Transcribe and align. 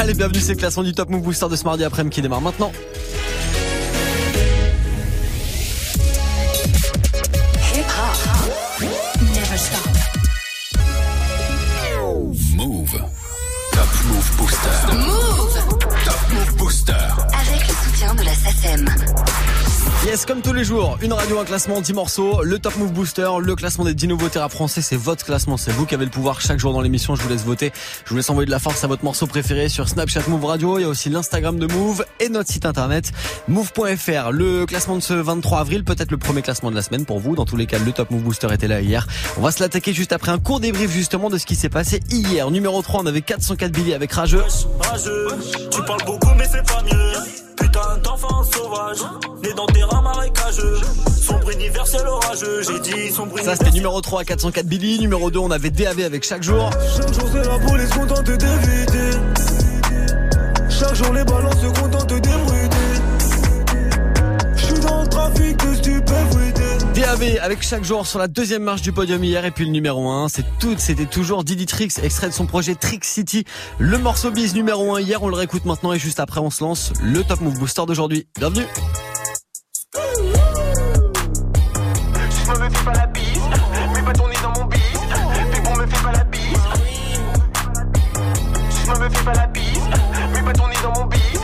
Allez, 0.00 0.14
bienvenue, 0.14 0.40
c'est 0.40 0.54
le 0.54 0.58
classement 0.58 0.82
du 0.82 0.94
Top 0.94 1.10
Move 1.10 1.20
Booster 1.20 1.46
de 1.50 1.56
ce 1.56 1.64
mardi 1.64 1.84
après-midi 1.84 2.14
qui 2.14 2.22
démarre 2.22 2.40
maintenant. 2.40 2.72
Move. 12.56 12.98
Top 13.72 13.88
Move 14.06 14.36
Booster. 14.38 14.68
Move. 14.94 15.58
Top 16.06 16.32
Move 16.32 16.56
Booster. 16.56 16.92
Avec 16.92 17.68
le 17.68 17.74
soutien 17.74 18.14
de 18.14 18.22
la 18.22 18.34
SACEM. 18.34 18.88
Yes, 20.06 20.24
comme 20.24 20.40
tous 20.40 20.54
les 20.54 20.64
jours, 20.64 20.96
une 21.02 21.12
radio, 21.12 21.38
un 21.40 21.44
classement, 21.44 21.82
10 21.82 21.92
morceaux, 21.92 22.42
le 22.42 22.58
Top 22.58 22.74
Move 22.78 22.90
Booster, 22.90 23.28
le 23.38 23.54
classement 23.54 23.84
des 23.84 23.92
10 23.92 24.08
nouveautés 24.08 24.38
rap 24.38 24.50
français, 24.50 24.80
c'est 24.80 24.96
votre 24.96 25.26
classement, 25.26 25.58
c'est 25.58 25.72
vous 25.72 25.84
qui 25.84 25.94
avez 25.94 26.06
le 26.06 26.10
pouvoir 26.10 26.40
chaque 26.40 26.58
jour 26.58 26.72
dans 26.72 26.80
l'émission, 26.80 27.16
je 27.16 27.22
vous 27.22 27.28
laisse 27.28 27.44
voter. 27.44 27.70
Je 28.06 28.10
vous 28.10 28.16
laisse 28.16 28.30
envoyer 28.30 28.46
de 28.46 28.50
la 28.50 28.58
force 28.58 28.82
à 28.82 28.86
votre 28.86 29.04
morceau 29.04 29.26
préféré 29.26 29.68
sur 29.68 29.90
Snapchat 29.90 30.22
Move 30.28 30.46
Radio, 30.46 30.78
il 30.78 30.82
y 30.82 30.84
a 30.86 30.88
aussi 30.88 31.10
l'Instagram 31.10 31.58
de 31.58 31.66
Move 31.66 32.02
et 32.18 32.30
notre 32.30 32.50
site 32.50 32.64
internet 32.64 33.12
move.fr. 33.46 34.30
Le 34.32 34.64
classement 34.64 34.96
de 34.96 35.02
ce 35.02 35.12
23 35.12 35.60
avril, 35.60 35.84
peut-être 35.84 36.10
le 36.10 36.16
premier 36.16 36.40
classement 36.40 36.70
de 36.70 36.76
la 36.76 36.82
semaine 36.82 37.04
pour 37.04 37.20
vous, 37.20 37.36
dans 37.36 37.44
tous 37.44 37.56
les 37.56 37.66
cas, 37.66 37.78
le 37.78 37.92
Top 37.92 38.10
Move 38.10 38.22
Booster 38.22 38.48
était 38.54 38.68
là 38.68 38.80
hier. 38.80 39.06
On 39.36 39.42
va 39.42 39.50
se 39.50 39.60
l'attaquer 39.62 39.92
juste 39.92 40.14
après 40.14 40.32
un 40.32 40.38
court 40.38 40.60
débrief 40.60 40.90
justement 40.90 41.28
de 41.28 41.36
ce 41.36 41.44
qui 41.44 41.56
s'est 41.56 41.68
passé 41.68 42.00
hier. 42.10 42.50
Numéro 42.50 42.80
3, 42.80 43.02
on 43.02 43.06
avait 43.06 43.20
404 43.20 43.70
billets 43.70 43.94
avec 43.94 44.10
Rageux. 44.12 44.44
Rageux, 44.80 45.28
tu 45.70 45.82
parles 45.82 46.04
beaucoup 46.06 46.30
mais 46.38 46.46
c'est 46.50 46.66
pas 46.66 46.82
mieux. 46.84 47.39
Putain 47.60 47.98
d'enfant 48.02 48.42
sauvage, 48.44 48.98
né 49.42 49.52
dans 49.52 49.66
des 49.66 49.84
rats 49.84 50.02
marécageux. 50.02 50.78
Sombre 51.20 51.50
universel 51.50 52.06
orageux, 52.06 52.62
j'ai 52.62 52.80
dit 52.80 53.10
sombre 53.10 53.38
Ça 53.40 53.54
c'était 53.54 53.70
numéro 53.70 54.00
3 54.00 54.24
404 54.24 54.66
Billy, 54.66 54.98
numéro 54.98 55.30
2 55.30 55.38
on 55.38 55.50
avait 55.50 55.70
DAV 55.70 56.00
avec 56.00 56.24
chaque 56.24 56.42
jour. 56.42 56.70
Chaque 56.96 57.12
jour 57.12 57.28
c'est 57.32 57.46
la 57.46 57.58
police 57.58 57.90
contente 57.90 58.24
d'éviter. 58.24 59.18
Chaque 60.68 60.94
jour 60.94 61.12
les 61.12 61.24
balances 61.24 61.60
se 61.60 61.80
DAV 67.00 67.38
avec 67.40 67.62
chaque 67.62 67.82
jour 67.82 68.06
sur 68.06 68.18
la 68.18 68.28
deuxième 68.28 68.62
marche 68.62 68.82
du 68.82 68.92
podium 68.92 69.24
hier 69.24 69.46
et 69.46 69.50
puis 69.50 69.64
le 69.64 69.70
numéro 69.70 70.10
1 70.10 70.28
c'est 70.28 70.44
tout 70.58 70.74
c'était 70.76 71.06
toujours 71.06 71.44
Didi 71.44 71.64
Trix 71.64 71.94
extrait 72.02 72.28
de 72.28 72.34
son 72.34 72.44
projet 72.44 72.74
Trick 72.74 73.06
City 73.06 73.46
le 73.78 73.96
morceau 73.96 74.30
bise 74.30 74.54
numéro 74.54 74.94
1 74.94 75.00
hier 75.00 75.22
on 75.22 75.28
le 75.28 75.34
réécoute 75.34 75.64
maintenant 75.64 75.94
et 75.94 75.98
juste 75.98 76.20
après 76.20 76.40
on 76.40 76.50
se 76.50 76.62
lance 76.62 76.92
le 77.02 77.24
Top 77.24 77.40
Move 77.40 77.58
Booster 77.58 77.84
d'aujourd'hui 77.86 78.26
bienvenue 78.38 78.66
Je 79.94 80.00
me 82.60 82.68
fais 82.68 82.84
pas 82.84 82.92
la 82.92 83.06
bise, 83.06 83.40
mais 83.94 84.02
pas 84.02 84.12
tourner 84.12 84.36
dans 84.42 84.52
mon 84.60 84.66
bise. 84.66 84.80
Puis 85.52 85.60
bon 85.62 85.74
me 85.76 85.86
fait 85.86 86.02
pas 86.02 86.12
la 86.12 86.24
bise. 86.24 86.42
Je 88.70 88.90
me 89.00 89.08
fais 89.08 89.24
pas 89.24 89.32
la 89.32 89.46
bise, 89.46 89.88
mais 90.34 90.42
pas 90.42 90.52
tourner 90.52 90.74
dans 90.82 90.92
mon 91.00 91.06
bise. 91.06 91.40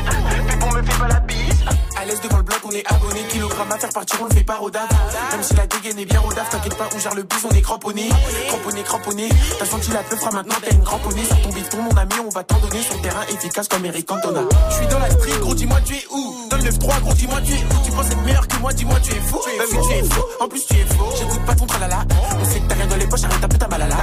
Puis 0.49 0.57
bon 0.59 0.71
me 0.73 0.83
fait 0.83 0.99
pas 0.99 1.09
la 1.09 1.21
bise. 1.21 1.65
À 1.97 2.05
l'aise 2.05 2.21
devant 2.21 2.37
le 2.39 2.45
bloc, 2.67 2.73
on 2.73 2.77
est 2.77 2.95
abonné. 2.95 3.23
Kilogramme 3.29 3.73
à 3.73 3.79
faire 3.79 3.91
partir, 3.91 4.19
on 4.21 4.25
le 4.25 4.35
fait 4.35 4.45
pas 4.45 4.61
au 4.61 4.71
daf. 4.71 4.89
Même 5.33 5.43
si 5.43 5.55
la 5.55 5.67
dégaine 5.67 5.99
est 5.99 6.05
bien 6.05 6.23
au 6.27 6.33
daf, 6.33 6.51
t'inquiète 6.51 6.77
pas, 6.77 6.89
on 6.95 6.99
gère 6.99 7.15
le 7.15 7.23
bus, 7.23 7.39
on 7.51 7.55
est 7.55 7.61
cramponné. 7.61 8.09
Cramponné, 8.49 8.83
cramponné. 8.83 9.29
T'as 9.59 9.67
senti 9.67 9.91
la 9.91 10.03
peufra, 10.03 10.31
maintenant 10.31 10.55
t'as 10.63 10.75
une 10.75 10.83
cramponnée. 10.83 11.25
Sur 11.25 11.41
ton 11.43 11.51
bifton, 11.51 11.83
mon 11.83 11.97
ami, 11.97 12.15
on 12.25 12.31
va 12.31 12.45
t'en 12.45 12.59
donner. 12.59 12.83
Sur 12.83 13.01
terrain 13.01 13.23
efficace 13.29 13.69
comme 13.69 13.85
Eric 13.85 14.07
Cantona. 14.07 14.41
Je 14.71 14.75
suis 14.77 14.87
dans 14.87 14.99
la 14.99 15.11
street, 15.11 15.39
gros, 15.41 15.55
dis-moi 15.55 15.81
tu 15.85 15.95
es 15.95 16.05
où? 16.11 16.49
Dans 16.51 16.57
le 16.57 16.63
9-3, 16.65 17.01
gros, 17.01 17.15
dis-moi 17.15 17.41
tu 17.45 17.53
es 17.53 17.57
où? 17.57 17.85
Tu 17.85 17.93
penses 17.93 18.07
être 18.07 18.23
meilleur 18.23 18.47
que 18.49 18.57
moi, 18.57 18.73
dis-moi 18.73 19.01
tu 19.01 19.13
es 19.13 19.21
fou? 19.21 19.41
Bah 19.59 19.65
oui, 19.71 19.79
tu 19.89 19.95
es 19.95 20.03
fou. 20.03 20.23
En 20.41 20.49
plus, 20.49 20.67
tu 20.67 20.75
es 20.75 20.87
faux. 20.87 21.13
J'écoute 21.19 21.45
pas 21.45 21.55
ton 21.55 21.67
tralala. 21.67 22.05
On 22.41 22.45
sait 22.45 22.61
que 22.61 22.69
t'as 22.69 22.75
rien 22.75 22.87
dans 22.87 22.97
les 22.97 23.07
poches, 23.07 23.25
arrête 23.25 23.45
un 23.45 23.49
peu 23.49 23.59
ta 23.59 23.69
malala. 23.69 23.97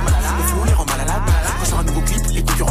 Les 0.67 0.73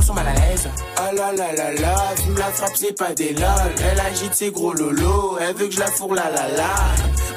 concurrents 0.03 0.06
sont 0.06 0.14
mal 0.14 0.27
à 0.27 0.34
l'aise. 0.34 0.69
Ah 0.97 1.12
là 1.12 1.33
là 1.33 1.53
là 1.53 1.72
là, 1.75 1.97
fume 2.17 2.36
la 2.36 2.50
frappe, 2.50 2.72
c'est 2.77 2.97
pas 2.97 3.14
des 3.14 3.33
lol. 3.33 3.45
Elle 3.78 4.00
agite 4.00 4.34
ses 4.34 4.50
gros 4.50 4.72
lolos, 4.72 5.39
elle 5.41 5.55
veut 5.55 5.67
que 5.67 5.75
je 5.75 5.81
la 5.81 5.86
fourre 5.86 6.14
la 6.14 6.31
la 6.31 6.48
la. 6.56 6.75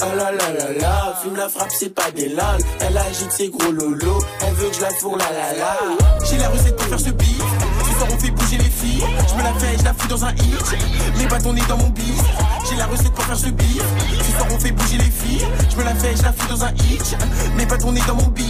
Ah 0.02 0.16
là 0.16 0.31
là 0.31 0.52
là 0.57 0.80
là, 0.80 1.16
fume 1.22 1.35
la 1.35 1.49
frappe, 1.49 1.72
c'est 1.72 1.94
pas 1.94 2.12
des 2.12 2.29
lol. 2.29 2.59
Elle 2.81 2.97
agite 2.97 3.31
ses 3.31 3.50
gros 3.50 3.72
lolos, 3.72 4.19
elle 4.41 4.53
veut 4.53 4.69
que 4.69 4.75
je 4.75 4.81
la 4.81 4.90
fourre 4.91 5.17
la 5.17 5.31
la 5.31 5.57
la. 5.57 6.25
J'ai 6.25 6.38
la 6.38 6.50
recette 6.50 6.75
pour 6.75 6.88
faire 6.88 7.00
ce 7.00 7.09
beat. 7.12 7.65
Ce 7.95 8.00
soir 8.00 8.11
on 8.13 8.19
fait 8.19 8.31
bouger 8.31 8.57
les 8.57 8.69
filles. 8.69 9.06
Je 9.29 9.35
me 9.35 9.44
la 9.44 9.53
fais, 9.53 9.78
je 9.78 9.83
la 9.85 9.94
fous 9.94 10.07
dans 10.09 10.25
un 10.25 10.33
hit. 10.33 10.78
Mes 11.17 11.25
bâtons 11.28 11.53
nez 11.53 11.61
dans 11.69 11.78
mon 11.78 11.89
bis. 11.89 12.22
J'ai 12.69 12.75
la 12.75 12.88
recette 12.88 13.13
pour 13.13 13.23
faire 13.23 13.38
ce 13.38 13.47
beat. 13.47 13.81
Ce 14.22 14.31
soir 14.33 14.47
on 14.51 14.59
fait 14.59 14.72
bouger 14.72 14.97
les 14.97 15.09
filles. 15.09 15.45
Je 15.69 15.78
me 15.78 15.83
la 15.83 15.95
fais, 15.95 16.13
je 16.13 16.23
la 16.23 16.34
fous 16.34 16.50
dans 16.50 16.66
un 16.66 16.73
hit. 16.73 17.17
Mes 17.55 17.66
bâtons 17.66 17.94
nez 17.94 18.01
dans 18.05 18.16
mon 18.16 18.28
bis. 18.28 18.44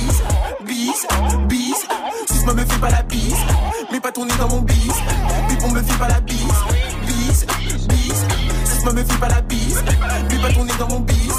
Bis, 0.65 1.05
bis. 1.47 1.85
Si 2.27 2.39
ce 2.39 2.51
me 2.51 2.65
fait 2.65 2.79
pas 2.79 2.89
la 2.89 3.03
bise. 3.03 3.35
Mes 3.91 3.99
bâtons 3.99 4.25
nez 4.25 4.33
dans 4.39 4.49
mon 4.49 4.61
bis. 4.61 4.95
Puis 5.47 5.57
on 5.63 5.69
me 5.69 5.83
fait 5.83 5.99
pas 5.99 6.07
la 6.07 6.21
bise. 6.21 6.39
Bis, 7.05 7.45
bis. 7.87 8.25
Si 8.65 8.81
ce 8.81 8.89
me 8.89 9.03
fait 9.03 9.19
pas 9.19 9.29
la 9.29 9.41
bise. 9.41 9.83
Mes 10.31 10.37
bâtons 10.39 10.65
nez 10.65 10.73
dans 10.79 10.89
mon 10.89 11.01
bis. 11.01 11.35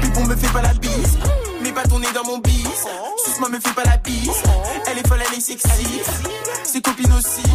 Puis 0.00 0.10
on 0.16 0.24
me 0.24 0.34
fait 0.34 0.52
pas 0.52 0.62
la 0.62 0.72
bise. 0.72 1.18
Mes 1.70 1.76
bâtons 1.76 2.00
nez 2.00 2.08
dans 2.12 2.24
mon 2.24 2.38
bis. 2.38 2.66
Ce 3.24 3.48
me 3.48 3.60
fait 3.60 3.74
pas 3.74 3.84
la 3.84 3.96
bise. 3.98 4.28
Elle 4.90 4.98
est 4.98 5.06
folle, 5.06 5.20
elle 5.24 5.38
est 5.38 5.40
sexy. 5.40 6.02
Ses 6.64 6.80
copines 6.80 7.12
aussi. 7.12 7.48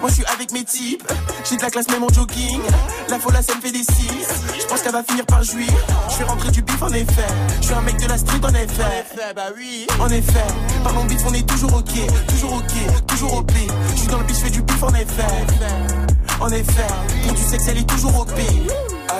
Moi 0.00 0.08
je 0.08 0.14
suis 0.14 0.24
avec 0.24 0.50
mes 0.50 0.64
types, 0.64 1.04
j'ai 1.48 1.56
de 1.56 1.62
la 1.62 1.70
classe 1.70 1.88
même 1.88 2.02
en 2.02 2.08
jogging. 2.08 2.60
La 3.08 3.20
folle 3.20 3.34
ça 3.40 3.54
me 3.54 3.60
fait 3.60 3.70
des 3.70 3.84
six. 3.84 4.26
Je 4.60 4.66
pense 4.66 4.82
qu'elle 4.82 4.92
va 4.92 5.04
finir 5.04 5.24
par 5.24 5.44
jouir. 5.44 5.68
Je 6.10 6.18
vais 6.18 6.24
rentrer 6.24 6.50
du 6.50 6.62
bif 6.62 6.82
en 6.82 6.88
effet. 6.88 7.28
Je 7.60 7.66
suis 7.66 7.74
un 7.74 7.80
mec 7.82 7.96
de 7.96 8.08
la 8.08 8.18
street 8.18 8.40
en 8.42 8.54
effet. 8.54 9.32
bah 9.36 9.42
oui. 9.56 9.86
En 10.00 10.08
effet, 10.08 10.46
parlons 10.82 11.04
bif 11.04 11.20
on 11.24 11.32
est 11.32 11.48
toujours 11.48 11.74
ok, 11.74 12.26
toujours 12.26 12.54
ok, 12.54 13.06
toujours 13.06 13.34
OP. 13.34 13.52
Je 13.92 13.98
suis 14.00 14.08
dans 14.08 14.18
le 14.18 14.24
bif, 14.24 14.36
je 14.36 14.42
fais 14.42 14.50
du 14.50 14.62
bif 14.62 14.82
en 14.82 14.94
effet. 14.94 15.32
En 16.40 16.48
effet, 16.48 16.88
pour 17.22 17.32
du 17.34 17.42
sexe 17.42 17.68
elle 17.68 17.78
est 17.78 17.88
toujours 17.88 18.18
OP. 18.18 18.32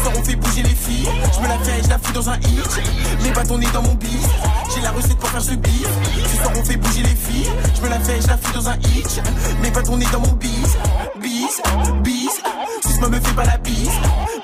Ce 0.00 0.04
soir 0.04 0.16
on 0.18 0.24
fait 0.24 0.36
bouger 0.36 0.62
les 0.62 0.74
filles. 0.74 1.08
Je 1.34 1.42
me 1.42 1.48
la 1.48 1.58
fais, 1.58 1.82
je 1.82 1.88
la 1.90 1.98
fous 1.98 2.12
dans 2.14 2.30
un 2.30 2.36
hit. 2.38 2.80
Mes 3.22 3.30
bâtons 3.32 3.58
nez 3.58 3.66
dans 3.70 3.82
mon 3.82 3.94
bis. 3.94 4.26
J'ai 4.74 4.80
la 4.80 4.92
recette 4.92 5.18
pour 5.18 5.28
faire 5.28 5.42
ce 5.42 5.52
beat. 5.52 5.86
Ce 6.26 6.36
soir 6.36 6.52
on 6.56 6.64
fait 6.64 6.76
bouger 6.76 7.02
les 7.02 7.14
filles. 7.14 7.50
Je 7.76 7.82
me 7.82 7.88
la 7.90 8.00
fais, 8.00 8.18
je 8.18 8.26
la 8.26 8.38
fous 8.38 8.54
dans 8.54 8.66
un 8.70 8.76
hit. 8.76 9.22
Mes 9.60 9.70
bâtons 9.70 9.98
nez 9.98 10.06
dans 10.10 10.20
mon 10.20 10.32
bis. 10.32 10.78
Bis, 11.20 11.60
bis. 12.02 12.40
Si 12.82 12.92
ce 12.94 13.06
me 13.06 13.20
fait 13.20 13.34
pas 13.34 13.44
la 13.44 13.58
bise. 13.58 13.90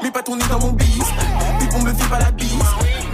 Mes 0.02 0.10
bâtons 0.10 0.36
nez 0.36 0.44
dans 0.50 0.60
mon 0.60 0.72
bis. 0.72 1.06
Puis 1.58 1.68
on 1.74 1.82
me 1.82 1.94
fait 1.94 2.10
pas 2.10 2.18
la 2.18 2.30
bise. 2.32 2.50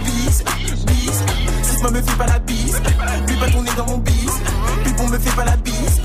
Bis, 0.03 0.43
bis. 0.85 1.23
Si 1.63 1.77
ce 1.77 1.87
me 1.87 2.01
fait 2.01 2.17
pas 2.17 2.27
la 2.27 2.39
bise. 2.39 2.81
Mes 3.25 3.35
bâtons 3.37 3.61
nez 3.61 3.71
dans 3.77 3.85
mon 3.85 3.99
bis. 3.99 4.33
Puis 4.83 4.93
on 4.99 5.07
me 5.07 5.17
fait 5.17 5.35
pas 5.35 5.45
la 5.45 5.55
bise. 5.55 6.01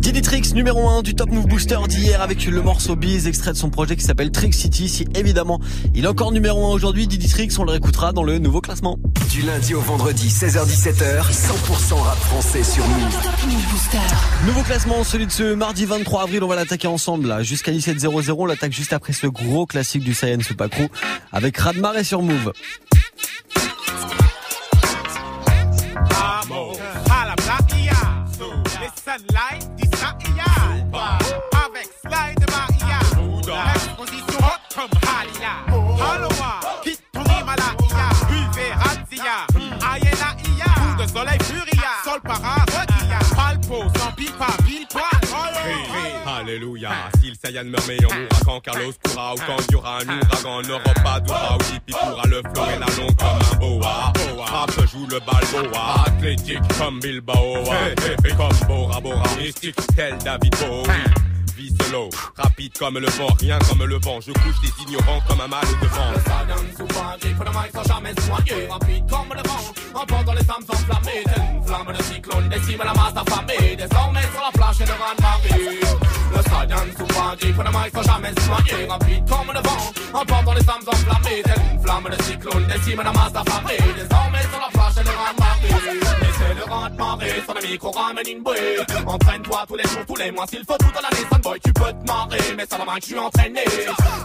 Didi 0.00 0.22
Trix 0.22 0.54
numéro 0.54 0.88
1 0.88 1.02
du 1.02 1.14
Top 1.14 1.30
Move 1.30 1.46
Booster 1.46 1.76
d'hier 1.86 2.22
avec 2.22 2.46
le 2.46 2.62
morceau 2.62 2.96
Biz 2.96 3.26
extrait 3.26 3.52
de 3.52 3.58
son 3.58 3.68
projet 3.68 3.96
qui 3.96 4.02
s'appelle 4.02 4.32
Trick 4.32 4.54
City. 4.54 4.88
Si 4.88 5.06
évidemment 5.14 5.60
il 5.94 6.06
est 6.06 6.08
encore 6.08 6.32
numéro 6.32 6.64
1 6.64 6.70
aujourd'hui, 6.70 7.06
Didi 7.06 7.28
Trix, 7.28 7.50
on 7.58 7.64
le 7.64 7.72
réécoutera 7.72 8.14
dans 8.14 8.22
le 8.22 8.38
nouveau 8.38 8.62
classement. 8.62 8.98
Du 9.30 9.42
lundi 9.42 9.74
au 9.74 9.80
vendredi, 9.80 10.28
16h17h, 10.28 11.30
100% 11.30 11.94
rap 12.00 12.18
français 12.18 12.64
sur 12.64 12.86
Move. 12.88 14.46
Nouveau 14.46 14.62
classement, 14.62 15.04
celui 15.04 15.26
de 15.26 15.32
ce 15.32 15.52
mardi 15.52 15.84
23 15.84 16.22
avril, 16.22 16.42
on 16.44 16.48
va 16.48 16.56
l'attaquer 16.56 16.88
ensemble 16.88 17.28
là, 17.28 17.42
jusqu'à 17.42 17.70
17h00. 17.70 18.34
On 18.38 18.46
l'attaque 18.46 18.72
juste 18.72 18.94
après 18.94 19.12
ce 19.12 19.26
gros 19.26 19.66
classique 19.66 20.02
du 20.02 20.14
Saiyan 20.14 20.40
Supakru 20.40 20.88
avec 21.30 21.58
Radmar 21.58 21.96
et 21.98 22.04
sur 22.04 22.22
Move. 22.22 22.52
Pipa, 44.40 44.62
pile 44.64 44.86
poil. 44.88 45.10
Alléluia. 46.26 46.90
Si 47.20 47.30
le 47.30 47.34
Saiyan 47.34 47.64
meurt, 47.64 47.86
mais 47.86 47.98
on 48.04 48.14
mourra 48.14 48.40
quand 48.44 48.60
Carlos 48.60 48.92
courra 49.02 49.34
ou 49.34 49.38
quand 49.46 49.56
il 49.68 49.72
y 49.72 49.76
aura 49.76 49.98
un 49.98 50.08
ouragan. 50.08 50.80
Pas 51.04 51.20
d'aura 51.20 51.56
ou 51.56 51.74
Hippie 51.74 51.92
pourra 51.92 52.22
le 52.26 52.42
fleurer 52.52 52.78
la 52.78 52.86
longue 52.96 53.16
comme 53.16 53.28
un 53.28 53.56
boa. 53.56 54.12
Frappe, 54.46 54.86
joue 54.90 55.06
le 55.06 55.20
balboa. 55.20 56.04
Athlétique 56.06 56.58
comme 56.78 57.00
Bilbao. 57.00 57.58
Et 58.24 58.34
comme 58.34 58.68
Bora 58.68 59.00
Bora. 59.00 59.22
Mystique 59.38 59.76
tel 59.94 60.16
David 60.18 60.54
Bowie. 60.58 61.29
Solo, 61.78 62.10
rapide 62.36 62.72
comme 62.78 62.98
le 62.98 63.06
vent, 63.08 63.28
rien 63.38 63.58
comme 63.68 63.84
le 63.84 63.98
vent. 63.98 64.20
Je 64.20 64.32
couche 64.32 64.60
des 64.62 64.82
ignorants 64.82 65.20
comme 65.28 65.40
un 65.40 65.48
mal 65.48 65.64
de 65.82 65.86
vent. 65.86 66.12
Le 66.12 67.18
qui 67.18 67.34
pour 67.34 67.44
le 67.44 67.50
mic 67.50 67.70
sans 67.74 67.84
jamais 67.84 68.14
soigner 68.20 68.66
Rapide 68.68 69.04
comme 69.08 69.36
le 69.36 69.48
vent, 69.48 70.00
emportant 70.00 70.32
les 70.32 70.44
femmes 70.44 70.64
enflammées. 70.68 71.24
Telle 71.24 71.44
une 71.54 71.64
flamme 71.64 71.96
de 71.96 72.02
cyclone, 72.02 72.48
décime 72.48 72.82
la 72.84 72.94
masse 72.94 73.14
affamée 73.16 73.76
Désormais 73.76 74.22
sur 74.32 74.42
la 74.42 74.52
plage 74.52 74.80
et 74.80 74.84
devant 74.84 75.14
Marie. 75.20 75.80
Le 76.32 76.96
souvent 76.96 77.34
grip 77.40 77.54
pour 77.54 77.64
le 77.64 77.70
mic 77.70 77.90
sans 77.94 78.02
jamais 78.02 78.32
noyer. 78.32 78.86
Rapide 78.88 79.28
comme 79.28 79.52
le 79.52 79.60
vent, 79.60 80.20
emportant 80.20 80.54
les 80.54 80.62
flammes 80.62 80.86
enflammées. 80.86 81.42
Flamme 81.82 82.08
de 82.10 82.22
cyclone, 82.22 82.66
décime 82.66 83.02
la 83.02 83.12
masse 83.12 83.34
affamée 83.34 83.78
Désormais 83.96 84.42
sur 84.42 84.60
la 84.60 84.68
plage, 84.72 84.94
elle 84.96 85.06
est 85.06 85.40
marée 85.40 85.70
Laissez 85.92 86.09
le 86.60 86.90
de 86.90 86.96
marée, 86.96 87.42
sur 87.44 87.54
le 87.54 87.68
micro 87.68 87.90
ramène 87.90 88.28
une 88.28 88.42
bouée. 88.42 88.78
Entraîne-toi 89.06 89.64
tous 89.68 89.76
les 89.76 89.84
jours, 89.84 90.04
tous 90.06 90.16
les 90.16 90.30
mois, 90.30 90.46
s'il 90.46 90.64
faut 90.64 90.76
toute 90.78 90.94
l'année 90.94 91.26
Sunboy, 91.32 91.58
tu 91.64 91.72
peux 91.72 91.92
te 91.92 92.06
marrer, 92.06 92.38
mais 92.56 92.66
sur 92.66 92.78
la 92.78 92.92
mic, 92.92 93.02
je 93.02 93.06
suis 93.06 93.18
entraîné. 93.18 93.64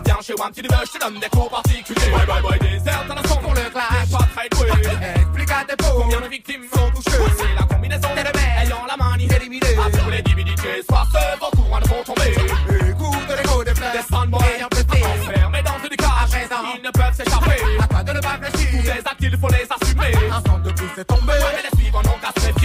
Viens 0.06 0.18
chez 0.22 0.34
moi, 0.38 0.50
petit 0.50 0.62
neveu, 0.64 0.84
je 0.86 0.92
te 0.92 1.00
donne 1.06 1.20
des 1.20 1.30
cours 1.30 1.50
particuliers. 1.50 2.12
Bye 2.12 2.26
bye 2.28 2.42
bye, 2.42 2.60
désert 2.60 3.06
dans 3.08 3.16
le 3.16 3.28
son 3.28 3.38
pour 3.38 3.54
le 3.54 3.70
clash. 3.70 4.12
Pas 4.12 4.28
très 4.36 4.50
doué, 4.50 4.70
explique 5.16 5.52
à 5.52 5.66
tes 5.66 5.76
peaux 5.76 6.02
Combien 6.02 6.22
de 6.22 6.28
victimes 6.28 6.64
sont 6.74 6.92
touchées. 6.92 7.18
C'est 7.38 7.56
la 7.60 7.66
combinaison 7.68 8.10
des 8.16 8.22
rebelles 8.22 8.66
ayant 8.66 8.86
la 8.88 8.98
manie 8.98 9.28
éliminée 9.36 9.76
À 9.86 9.90
tous 9.98 10.10
les 10.10 10.22
divinités, 10.22 10.84
soir 10.90 11.08
ce 11.12 11.40
vos 11.40 11.52
courants 11.52 11.80
vont 11.80 12.04
tomber. 12.04 12.32
Écoute 12.32 13.38
l'écho 13.38 13.64
des 13.64 13.76
fleurs. 13.76 13.94
Des 13.94 14.14
soundboys 14.14 14.64
enfermés 14.66 15.64
dans 15.64 15.80
une 15.84 15.96
cage. 15.96 16.50
Ils 16.78 16.84
ne 16.84 16.92
peuvent 16.92 17.14
s'échapper. 17.16 17.62
À 17.82 17.88
toi 17.88 18.04
de 18.04 18.12
ne 18.14 18.20
pas 18.20 18.38
Tous 18.42 18.58
fléchir. 18.58 18.82
les 18.84 19.00
actes, 19.00 19.22
il 19.22 19.38
faut 19.38 19.50
les 19.50 19.68
assumer. 19.70 20.16
Un 20.32 20.42
centre 20.42 20.64
de 20.64 20.72
plus 20.72 21.02
est 21.02 21.06
tombé. 21.06 21.34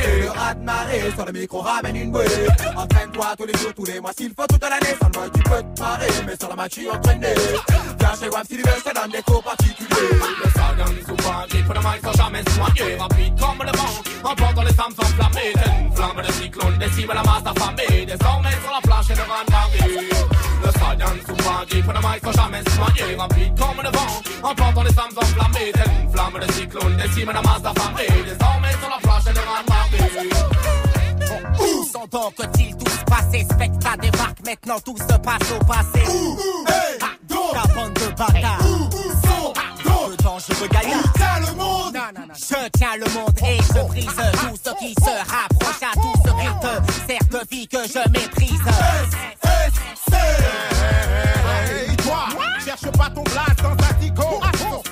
Les 0.00 0.06
méfier 0.06 0.23
le 0.23 0.31
rat 0.31 0.55
de 0.55 0.64
marée 0.64 1.12
sur 1.14 1.25
le 1.25 1.32
micro 1.32 1.61
ramène 1.61 1.97
une 1.97 2.11
bouée. 2.11 2.25
Entraîne-toi 2.76 3.26
tous 3.37 3.47
les 3.47 3.58
jours, 3.58 3.75
tous 3.75 3.85
les 3.85 4.00
mois, 4.00 4.12
s'il 4.17 4.32
faut 4.35 4.47
toute 4.47 4.62
l'année. 4.62 4.97
Sans 5.00 5.20
mode, 5.20 5.32
tu 5.32 5.43
peux 5.43 5.62
te 5.62 5.81
marrer, 5.81 6.08
mais 6.26 6.37
sur 6.38 6.49
la 6.49 6.56
match, 6.56 6.73
tu 6.73 6.91
entraîné. 6.91 7.35
Viens 7.99 8.11
chez 8.11 8.31
si 8.49 8.56
tu 8.56 8.62
veux, 8.62 8.76
je 8.85 9.12
des 9.12 9.23
cours 9.23 9.43
particuliers. 9.43 10.11
Le 10.44 10.50
sardin 10.50 10.85
souvent 11.06 11.47
grip 11.49 11.64
pour 11.64 11.75
le 11.75 11.81
mic 11.81 12.00
sans 12.02 12.12
jamais 12.12 12.43
noyer 12.43 12.97
Rapide 12.97 13.38
comme 13.38 13.67
le 13.67 13.79
vent, 13.79 14.31
emportant 14.31 14.62
les 14.62 14.73
flammes 14.73 14.94
enflammées 14.99 15.52
une 15.81 15.97
flamme 15.97 16.26
de 16.26 16.32
cyclone, 16.32 16.79
décime 16.79 17.08
la 17.08 17.23
masse 17.23 17.43
affamée 17.47 18.06
Désormais 18.06 18.50
sur 18.62 18.73
la 18.73 18.81
plage 18.82 19.11
et 19.11 19.14
le 19.14 19.23
vent 19.23 19.44
marée 19.50 20.50
Le 20.65 20.79
sardin 20.79 21.07
souvent 21.27 21.65
grip 21.69 21.85
pour 21.85 21.93
le 21.93 22.01
mic 22.01 22.21
sans 22.25 22.33
jamais 22.33 22.62
se 22.69 22.77
noyer 22.77 23.17
Rapide 23.17 23.59
comme 23.59 23.83
le 23.83 23.91
vent, 23.91 24.49
emportant 24.51 24.83
les 24.83 24.93
flammes 24.93 25.17
enflammées 25.17 25.73
Telle 25.73 25.93
une 26.03 26.12
flamme 26.12 26.41
de 26.47 26.53
cyclone, 26.53 26.97
décime 26.97 27.31
la 27.33 27.43
masse 27.43 27.65
affamée 27.65 28.09
Désormais 28.25 28.73
sur 28.81 28.91
la 28.91 28.99
plage 29.03 29.25
le 29.27 29.41
vent 29.41 29.65
marée 29.69 30.31
Où 31.61 31.85
sont 31.85 32.07
donc 32.11 32.35
ils 32.59 32.77
tous 32.77 32.99
passés? 33.07 33.47
Spectre 33.51 33.97
débarque, 34.01 34.39
maintenant 34.47 34.81
tout 34.85 34.97
se 34.97 35.17
passe 35.19 35.53
au 35.53 35.65
passé. 35.65 36.05
Ah, 37.03 37.07
Ta 37.53 37.75
bande 37.75 37.95
de 37.95 38.09
bâtards 38.17 38.91
dangereux 40.23 40.69
gaillards 40.69 41.12
Tiens 41.15 41.41
le 41.41 41.55
monde! 41.57 41.95
Non, 41.95 42.21
non, 42.21 42.27
non. 42.29 42.35
Je 42.35 42.69
tiens 42.79 42.97
le 42.97 43.12
monde 43.12 43.39
et 43.47 43.59
je 43.59 43.87
brise 43.89 44.07
tout 44.07 44.57
ce 44.65 44.71
qui 44.79 44.95
se 44.95 45.11
rapproche 45.11 45.83
à 45.83 45.95
tout 45.95 46.12
ce 46.25 46.31
qui 46.31 46.49
te 46.61 46.93
sert 47.07 47.29
de 47.31 47.47
vie 47.51 47.69
que 47.69 47.79
je 47.87 48.11
méprise. 48.11 48.61
Hey, 50.12 51.97
toi, 51.97 52.29
cherche 52.65 52.91
pas 52.93 53.11
ton 53.11 53.25
place 53.25 53.57
dans 53.62 53.73
un 53.73 53.95
tico. 54.01 54.41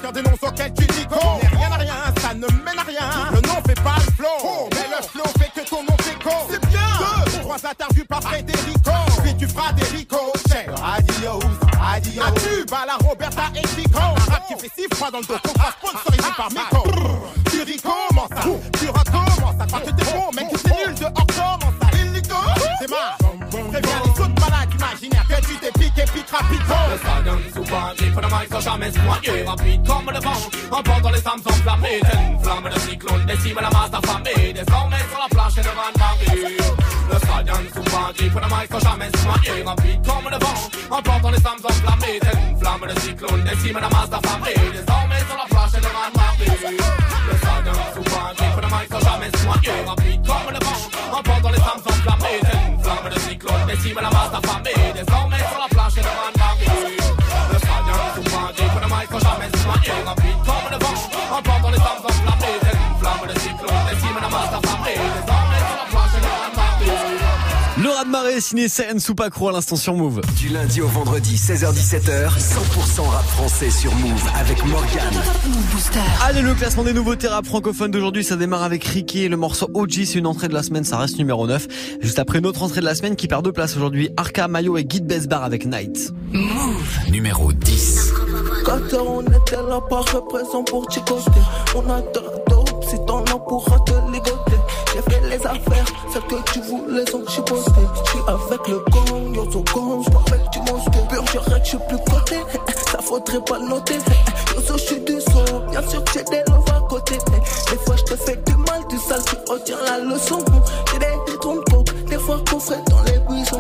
Sur 0.01 0.13
des 0.13 0.23
noms 0.23 0.37
auxquels 0.43 0.75
tu 0.75 0.87
dis 0.87 1.07
go. 1.07 1.17
Rien 1.57 1.71
à 1.73 1.77
rien, 1.77 1.95
ça 2.21 2.35
ne 2.35 2.47
mène 2.65 2.79
à 2.79 2.83
rien. 2.83 3.31
Le 3.33 3.41
nom 3.47 3.61
fait 3.67 3.81
pas 3.83 3.97
le 3.97 4.13
flow, 4.13 4.69
mais 4.73 4.89
le 4.97 5.03
flow 5.07 5.25
fait 5.39 5.51
que 5.55 5.69
ton 5.69 5.83
nom 5.83 5.97
s'écho. 6.03 6.31
C'est 6.51 6.67
bien. 6.67 6.81
Deux, 7.27 7.41
trois 7.41 7.57
interviews 7.57 8.07
par 8.09 8.23
Federico. 8.23 8.93
Puis 9.23 9.37
tu 9.37 9.47
feras 9.49 9.73
des 9.73 9.85
ricochets. 9.85 10.67
Adios, 10.83 11.41
adios. 11.95 12.23
À 12.71 12.87
la 12.87 12.97
Roberta 12.97 13.43
et 13.55 13.67
Chico. 13.69 13.99
Un 13.99 14.31
rap 14.31 14.47
qui 14.47 14.55
fait 14.55 14.71
six 14.77 14.89
fois 14.97 15.11
dans 15.11 15.19
le 15.19 15.25
dos. 15.25 15.35
Sponsorisé 15.37 16.31
par 16.37 16.51
Miko. 16.51 16.85
Tu 17.51 17.63
recommences 17.63 18.31
ça. 18.31 18.45
Pique 26.29 26.37
rapido. 26.37 26.75
Le 26.89 27.53
souvent 27.53 27.95
grip 27.97 28.13
pour 28.13 28.23
le 28.23 28.29
mic 28.29 28.49
sans 28.51 28.61
jamais 28.61 28.93
se 28.93 28.99
noyer 28.99 29.45
Rapide 29.45 29.87
comme 29.87 30.11
le 30.13 30.21
vent, 30.21 30.41
emportant 30.71 31.11
les 31.11 31.21
flammes 31.21 31.41
enflammées 31.45 32.01
une 32.01 32.39
flamme 32.41 32.69
de 32.73 32.79
cyclone, 32.81 33.27
décime 33.27 33.59
la 33.61 33.71
masse 33.71 33.91
affamée 33.93 34.53
Désormais 34.53 35.05
sur 35.09 35.19
la 35.19 35.29
plage 35.29 35.59
et 35.59 35.63
le 35.63 35.73
vent 35.77 35.93
marée 35.99 36.57
Le 37.09 37.19
souvent 37.75 38.13
grip 38.17 38.33
pour 38.33 38.41
le 38.41 38.47
mic 38.47 38.69
sans 38.71 38.81
jamais 38.81 39.11
se 39.11 39.25
noyer 39.25 39.63
Rapide 39.63 40.01
comme 40.07 40.31
le 40.31 40.39
vent, 40.39 40.97
emportant 40.97 41.31
les 41.31 41.41
flammes 41.41 41.65
enflammées 41.65 42.21
une 42.51 42.59
flamme 42.59 42.87
de 42.89 43.01
cyclone, 43.01 43.45
décime 43.45 43.79
la 43.81 43.89
masse 43.89 44.13
affamée 44.13 44.55
Désormais 44.73 45.23
sur 45.29 45.37
la 45.37 45.47
plage 45.49 45.75
et 45.75 45.83
le 45.85 45.91
vent 45.97 46.11
marée 46.17 46.51
Le 47.29 47.35
souvent 47.95 48.29
grip 48.37 48.53
pour 48.53 48.63
le 48.63 48.69
mic 48.69 48.89
sans 48.91 49.01
jamais 49.01 49.31
comme 50.29 50.53
le 50.53 50.65
vent, 50.65 51.19
emportant 51.19 51.51
les 51.51 51.61
flammes 51.61 51.85
enflammées 51.87 52.41
une 52.69 52.83
flamme 52.83 53.09
de 53.13 53.19
cyclone, 53.21 53.67
décime 53.67 54.01
la 54.01 54.11
masse 54.11 54.29
Le 68.39 68.41
raz 68.41 68.51
de 68.53 68.57
marée 68.57 68.69
signé 68.69 68.69
CN 68.69 68.99
Soupacro 69.01 69.49
à 69.49 69.53
l'instant 69.53 69.75
sur 69.75 69.95
Move. 69.95 70.21
Du 70.37 70.49
lundi 70.49 70.81
au 70.81 70.87
vendredi, 70.87 71.35
16h17h, 71.35 72.31
100% 72.39 73.01
rap 73.09 73.25
français 73.25 73.71
sur 73.71 73.93
Move 73.97 74.23
avec 74.39 74.65
Morgan. 74.65 75.13
Move 75.49 75.73
Booster. 75.73 75.99
Allez, 76.23 76.43
le 76.43 76.55
classement 76.55 76.85
des 76.85 76.93
nouveautés 76.93 77.27
rap 77.27 77.47
francophones 77.47 77.91
d'aujourd'hui, 77.91 78.23
ça 78.23 78.37
démarre 78.37 78.63
avec 78.63 78.85
Ricky. 78.85 79.29
Le 79.29 79.37
morceau 79.37 79.69
OG, 79.75 80.05
c'est 80.05 80.19
une 80.19 80.27
entrée 80.27 80.47
de 80.49 80.55
la 80.55 80.63
semaine, 80.63 80.85
ça 80.85 80.99
reste 80.99 81.19
numéro 81.19 81.47
9. 81.49 81.67
Juste 82.01 82.19
après 82.21 82.39
une 82.39 82.47
autre 82.47 82.63
entrée 82.63 82.81
de 82.81 82.87
la 82.87 82.95
semaine 82.95 83.17
qui 83.17 83.27
perd 83.27 83.45
deux 83.45 83.53
places 83.53 83.77
aujourd'hui, 83.77 84.11
Arca, 84.17 84.47
Mayo 84.47 84.77
et 84.77 84.85
Guide 84.85 85.07
Besbar 85.07 85.43
avec 85.43 85.67
Night. 85.67 86.13
Numéro 87.11 87.53
10. 87.53 88.13
Quand 88.65 88.95
on 88.95 89.23
était 89.23 89.57
là, 89.69 89.81
pas 89.89 90.05
pour. 90.05 90.89
On 91.75 91.91
a 91.91 92.01
de 92.01 92.21
la 92.21 92.45
dope, 92.49 92.85
si 92.89 92.97
t'en 93.07 93.23
as 93.25 93.39
pourra 93.39 93.81
te 93.81 93.93
affaires, 95.47 95.87
celles 96.13 96.23
que 96.23 96.53
tu 96.53 96.61
voulais 96.61 97.07
sont 97.11 97.27
chipoter. 97.27 97.71
J'suis 98.05 98.21
avec 98.27 98.69
le 98.69 98.79
gang, 98.91 99.35
yo 99.35 99.51
so 99.51 99.63
gang, 99.75 100.03
j'suis 100.03 100.17
avec 100.33 100.51
du 100.51 100.59
monstre. 100.61 101.09
Pur, 101.09 101.25
j'arrête, 101.33 101.65
j'suis 101.65 101.79
plus 101.89 101.99
côté. 102.11 102.37
Ça 102.91 102.99
faudrait 103.03 103.41
pas 103.45 103.59
le 103.59 103.69
noter. 103.69 103.99
Yo 104.55 104.63
so 104.63 104.79
j'suis 104.79 105.01
du 105.01 105.21
son, 105.21 105.61
bien 105.71 105.83
sûr 105.89 106.03
que 106.05 106.13
j'ai 106.15 106.25
des 106.25 106.43
love 106.49 106.65
à 106.75 106.81
côté. 106.89 107.19
Des 107.71 107.79
fois 107.79 107.97
j'te 107.97 108.17
fais 108.17 108.37
du 108.47 108.57
mal, 108.57 108.87
du 108.89 108.97
sale, 108.99 109.21
tu 109.27 109.53
retiens 109.53 109.77
la 109.85 109.99
leçon. 109.99 110.39
J'ai 110.93 110.99
des 110.99 111.37
coke, 111.39 111.65
des 112.09 112.19
fois 112.19 112.41
qu'on 112.51 112.59
ferait 112.59 112.83
dans 112.91 113.03
les 113.03 113.19
buissons. 113.29 113.59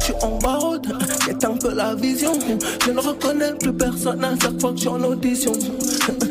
J'suis 0.00 0.14
en 0.22 0.38
barode, 0.38 0.86
c'est 1.24 1.44
un 1.44 1.56
peu 1.56 1.72
la 1.72 1.94
vision. 1.94 2.32
Je 2.84 2.90
ne 2.90 2.98
reconnais 3.00 3.54
plus 3.54 3.72
personne 3.72 4.24
à 4.24 4.32
chaque 4.40 4.60
fois 4.60 4.72
que 4.72 4.76
j'suis 4.78 4.88
en 4.88 5.02
audition. 5.02 5.52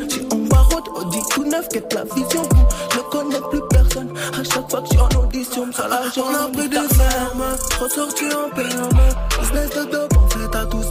J'suis 0.08 0.26
en 0.30 0.36
barode, 0.36 0.84
Audi 0.96 1.18
tout 1.30 1.44
neuf, 1.44 1.68
quête 1.68 1.92
la 1.94 2.04
vision? 2.04 2.42
Que 4.80 4.86
j'suis 4.86 5.00
en 5.00 5.08
audition. 5.22 5.72
Ça 5.72 5.88
la 5.88 6.10
journée 6.10 6.38
a 6.38 6.48
pris 6.48 6.68
de 6.68 6.76
ferme, 6.76 7.44
ressorti 7.80 8.24
en 8.26 8.54
perme. 8.54 9.00
Business 9.40 9.70
de 9.70 9.90
dope, 9.90 10.16
en 10.16 10.28
fait 10.28 10.56
à 10.56 10.66
tout 10.66 10.81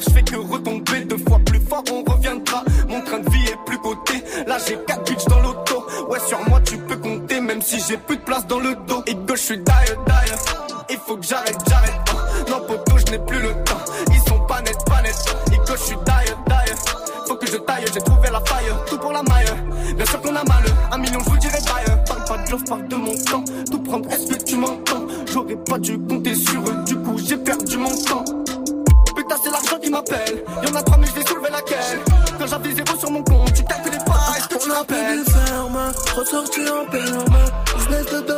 je 0.00 0.10
fais 0.10 0.22
que 0.22 0.36
retomber. 0.36 1.04
Deux 1.04 1.18
fois 1.18 1.40
plus 1.44 1.60
fort, 1.60 1.84
on 1.92 2.02
reviendra. 2.10 2.64
Mon 2.88 3.00
train 3.02 3.20
de 3.20 3.30
vie 3.30 3.46
est 3.46 3.64
plus 3.66 3.78
coté. 3.78 4.22
Là, 4.46 4.58
j'ai 4.66 4.78
quatre 4.86 5.04
bitches 5.04 5.24
dans 5.26 5.40
l'auto. 5.40 5.86
Ouais, 6.08 6.20
sur 6.26 6.40
moi, 6.48 6.60
tu 6.60 6.76
peux 6.78 6.96
compter. 6.96 7.40
Même 7.40 7.62
si 7.62 7.80
j'ai 7.88 7.96
plus 7.96 8.16
de 8.16 8.22
place 8.22 8.46
dans 8.46 8.60
le 8.60 8.74
dos. 8.86 9.02
Et 9.06 9.14
gauche, 9.14 9.40
je 9.40 9.44
suis 9.44 9.58
die, 9.58 9.64
die. 10.06 10.32
Il 10.90 10.96
faut 10.96 11.16
que 11.16 11.26
j'arrête, 11.26 11.47
m'appelle. 30.10 30.44
Y'en 30.62 30.74
a 30.74 30.82
trois, 30.82 30.98
mais 30.98 31.06
je 31.06 31.12
vais 31.12 31.26
soulever 31.26 31.50
laquelle. 31.50 32.00
Quand 32.38 32.46
j'avais 32.46 32.72
zéro 32.72 32.98
sur 32.98 33.10
mon 33.10 33.22
compte, 33.22 33.52
tu 33.52 33.64
calculais 33.64 33.98
pas. 34.06 34.36
Est-ce 34.36 34.48
que 34.48 34.62
tu 34.62 34.70
On 34.70 34.84
ferme, 35.30 35.92
ressorti 36.16 36.60
en 36.68 36.90
perme. 36.90 37.36
Business 37.76 38.06
de 38.06 38.20
dope, 38.20 38.37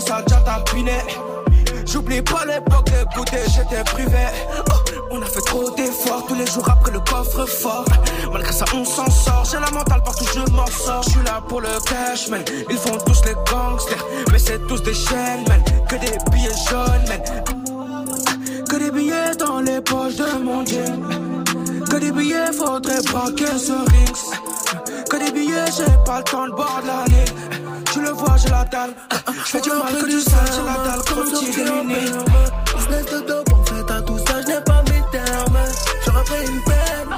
ta 0.00 0.16
ressa 0.16 0.22
déjà 0.22 0.40
tapiné. 0.40 0.98
J'oublie 1.86 2.22
pas 2.22 2.44
l'époque 2.44 2.86
de 2.86 3.16
goûter, 3.16 3.42
j'étais 3.48 3.82
privé. 3.84 4.26
Oh, 4.70 4.74
on 5.10 5.22
a 5.22 5.26
fait 5.26 5.40
trop 5.40 5.70
d'efforts 5.70 6.26
tous 6.26 6.34
les 6.34 6.46
jours 6.46 6.68
après 6.68 6.92
le 6.92 7.00
coffre 7.00 7.46
fort. 7.46 7.84
Malgré 8.32 8.52
ça, 8.52 8.64
on 8.74 8.84
s'en 8.84 9.10
sort. 9.10 9.44
J'ai 9.50 9.58
la 9.58 9.70
mentale 9.70 10.02
partout, 10.04 10.26
je 10.34 10.52
m'en 10.52 10.66
sors. 10.66 11.02
Je 11.04 11.10
suis 11.10 11.22
là 11.22 11.40
pour 11.48 11.60
le 11.60 11.68
cash, 11.88 12.28
man. 12.28 12.42
Ils 12.70 12.76
font 12.76 12.98
tous 13.06 13.22
les 13.24 13.34
gangsters, 13.50 14.04
mais 14.30 14.38
c'est 14.38 14.66
tous 14.66 14.82
des 14.82 14.94
chaînes, 14.94 15.44
man. 15.48 15.62
Que 15.88 15.96
des 15.96 16.18
billets 16.30 16.50
jaunes, 16.68 17.08
man. 17.08 18.64
Que 18.68 18.76
des 18.76 18.90
billets 18.90 19.34
dans 19.38 19.60
les 19.60 19.80
poches 19.80 20.16
de 20.16 20.38
mon 20.38 20.64
jean. 20.64 21.00
Que 21.90 21.96
des 21.96 22.12
billets, 22.12 22.52
faudrait 22.52 23.02
braquer 23.10 23.58
ce 23.58 23.72
rings. 23.72 25.04
Que 25.08 25.16
des 25.16 25.32
billets, 25.32 25.72
j'ai 25.74 25.90
pas 26.04 26.18
le 26.18 26.24
temps 26.24 26.46
de 26.46 26.52
boire 26.52 26.82
de 26.82 26.86
la. 26.88 27.04
Tu 27.92 28.02
le 28.02 28.10
vois, 28.10 28.36
j'ai 28.36 28.50
la 28.50 28.64
dalle. 28.64 28.94
Je 29.30 29.50
fais 29.50 29.60
du 29.60 29.68
mal 29.68 29.94
que 29.94 30.06
du 30.06 30.20
sale, 30.20 30.50
j'ai 30.54 30.62
la 30.62 30.76
dalle 30.84 31.02
comme 31.06 31.18
un 31.18 31.30
petit 31.30 31.50
démuni. 31.50 32.10
Business 32.76 33.06
de 33.06 33.20
dope, 33.26 33.52
en 33.52 33.64
fait, 33.64 33.90
à 33.92 34.00
tout 34.00 34.18
ça, 34.18 34.40
je 34.40 34.46
n'ai 34.46 34.60
pas 34.62 34.82
mis 34.82 35.02
terme. 35.12 35.58
J'aurais 36.04 36.24
pris 36.24 36.46
une 36.46 36.62
peine, 36.62 37.10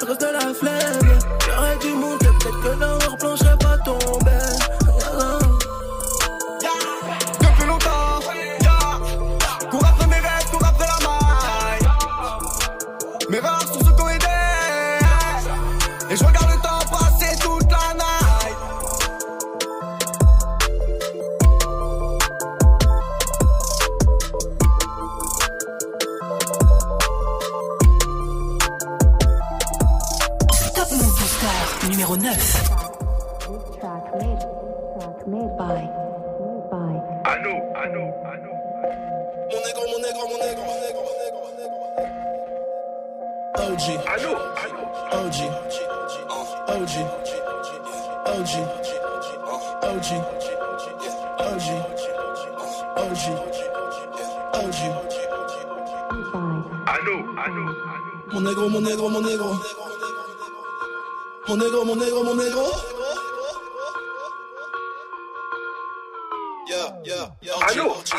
le 0.00 0.06
reste 0.06 0.20
de 0.20 0.26
la 0.26 0.54
flemme. 0.54 1.20
J'aurais 1.46 1.76
dû 1.78 1.92
monter, 1.94 2.26
peut-être 2.40 2.60
que 2.62 2.80
dans 2.80 2.98
leur 2.98 3.16
plan, 3.16 3.36
je 3.36 3.56
pas 3.64 3.78
tombé. 3.84 4.38
Depuis 7.40 7.66
longtemps, 7.66 8.20
yeah. 8.62 8.98
Cours 9.70 9.84
après 9.86 10.06
mes 10.08 10.14
rêves, 10.16 10.50
cours 10.50 10.66
après 10.66 10.86
la 10.86 10.98
maille. 11.06 11.86
Mes 13.28 13.38
rares 13.38 13.68
sont 13.72 13.84
ceux 13.84 13.92
qu'on 13.92 14.08
aidé. 14.08 14.26
Et 16.10 16.16
je 16.16 16.24
regarde 16.24 16.50
le 16.50 16.60
temps 16.60 16.71
OG, 44.12 44.20
Allô, 44.20 44.36
allô. 44.60 44.82
OG, 45.24 45.38
OG, 46.68 46.92
OG, 47.08 48.52
OG, 49.82 49.88
OG, 49.88 50.08
OG, 51.48 53.16
OG. 54.52 54.76
Allô, 56.86 57.16
allô, 57.38 57.64
allô. 57.64 58.04
Mon 58.32 58.40
négro, 58.42 58.68
mon 58.68 58.80
négro, 58.82 59.08
mon 59.08 59.22
négro. 59.22 59.50
Mon 61.48 61.56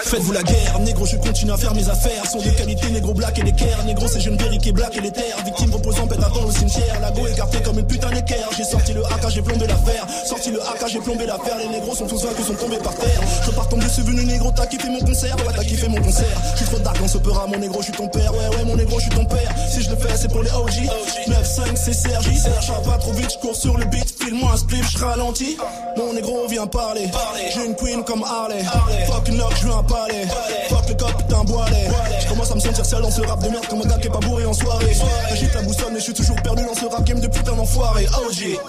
Faites-vous 0.04 0.32
la 0.32 0.44
guerre, 0.44 0.80
négro, 0.80 1.06
je 1.06 1.18
continue 1.18 1.52
à 1.52 1.58
faire 1.58 1.74
mes 1.74 1.88
affaires. 1.90 2.26
Sont 2.26 2.40
de 2.40 2.50
qualité, 2.50 2.90
négro 2.90 3.14
black 3.14 3.40
et 3.40 3.44
l'équerre. 3.44 3.84
Négro, 3.86 4.08
c'est 4.08 4.20
jeune 4.20 4.38
qui 4.38 4.70
est 4.70 4.72
black 4.72 4.96
et 4.98 5.02
les 5.02 5.12
terres. 5.12 5.38
Victime 5.46 5.74
reposant, 5.74 6.08
pète 6.08 6.20
dans 6.20 6.46
le 6.46 6.52
cimetière. 6.52 7.00
La 7.02 7.12
go 7.12 7.26
écartée 7.28 7.62
comme 7.62 7.80
une 7.80 7.88
putain 7.88 8.10
d'équerre. 8.12 8.50
J'ai 8.56 8.64
sorti 8.64 8.94
le 8.94 9.04
AK, 9.06 9.30
j'ai 9.30 9.42
plombé 9.42 9.68
l'affaire. 9.68 10.06
Sorti 10.26 10.52
le 10.52 10.62
AK, 10.62 10.88
j'ai 10.88 11.00
plombé 11.00 11.26
l'affaire. 11.26 11.58
Les 11.58 11.68
négros 11.68 11.96
sont 11.96 12.08
tous 12.08 12.24
vaincus, 12.24 12.48
sont 12.48 12.54
tombés 12.56 12.78
par 12.78 12.96
terre. 12.96 13.22
Je 13.46 13.52
pars 13.52 13.68
tomber, 13.70 13.86
c'est 13.90 14.06
venu 14.06 14.26
négro, 14.26 14.52
t'as 14.56 14.66
kiffé 14.66 14.90
mon 14.90 15.00
concert. 15.00 15.36
Ouais, 15.38 15.54
t'as 15.56 15.64
kiffé 15.64 15.88
mon 15.88 16.02
concert. 16.02 16.38
Je 16.54 16.58
suis 16.58 16.66
trop 16.66 16.80
dark 16.80 17.00
dans 17.00 17.08
ce 17.08 17.18
peur 17.18 17.48
mon 17.48 17.58
négro, 17.58 17.80
je 17.80 17.86
suis 17.86 17.94
ton 17.94 18.08
père. 18.08 18.32
Ouais, 18.34 18.58
ouais, 18.58 18.64
mon 18.66 18.76
négro, 18.76 19.00
je 19.00 19.06
suis 19.06 19.12
ton 19.12 19.26
père. 19.26 19.54
Si 19.70 19.82
je 19.82 19.90
le 19.90 19.96
fais, 19.96 20.16
c'est 20.16 20.30
pour 20.30 20.44
les 20.44 20.52
OG. 20.52 20.90
9-5, 21.28 21.76
c'est 21.76 21.94
Sergi. 21.94 22.38
Serge, 22.38 22.72
pas 22.84 22.98
trop 22.98 23.14
vite, 23.14 23.32
je 23.34 23.38
cours 23.40 23.56
sur 23.56 23.78
le 23.78 23.86
beat. 23.86 24.14
File-moi 24.20 24.52
un 24.54 24.58
spliff, 24.58 24.90
je 24.92 25.04
ralentis. 25.04 25.58
Mon 25.98 26.14
négro 26.14 26.48
vient 26.48 26.68
parler. 26.68 27.10
J'ai 27.54 27.66
une 27.66 27.76
queen 27.76 28.04
comme 28.04 28.24
Harley. 28.24 28.64
Fuck 29.08 29.30
je 29.56 29.68
veux 29.68 29.74
un 29.74 29.84
palais. 29.84 30.28
Fuck 30.70 30.90
le 30.90 30.96
cop, 30.96 31.18
putain, 31.18 31.44
boilet. 31.44 31.88
Je 32.22 32.28
commence 32.28 32.52
à 32.52 32.56
me 32.56 32.60
sentir 32.60 32.86
seul 32.86 33.02
dans 33.02 33.12
ce 33.12 33.22
rap 33.22 33.40
de 33.44 33.50
merde 33.50 33.68
comme 33.68 33.82
un 33.82 33.86
gars 33.86 33.98
qui 33.98 34.08
est 34.08 34.12
pas 34.12 34.20
bourré 34.20 34.46
en 34.46 34.54
soirée. 34.54 34.94
J'agite 35.30 35.54
la 35.54 35.62
boussole, 35.62 35.94
mais 35.94 36.00
je 36.00 36.04
suis 36.04 36.14
toujours 36.14 36.42
perdu 36.42 36.64
dans 36.66 36.76
ce 36.76 36.86
rap 36.86 37.04
game 37.04 37.20
de 37.20 37.28
putain 37.28 37.54
d'enfoiré. 37.54 38.06
OG. 38.08 38.60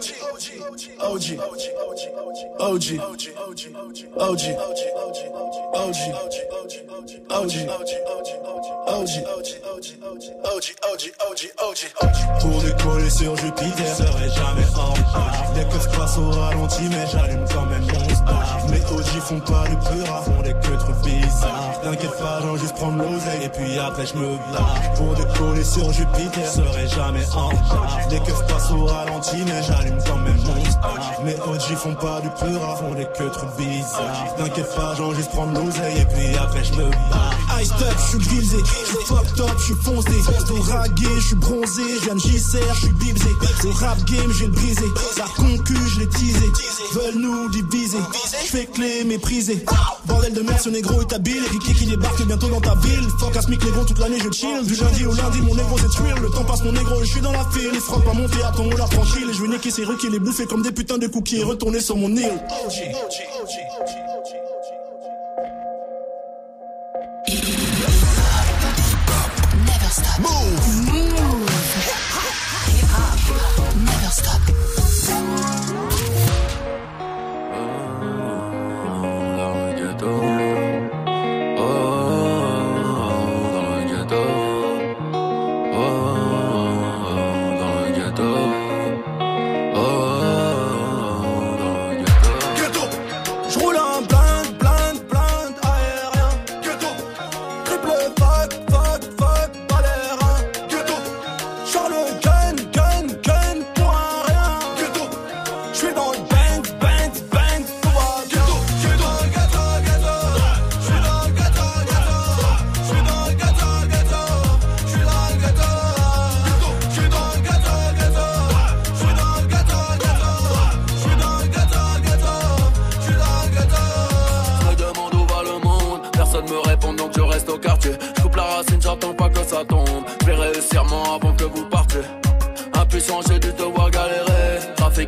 OG. 1.00 1.38
OG. 1.38 1.38
OG. 2.58 2.60
OG. 2.60 3.00
OG. 4.16 4.42
OG. 11.58 11.94
Pour 12.40 12.62
décoller 12.62 13.10
sur 13.10 13.36
Jupiter, 13.36 13.96
serait 13.96 14.28
jamais 14.28 14.66
en. 14.76 14.94
Les 15.56 15.64
keufs 15.64 15.98
passent 15.98 16.18
au 16.18 16.30
ralenti, 16.30 16.82
mais 16.90 17.06
j'allume 17.10 17.44
quand 17.52 17.66
même 17.66 17.84
star. 18.24 18.58
Mes 18.70 18.80
OG 18.80 19.20
font 19.20 19.40
pas 19.40 19.64
le 19.68 19.76
peur, 19.76 20.24
font 20.24 20.42
des 20.42 20.52
que 20.52 20.74
trucs 20.78 20.96
bizarres. 21.04 21.80
T'inquiète 21.82 22.18
pas, 22.18 22.40
j'en 22.42 22.56
juste 22.56 22.74
prendre 22.76 22.98
l'oseille 22.98 23.44
et 23.44 23.48
puis 23.48 23.78
après 23.78 24.06
je 24.06 24.14
me 24.14 24.36
barre. 24.52 24.76
Pour 24.96 25.14
décoller 25.14 25.64
sur 25.64 25.92
Jupiter, 25.92 26.46
serait 26.46 26.88
jamais 26.88 27.24
en 27.34 27.48
retard. 27.48 27.98
Les 28.10 28.20
keufs 28.20 28.46
passent 28.46 28.70
au 28.70 28.84
ralenti, 28.84 29.36
mais 29.46 29.62
j'allume 29.62 29.98
quand 30.06 30.18
même 30.18 30.38
mon 30.44 30.70
star. 30.70 30.98
Mes 31.24 31.34
OG 31.34 31.76
font 31.76 31.94
pas 31.94 32.20
du 32.20 32.28
peur, 32.30 32.78
font 32.78 32.94
des 32.94 33.06
que 33.06 33.24
trucs 33.24 33.56
bizarres. 33.56 34.34
T'inquiète 34.36 34.74
pas, 34.74 34.94
j'en 34.96 35.12
juste 35.12 35.30
prendre 35.30 35.52
l'oseille 35.52 36.00
et 36.00 36.06
puis 36.06 36.36
après 36.36 36.64
je 36.64 36.72
me 36.74 36.90
barre. 36.90 37.43
Je 37.64 38.08
suis 38.08 38.18
grisé, 38.18 38.56
je 38.58 38.88
suis 38.88 39.06
fucked 39.06 39.40
up, 39.40 39.50
je 39.58 39.64
suis 39.64 39.74
foncé, 39.74 40.10
de 40.10 40.70
ragué, 40.70 41.06
je 41.16 41.26
suis 41.26 41.36
bronzé, 41.36 41.82
je 41.98 42.04
viens 42.04 42.14
de 42.14 42.20
JCR, 42.20 42.74
je 42.74 42.80
suis 42.80 42.92
bibsé, 42.94 43.28
le 43.64 43.70
rap 43.70 43.98
game, 44.04 44.32
j'ai 44.38 44.46
le 44.46 44.52
brisé, 44.52 44.84
la 45.16 45.24
concu, 45.24 45.74
je 45.88 46.00
l'ai 46.00 46.06
teasé, 46.08 46.52
veulent 46.92 47.20
nous 47.20 47.48
diviser, 47.48 47.98
je 48.44 48.50
fais 48.50 48.66
clé 48.66 49.04
méprisé, 49.04 49.64
bordel 50.06 50.34
de 50.34 50.42
merde, 50.42 50.60
ce 50.60 50.68
négro 50.68 51.00
est 51.00 51.12
habile, 51.12 51.42
Ricky 51.52 51.74
qui 51.74 51.86
débarque 51.86 52.22
bientôt 52.26 52.48
dans 52.48 52.60
ta 52.60 52.74
ville, 52.76 53.08
fuck 53.18 53.36
Asmic 53.36 53.64
négro 53.64 53.84
toute 53.84 53.98
l'année 53.98 54.18
je 54.22 54.30
chill, 54.30 54.66
du 54.66 54.74
lundi 54.74 55.06
au 55.06 55.14
lundi 55.14 55.40
mon 55.40 55.54
négro 55.54 55.78
c'est 55.78 56.20
le 56.20 56.30
temps 56.30 56.44
passe 56.44 56.62
mon 56.64 56.72
négro 56.72 57.00
je 57.00 57.10
suis 57.10 57.20
dans 57.20 57.32
la 57.32 57.44
file, 57.50 57.70
les 57.72 57.80
frocs 57.80 58.04
pas 58.04 58.12
monter 58.12 58.42
à 58.42 58.52
ton 58.52 58.68
là 58.70 58.86
tranquille, 58.90 59.28
et 59.30 59.34
je 59.34 59.42
vais 59.42 59.48
niquer 59.48 59.70
ces 59.70 59.84
rues 59.84 59.96
qui 59.96 60.10
les 60.10 60.18
bouffer 60.18 60.46
comme 60.46 60.62
des 60.62 60.72
putains 60.72 60.98
de 60.98 61.06
cookies. 61.06 61.40
Et 61.40 61.44
retourner 61.44 61.80
sur 61.80 61.96
mon 61.96 62.14
île. 62.14 62.40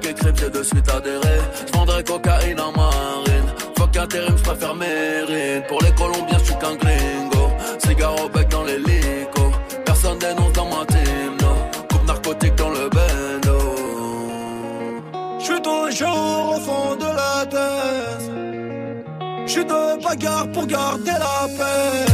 Et 0.04 0.14
crime, 0.14 0.34
j'ai 0.36 0.50
de 0.50 0.62
suite 0.62 0.88
adhéré. 0.90 1.38
Je 1.66 1.72
vendrai 1.72 2.04
cocaïne 2.04 2.60
en 2.60 2.72
marine. 2.72 3.48
Fuck 3.78 3.96
intérim, 3.96 4.36
je 4.36 4.42
préfère 4.42 4.74
mérine. 4.74 5.62
Pour 5.68 5.80
les 5.82 5.92
Colombiens, 5.92 6.38
je 6.38 6.44
suis 6.44 6.58
qu'un 6.58 6.76
gringo. 6.76 7.50
Cigare 7.78 8.24
au 8.24 8.28
bec 8.28 8.48
dans 8.48 8.64
l'hélico. 8.64 9.52
Personne 9.84 10.18
dénonce 10.18 10.52
dans 10.52 10.66
ma 10.66 10.84
team, 10.86 11.36
no. 11.40 11.48
Coupe 11.88 12.06
narcotique 12.06 12.54
dans 12.56 12.70
le 12.70 12.88
bendo. 12.88 13.56
toujours 15.62 16.56
au 16.56 16.60
fond 16.60 16.96
de 16.96 17.10
la 17.20 17.46
tête. 17.46 18.30
Je 19.46 19.52
suis 19.52 19.64
de 19.64 20.02
bagarre 20.02 20.48
pour 20.52 20.66
garder 20.66 21.12
la 21.12 21.48
pêche. 21.56 22.05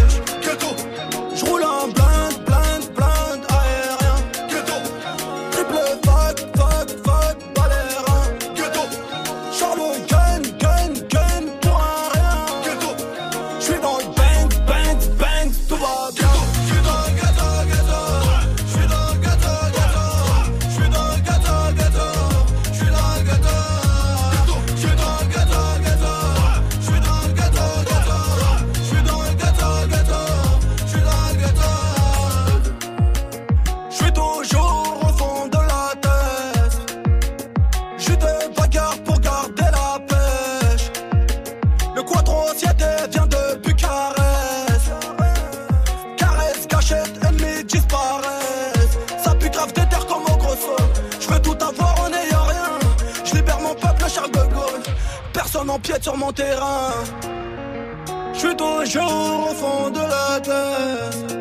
Je 58.32 58.38
suis 58.38 58.56
toujours 58.56 59.48
au 59.50 59.54
fond 59.54 59.90
de 59.90 60.00
la 60.00 60.40
tête. 60.40 61.36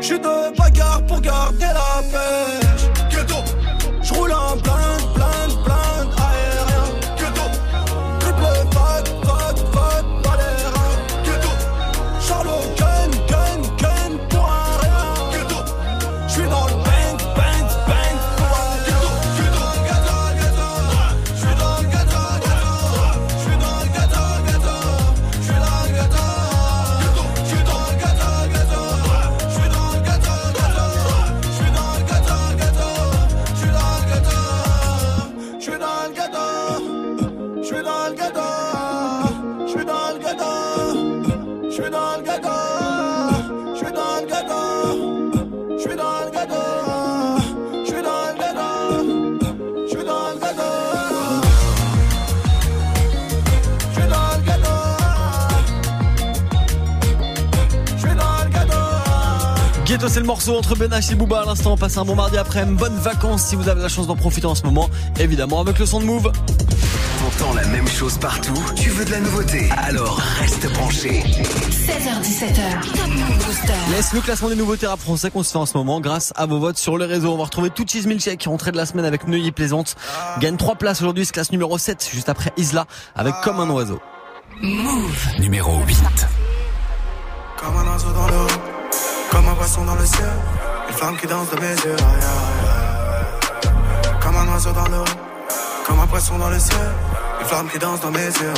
Je 0.00 0.06
suis 0.06 0.18
de 0.18 0.56
bagarre 0.56 1.04
pour 1.06 1.20
garder 1.20 1.66
la 1.66 2.02
pêche. 2.10 2.41
Morceau 60.32 60.56
entre 60.56 60.74
Ben 60.74 60.90
H 60.90 61.12
et 61.12 61.14
Booba 61.14 61.42
à 61.42 61.44
l'instant. 61.44 61.76
Passez 61.76 61.98
un 61.98 62.06
bon 62.06 62.14
mardi 62.14 62.38
après, 62.38 62.64
bonnes 62.64 62.96
vacances 62.96 63.42
si 63.42 63.54
vous 63.54 63.68
avez 63.68 63.82
la 63.82 63.88
chance 63.90 64.06
d'en 64.06 64.16
profiter 64.16 64.46
en 64.46 64.54
ce 64.54 64.62
moment. 64.62 64.88
Évidemment, 65.20 65.60
avec 65.60 65.78
le 65.78 65.84
son 65.84 66.00
de 66.00 66.06
Move. 66.06 66.32
T'entends 67.20 67.52
la 67.52 67.66
même 67.66 67.86
chose 67.86 68.16
partout 68.16 68.54
Tu 68.74 68.88
veux 68.88 69.04
de 69.04 69.10
la 69.10 69.20
nouveauté 69.20 69.68
Alors 69.76 70.16
reste 70.40 70.72
branché. 70.72 71.22
16h17h. 71.28 72.96
Top 72.96 73.08
Move 73.08 73.44
Booster. 73.44 73.72
Laisse 73.90 74.14
le 74.14 74.20
classement 74.22 74.48
des 74.48 74.56
nouveautés 74.56 74.86
rap 74.86 75.00
français 75.00 75.30
qu'on 75.30 75.42
se 75.42 75.50
fait 75.50 75.58
en 75.58 75.66
ce 75.66 75.76
moment 75.76 76.00
grâce 76.00 76.32
à 76.34 76.46
vos 76.46 76.58
votes 76.58 76.78
sur 76.78 76.96
les 76.96 77.04
réseaux. 77.04 77.34
On 77.34 77.36
va 77.36 77.44
retrouver 77.44 77.68
tout 77.68 77.84
Cheese 77.86 78.06
Milkshake, 78.06 78.44
rentrée 78.44 78.72
de 78.72 78.78
la 78.78 78.86
semaine 78.86 79.04
avec 79.04 79.28
Neuilly 79.28 79.52
Plaisante. 79.52 79.96
Gagne 80.40 80.56
3 80.56 80.76
places 80.76 81.02
aujourd'hui, 81.02 81.26
se 81.26 81.32
classe 81.32 81.52
numéro 81.52 81.76
7, 81.76 82.08
juste 82.10 82.30
après 82.30 82.54
Isla, 82.56 82.86
avec 83.14 83.34
Comme 83.44 83.60
un 83.60 83.68
oiseau. 83.68 84.00
Move. 84.62 85.28
Numéro 85.40 85.78
8. 85.86 85.98
Comme 87.58 87.76
un 87.76 87.92
oiseau 87.92 88.12
dans 88.12 88.28
l'eau, 88.28 88.46
comme 89.32 89.48
un 89.48 89.54
poisson 89.54 89.84
dans 89.84 89.94
le 89.94 90.04
ciel, 90.04 90.30
une 90.88 90.94
flamme 90.94 91.16
qui 91.16 91.26
danse 91.26 91.48
de 91.50 91.60
mes 91.60 91.74
yeux. 91.74 91.96
Comme 94.20 94.36
un 94.36 94.52
oiseau 94.52 94.72
dans 94.72 94.88
l'eau, 94.88 95.04
comme 95.86 96.00
un 96.00 96.06
poisson 96.06 96.38
dans 96.38 96.50
le 96.50 96.58
ciel, 96.58 96.88
une 97.40 97.46
flamme 97.46 97.68
qui 97.70 97.78
danse 97.78 98.00
dans 98.00 98.10
mes 98.10 98.26
yeux. 98.26 98.54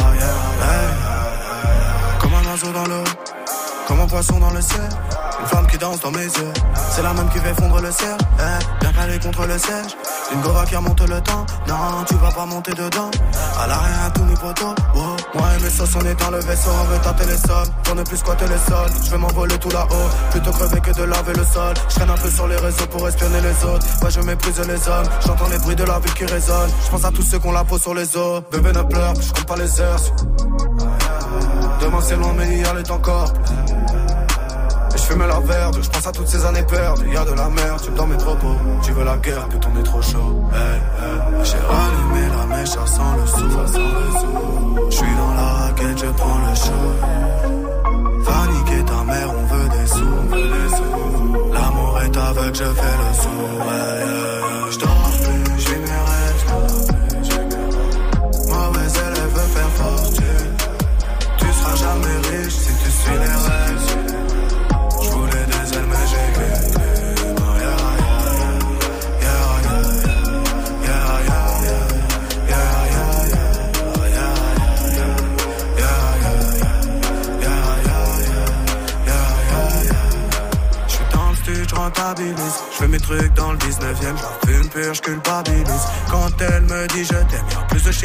Comme 2.20 2.34
un 2.34 2.50
oiseau 2.50 2.72
dans 2.72 2.86
l'eau, 2.86 3.04
comme 3.86 4.00
un 4.00 4.06
poisson 4.06 4.38
dans 4.40 4.50
le 4.50 4.60
ciel, 4.60 4.88
une 5.44 5.50
flamme 5.50 5.66
qui 5.66 5.78
danse 5.78 6.00
dans 6.00 6.10
mes 6.10 6.24
yeux. 6.24 6.52
C'est 6.90 7.02
la 7.02 7.12
même 7.12 7.28
qui 7.28 7.38
fait 7.38 7.54
fondre 7.54 7.80
le 7.80 7.90
ciel, 7.92 8.16
eh, 8.38 8.80
bien 8.80 8.92
calée 8.92 9.18
contre 9.18 9.46
le 9.46 9.58
siège. 9.58 9.92
Une 10.32 10.40
gova 10.40 10.64
qui 10.64 10.74
remonte 10.74 11.00
le 11.02 11.20
temps, 11.20 11.44
non, 11.68 12.04
tu 12.06 12.14
vas 12.14 12.30
pas 12.30 12.46
monter 12.46 12.72
dedans. 12.72 13.10
À 13.60 13.66
l'arrière, 13.66 14.12
tous 14.14 14.24
mes 14.24 14.34
potos, 14.34 14.74
oh. 14.96 15.00
Moi 15.34 15.46
et 15.58 15.62
mes 15.62 15.70
sauces, 15.70 15.96
on 15.96 16.06
est 16.06 16.14
dans 16.14 16.30
le 16.30 16.38
vaisseau, 16.38 16.70
on 16.80 16.84
veut 16.84 16.98
tâter 16.98 17.26
les 17.26 17.36
sommes. 17.36 17.68
Pour 17.82 17.94
ne 17.94 18.02
plus 18.02 18.16
squatter 18.16 18.46
les 18.46 18.58
sols, 18.70 18.90
je 19.04 19.10
vais 19.10 19.18
m'envoler 19.18 19.58
tout 19.58 19.70
là-haut. 19.70 20.10
Plutôt 20.30 20.50
crever 20.52 20.80
que 20.80 20.92
de 20.92 21.02
laver 21.02 21.34
le 21.34 21.44
sol. 21.44 21.74
Je 21.88 21.94
traîne 21.94 22.10
un 22.10 22.16
peu 22.16 22.30
sur 22.30 22.46
les 22.46 22.56
réseaux 22.56 22.86
pour 22.86 23.06
espionner 23.06 23.40
les 23.42 23.68
autres. 23.68 23.86
Moi 24.00 24.10
je 24.10 24.20
méprise 24.20 24.60
les 24.60 24.88
hommes, 24.88 25.08
j'entends 25.26 25.48
les 25.48 25.58
bruits 25.58 25.76
de 25.76 25.84
la 25.84 25.98
ville 25.98 26.14
qui 26.14 26.24
résonnent. 26.24 26.70
Je 26.84 26.90
pense 26.90 27.04
à 27.04 27.10
tous 27.10 27.22
ceux 27.22 27.38
qu'on 27.38 27.52
la 27.52 27.64
peau 27.64 27.78
sur 27.78 27.94
les 27.94 28.16
os. 28.16 28.42
Bébé 28.50 28.72
ne 28.72 28.82
pleure, 28.82 29.14
je 29.20 29.32
compte 29.32 29.46
pas 29.46 29.56
les 29.56 29.80
heures. 29.80 30.00
Demain 31.80 32.00
c'est 32.00 32.16
loin, 32.16 32.32
mais 32.34 32.46
hier 32.46 32.78
est 32.78 32.90
encore. 32.90 33.32
Je 35.04 35.12
fume 35.12 35.26
la 35.26 35.38
verde, 35.38 35.80
je 35.82 35.90
pense 35.90 36.06
à 36.06 36.12
toutes 36.12 36.28
ces 36.28 36.46
années 36.46 36.62
perdues. 36.62 37.12
Y'a 37.12 37.26
de 37.26 37.32
la 37.32 37.50
merde, 37.50 37.78
tu 37.84 37.90
me 37.90 37.96
dans 37.96 38.06
mes 38.06 38.16
propos. 38.16 38.56
Tu 38.82 38.90
veux 38.92 39.04
la 39.04 39.18
guerre, 39.18 39.48
que 39.48 39.56
ton 39.58 39.78
est 39.78 39.82
trop 39.82 40.00
chaud. 40.00 40.42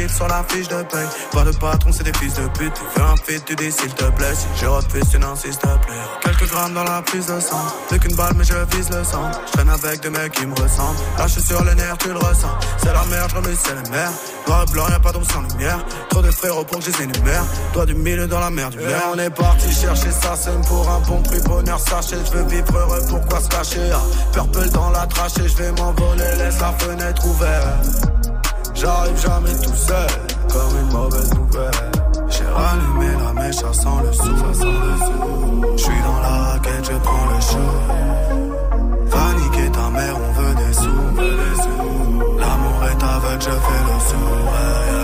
Chiffres 0.00 0.16
sur 0.16 0.28
la 0.28 0.44
fiche 0.48 0.68
de 0.68 0.82
paye. 0.82 1.08
Pas 1.32 1.44
de 1.44 1.52
patron, 1.56 1.90
c'est 1.92 2.04
des 2.04 2.12
fils 2.14 2.34
de 2.34 2.46
pute. 2.58 2.72
Tu 2.74 3.00
veux 3.00 3.06
un 3.06 3.16
fit, 3.16 3.40
tu 3.44 3.54
dis 3.56 3.72
s'il 3.72 3.92
te 3.92 4.04
plaît. 4.04 4.34
Si 4.34 4.46
je 4.60 4.66
refuse, 4.66 5.08
tu 5.10 5.18
n'insistes 5.18 5.60
plus. 5.60 5.94
Quelques 6.22 6.50
grammes 6.50 6.74
dans 6.74 6.84
la 6.84 7.02
prise 7.02 7.26
de 7.26 7.40
sang. 7.40 7.64
Plus 7.88 7.98
qu'une 7.98 8.16
balle, 8.16 8.34
mais 8.36 8.44
je 8.44 8.54
vise 8.76 8.90
le 8.90 9.04
sang. 9.04 9.30
J'traîne 9.46 9.68
avec 9.68 10.00
des 10.00 10.10
mecs 10.10 10.32
qui 10.32 10.46
me 10.46 10.54
ressemblent. 10.54 10.98
Là, 11.18 11.26
j'suis 11.26 11.42
sur 11.42 11.62
les 11.64 11.74
nerfs, 11.74 11.98
tu 11.98 12.08
le 12.08 12.18
ressens. 12.18 12.54
C'est 12.78 12.92
la 12.92 13.04
merde, 13.04 13.30
j'remets, 13.30 13.56
c'est 13.56 13.74
la 13.74 13.90
merde. 13.90 14.14
Noir 14.46 14.64
et 14.66 14.72
blanc, 14.72 14.88
y'a 14.88 14.98
pas 14.98 15.12
d'ombre 15.12 15.30
sans 15.30 15.42
lumière. 15.42 15.84
Trop 16.08 16.22
de 16.22 16.30
frérots 16.30 16.64
pour 16.64 16.78
que 16.78 16.84
je 16.84 16.90
les 16.90 17.04
énumère. 17.04 17.44
Toi 17.72 17.86
du 17.86 17.94
milieu 17.94 18.26
dans 18.26 18.40
la 18.40 18.50
mer 18.50 18.70
du 18.70 18.78
verre. 18.78 19.02
on 19.12 19.18
est 19.18 19.30
parti 19.30 19.70
chercher 19.72 20.10
ça, 20.10 20.34
c'est 20.36 20.58
pour 20.66 20.88
un 20.88 21.00
bon 21.00 21.22
prix. 21.22 21.40
Bonheur 21.40 21.78
sachet, 21.78 22.16
je 22.26 22.38
veux 22.38 22.44
vivre 22.44 22.76
heureux, 22.76 23.02
pourquoi 23.08 23.40
se 23.40 23.48
cacher? 23.48 23.90
Ah, 23.92 24.00
Purple 24.32 24.68
dans 24.70 24.90
la 24.90 25.06
trachée, 25.06 25.48
je 25.48 25.56
vais 25.56 25.72
m'envoler, 25.72 26.36
laisse 26.38 26.60
la 26.60 26.72
fenêtre 26.78 27.26
ouverte. 27.26 28.09
J'arrive 28.80 29.20
jamais 29.20 29.52
tout 29.62 29.76
seul, 29.76 30.08
comme 30.50 30.78
une 30.80 30.90
mauvaise 30.90 31.34
nouvelle. 31.34 31.70
J'ai 32.30 32.46
rallumé 32.46 33.08
la 33.22 33.32
mèche, 33.34 33.56
ça 33.56 33.72
sent 33.74 33.88
le 34.02 34.10
sou, 34.10 34.22
ça 34.38 34.54
sent 34.54 34.64
le 34.64 34.96
sou. 35.04 35.76
J'suis 35.76 36.02
dans 36.02 36.20
la 36.20 36.28
raquette, 36.28 36.86
je 36.90 36.96
prends 36.96 37.26
le 37.34 37.40
show. 37.42 37.72
Va 39.04 39.34
niquer 39.34 39.70
ta 39.70 39.90
mère, 39.90 40.16
on 40.16 40.32
veut 40.32 40.54
des 40.54 40.72
sous. 40.72 41.04
L'amour 42.38 42.84
est 42.84 43.04
aveugle, 43.04 43.42
je 43.42 43.50
fais 43.50 43.82
le 43.84 44.00
sourd. 44.08 44.99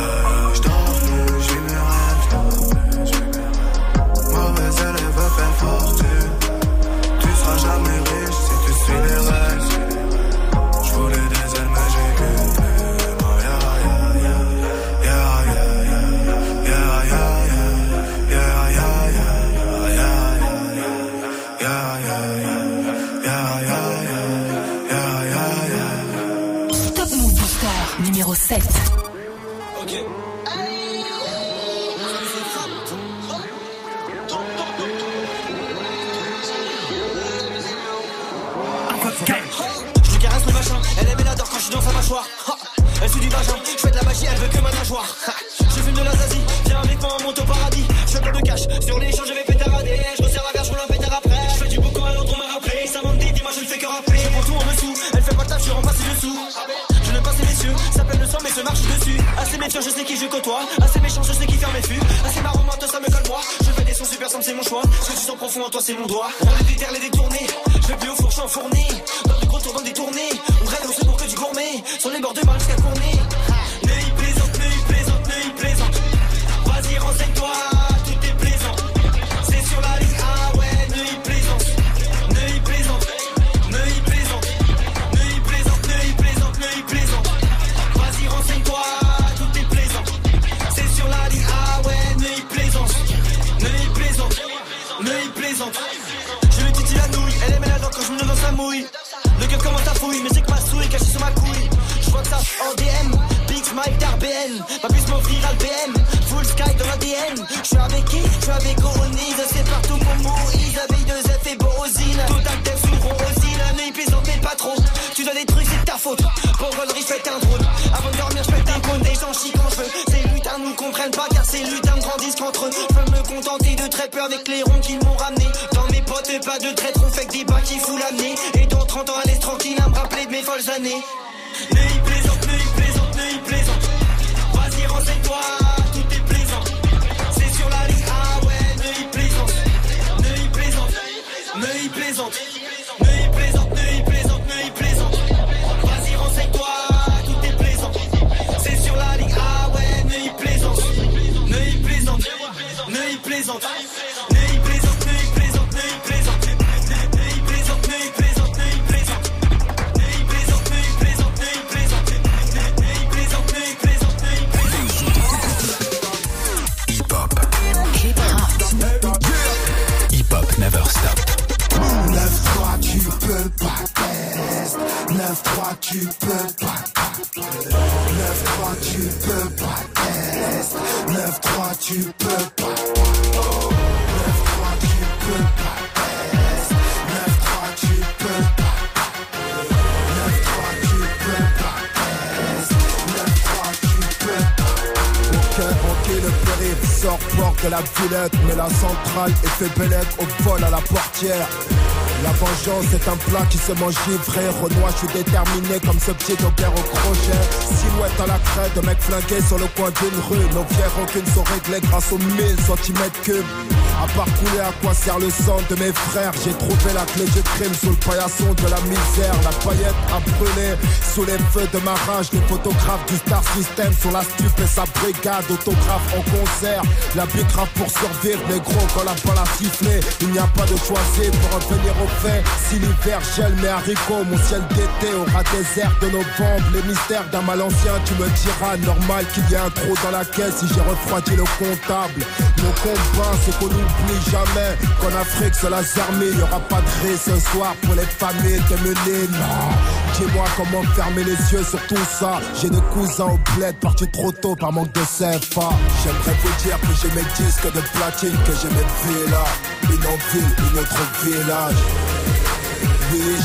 Mange 203.75 203.95
givré 204.07 204.49
Renoir, 204.49 204.93
je 204.93 204.99
suis 204.99 205.25
déterminé 205.25 205.81
comme 205.85 205.99
ce 205.99 206.13
pied 206.13 206.37
d'opère 206.37 206.73
au 206.73 206.83
crochet. 206.95 207.43
Silhouette 207.61 208.21
à 208.21 208.27
la 208.27 208.39
crête, 208.39 208.85
mec 208.85 208.99
flingué 209.01 209.43
sur 209.43 209.59
le 209.59 209.67
coin 209.77 209.91
d'une 209.91 210.21
rue. 210.29 210.47
Nos 210.55 210.65
vieilles 210.65 210.93
rancunes 210.97 211.27
sont 211.35 211.45
réglées 211.45 211.87
grâce 211.89 212.13
aux 212.13 212.19
1000 212.19 212.57
cm 212.67 213.11
cubes 213.25 213.76
À 214.17 214.69
à 214.69 214.73
quoi 214.81 214.95
sert 214.95 215.19
le 215.19 215.29
sang 215.29 215.59
de 215.69 215.75
mes 215.77 215.93
frères? 215.93 216.33
J'ai 216.43 216.53
trouvé 216.53 216.95
la 216.95 217.05
clé 217.05 217.25
du 217.25 217.43
crime 217.43 217.75
sous 217.75 217.91
le 217.91 217.97
paillasson 217.97 218.55
de 218.55 218.69
la 218.71 218.81
misère. 218.83 219.35
La 219.45 219.51
paillette 219.61 220.01
a 220.09 220.21
brûlé 220.39 220.75
sous 221.13 221.25
les 221.25 221.39
feux 221.53 221.69
de 221.73 221.79
ma 221.85 221.93
rage. 222.07 222.29
Les 222.33 222.41
photographes 222.49 223.05
du 223.07 223.17
Star 223.17 223.43
System 223.55 223.93
sur 224.01 224.13
la 224.13 224.23
stupe 224.23 224.59
et 224.63 224.67
sa 224.67 224.85
brigade 225.01 225.45
Autographe 225.51 226.15
en 226.17 226.23
concert, 226.31 226.83
la 227.15 227.27
bicrave 227.27 227.69
pour 227.75 227.91
survivre 227.91 228.41
Les 228.49 228.61
gros 228.61 228.87
quand 228.95 229.05
la 229.05 229.15
balle 229.25 229.43
a 229.43 229.47
sifflé 229.59 230.01
Il 230.23 230.29
n'y 230.29 230.39
a 230.39 230.49
pas 230.57 230.65
de 230.65 230.77
choisi 230.77 231.31
pour 231.37 231.61
revenir 231.61 231.93
au 232.03 232.09
fait. 232.25 232.43
Si 232.69 232.79
l'hiver 232.79 233.21
gèle 233.37 233.55
mes 233.61 233.69
haricots 233.69 234.25
Mon 234.31 234.39
ciel 234.39 234.63
d'été 234.71 235.13
aura 235.15 235.43
des 235.53 235.81
airs 235.81 235.97
de 236.01 236.07
novembre. 236.07 236.67
Les 236.73 236.83
mystères 236.89 237.29
d'un 237.31 237.43
mal 237.43 237.61
ancien 237.61 237.93
tu 238.07 238.15
me 238.15 238.29
diras 238.29 238.77
Normal 238.79 239.27
qu'il 239.35 239.45
y 239.51 239.55
ait 239.55 239.59
un 239.59 239.71
trou 239.71 239.95
dans 240.03 240.11
la 240.11 240.25
caisse. 240.25 240.57
Si 240.61 240.67
j'ai 240.73 240.81
refroidi 240.81 241.37
le 241.37 241.45
comptable 241.59 242.25
Mon 242.63 242.73
combat 242.81 243.37
c'est 243.45 243.59
qu'on 243.59 243.69
n'oublie 244.03 244.31
jamais. 244.31 244.77
Qu'en 245.01 245.21
Afrique 245.21 245.55
c'est 245.55 245.71
la 245.71 245.79
armée 245.79 246.31
y 246.31 246.43
aura 246.43 246.61
pas 246.61 246.81
de 246.81 247.09
riz 247.09 247.17
ce 247.17 247.39
soir 247.51 247.75
pour 247.83 247.95
les 247.95 248.03
familles 248.03 248.61
démunies 248.69 249.29
Non. 249.33 249.75
Dis-moi 250.19 250.45
comment 250.57 250.83
fermer 250.95 251.25
les 251.25 251.53
yeux 251.53 251.65
sur 251.65 251.85
tout 251.87 251.97
ça. 252.19 252.41
J'ai 252.61 252.71
des 252.71 252.81
cousins 252.93 253.27
au 253.27 253.39
bled 253.57 253.77
partis 253.77 254.09
trop 254.09 254.33
tôt 254.33 254.57
par 254.57 254.73
manque 254.73 254.93
de 254.93 255.01
CFA 255.01 255.69
J'aimerais 256.03 256.37
vous 256.43 256.65
dire 256.65 256.81
que 256.81 256.95
j'ai 257.01 257.15
mes 257.15 257.27
disques 257.37 257.67
de 257.67 257.81
platine 257.81 258.37
Que 258.45 258.53
j'ai 258.61 258.69
mes 258.69 258.87
villas. 259.05 259.53
Une 259.91 260.07
en 260.07 260.17
ville, 260.33 260.73
une 260.73 260.79
autre 260.79 261.03
village 261.23 262.66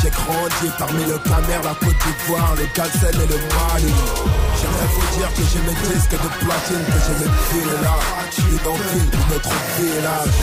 j'ai 0.01 0.09
grandi 0.09 0.67
parmi 0.77 1.03
le 1.05 1.17
Camer, 1.19 1.61
la 1.63 1.73
Côte 1.75 1.95
d'Ivoire, 2.03 2.55
le 2.57 2.65
Galsen 2.75 3.09
et 3.13 3.27
le 3.27 3.39
Mali. 3.51 3.93
J'aimerais 4.59 4.89
vous 4.93 5.17
dire 5.17 5.29
que 5.35 5.43
j'ai 5.51 5.61
mes 5.65 5.77
disques 5.87 6.11
de 6.11 6.29
platine, 6.39 6.85
que 6.85 6.99
j'ai 7.05 7.17
mes 7.21 7.31
villas, 7.49 8.01
une 8.37 8.67
en 8.67 8.75
ville, 8.75 9.11
une 9.13 9.35
autre 9.35 9.55
village. 9.77 10.37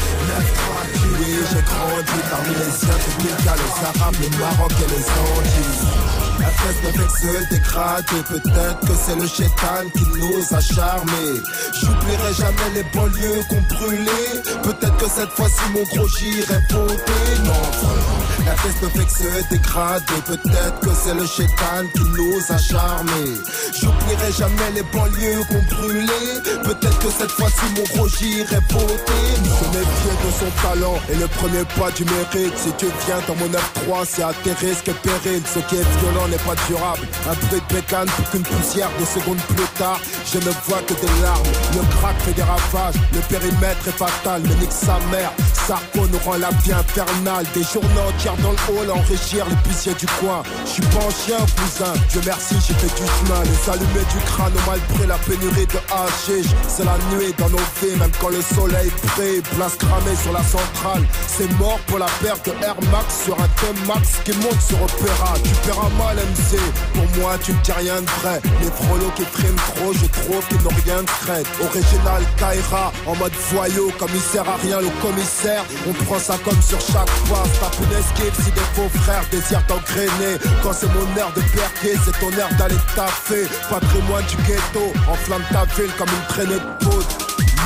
Oui, 1.18 1.34
j'ai 1.50 1.62
grandi 1.62 2.18
parmi 2.30 2.54
les 2.54 2.72
siens, 2.78 2.98
les 3.18 3.28
les 3.28 4.00
Arabes, 4.00 4.16
le 4.20 4.28
Maroc 4.38 4.72
et 4.72 4.90
les 4.92 5.04
Antilles. 5.04 6.18
La 6.40 6.46
fête 6.46 6.84
ne 6.84 6.90
fait 6.90 7.06
que 7.06 7.18
se 7.18 7.48
dégrader, 7.50 8.22
peut-être 8.28 8.80
que 8.80 8.94
c'est 8.94 9.16
le 9.16 9.26
chétan 9.26 9.82
qui 9.94 10.04
nous 10.04 10.56
a 10.56 10.60
charmés. 10.60 11.40
J'oublierai 11.80 12.34
jamais 12.34 12.70
les 12.74 12.84
banlieues 12.94 13.42
qu'on 13.48 13.74
brûlait. 13.74 14.42
Peut-être 14.62 14.96
que 14.96 15.08
cette 15.08 15.30
fois-ci 15.30 15.62
mon 15.72 15.82
gros 15.82 16.08
j'irai 16.08 16.60
voter. 16.70 17.42
Non. 17.44 18.27
La 18.46 18.56
fête 18.56 18.82
ne 18.82 18.88
fait 18.88 19.04
que 19.04 19.10
se 19.10 19.48
dégrader, 19.50 20.04
peut-être 20.26 20.80
que 20.80 20.90
c'est 21.02 21.14
le 21.14 21.26
chétan 21.26 21.84
qui 21.94 22.02
nous 22.02 22.40
a 22.48 22.58
charmés. 22.58 23.36
J'oublierai 23.80 24.32
jamais 24.32 24.70
les 24.74 24.82
banlieues 24.82 25.42
qu'on 25.48 25.76
brûlait. 25.76 26.62
Peut-être 26.64 26.98
que 26.98 27.10
cette 27.10 27.30
fois-ci 27.30 27.66
mon 27.76 27.82
gros 27.94 28.08
j'irai 28.08 28.60
voter. 28.70 29.28
Se 29.44 29.64
méfier 29.76 30.14
de 30.24 30.30
son 30.38 30.50
talent 30.62 30.98
et 31.10 31.16
le 31.16 31.26
premier 31.28 31.64
pas 31.78 31.90
du 31.90 32.04
mérite. 32.04 32.56
Si 32.56 32.72
tu 32.78 32.86
viens 33.06 33.20
dans 33.26 33.34
mon 33.36 33.48
9-3, 33.48 34.06
c'est 34.08 34.22
à 34.22 34.32
tes 34.42 34.52
risques 34.52 34.88
et 34.88 34.94
périls. 35.02 35.42
Ce 35.46 35.58
qui 35.60 35.76
est 35.76 35.88
violent 36.00 36.28
n'est 36.28 36.36
pas 36.38 36.54
durable. 36.66 37.06
Un 37.28 37.34
bruit 37.46 37.60
de 37.68 37.74
bécane 37.74 38.08
pour 38.08 38.30
qu'une 38.30 38.42
poussière 38.42 38.90
de 38.98 39.04
secondes 39.04 39.42
plus 39.48 39.68
tard, 39.78 40.00
je 40.32 40.38
ne 40.38 40.52
vois 40.66 40.82
que 40.86 40.94
des 40.94 41.22
larmes. 41.22 41.42
Le 41.74 41.82
crack 41.98 42.16
fait 42.20 42.32
des 42.32 42.42
ravages, 42.42 42.94
le 43.12 43.20
périmètre 43.28 43.88
est 43.88 43.98
fatal, 43.98 44.42
mais 44.44 44.54
nique 44.54 44.72
sa 44.72 44.98
mère. 45.10 45.32
Sarko 45.68 46.06
nous 46.10 46.18
rend 46.24 46.38
la 46.38 46.48
vie 46.64 46.72
infernale. 46.72 47.44
Des 47.52 47.62
journées 47.62 48.00
entières 48.08 48.36
dans 48.38 48.52
le 48.52 48.56
hall, 48.72 48.90
enrichir 48.90 49.44
les 49.50 49.68
pisiers 49.68 49.92
du 49.92 50.06
coin. 50.18 50.42
Je 50.64 50.70
suis 50.70 50.82
pas 50.82 51.04
un 51.04 51.10
chien, 51.10 51.36
cousin. 51.36 51.92
Dieu 52.08 52.22
merci, 52.24 52.54
j'ai 52.66 52.72
fait 52.72 52.86
du 52.86 53.04
chemin. 53.04 53.42
Les 53.44 53.70
allumés 53.70 54.08
du 54.08 54.18
crâne 54.24 54.52
au 54.56 54.70
mal 54.70 54.80
la 55.06 55.18
pénurie 55.18 55.66
de 55.66 55.80
hashish. 55.92 56.50
C'est 56.66 56.86
la 56.86 56.96
nuit 57.12 57.34
dans 57.36 57.50
nos 57.50 57.60
vies, 57.82 57.96
même 58.00 58.10
quand 58.18 58.30
le 58.30 58.40
soleil 58.40 58.90
brille. 59.12 59.42
Place 59.56 59.76
cramée 59.76 60.16
sur 60.22 60.32
la 60.32 60.42
centrale. 60.42 61.04
C'est 61.26 61.52
mort 61.58 61.78
pour 61.86 61.98
la 61.98 62.08
perte 62.22 62.46
de 62.46 62.52
Air 62.64 62.80
Max 62.90 63.24
sur 63.24 63.34
un 63.38 63.48
T-Max 63.60 64.24
qui 64.24 64.32
monte 64.38 64.60
sur 64.62 64.80
Opéra. 64.80 65.34
Tu 65.44 65.52
paieras 65.68 65.92
mal, 66.00 66.16
MC. 66.16 66.56
Pour 66.94 67.20
moi, 67.20 67.36
tu 67.44 67.52
ne 67.52 67.58
dis 67.58 67.72
rien 67.72 68.00
de 68.00 68.10
vrai. 68.22 68.40
Les 68.62 68.70
frolos 68.70 69.12
qui 69.16 69.24
friment 69.24 69.60
trop, 69.76 69.92
je 69.92 70.06
trouve 70.06 70.46
qu'ils 70.48 70.62
n'ont 70.62 70.80
rien 70.82 71.02
de 71.02 71.10
crête. 71.26 71.46
Original 71.60 72.22
Kaira, 72.38 72.90
en 73.06 73.14
mode 73.16 73.36
voyou, 73.52 73.92
comme 73.98 74.10
il 74.14 74.20
sert 74.20 74.48
à 74.48 74.56
rien 74.56 74.80
le 74.80 74.88
commissaire. 75.02 75.57
On 75.86 75.92
prend 76.04 76.18
ça 76.18 76.36
comme 76.44 76.60
sur 76.62 76.80
chaque 76.80 77.10
fois. 77.26 77.42
Tape 77.60 77.76
une 77.80 77.98
esquive 77.98 78.44
si 78.44 78.50
des 78.52 78.68
faux 78.74 78.88
frères 79.02 79.24
désirent 79.30 79.66
t'engrainer. 79.66 80.38
Quand 80.62 80.72
c'est 80.72 80.88
mon 80.88 81.08
heure 81.16 81.32
de 81.34 81.40
perquer, 81.40 81.94
c'est 82.04 82.18
ton 82.20 82.32
heure 82.38 82.52
d'aller 82.58 82.80
taffer. 82.94 83.46
Patrimoine 83.70 84.24
du 84.26 84.36
ghetto, 84.46 84.92
enflamme 85.10 85.44
ta 85.52 85.64
ville 85.76 85.92
comme 85.98 86.08
une 86.08 86.26
traînée 86.28 86.60
de 86.60 86.84
poudre. 86.84 87.08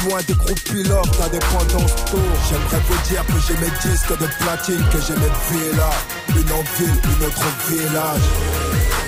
Loin 0.04 0.20
des 0.26 0.34
groupes 0.34 0.64
pilotes, 0.64 1.18
d'indépendance 1.18 1.94
tour. 2.10 2.20
J'aimerais 2.48 2.82
vous 2.88 3.08
dire 3.08 3.24
que 3.26 3.38
j'ai 3.46 3.54
mes 3.54 3.70
disques 3.82 4.18
de 4.18 4.26
platine, 4.42 4.84
que 4.90 4.98
j'ai 5.00 5.14
mes 5.14 5.32
villas. 5.50 5.98
Une 6.30 6.52
en 6.52 6.62
ville, 6.76 6.98
une 7.04 7.26
autre 7.26 7.42
au 7.46 7.72
village. 7.72 9.01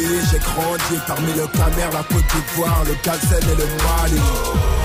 Oui, 0.00 0.16
j'ai 0.30 0.38
grandi 0.38 0.96
parmi 1.06 1.32
le 1.34 1.46
Camer, 1.48 1.92
la 1.92 2.02
Côte 2.04 2.24
d'Ivoire, 2.32 2.84
le 2.86 2.94
Galsen 3.04 3.38
et 3.38 3.54
le 3.54 3.66
Mali. 3.84 4.22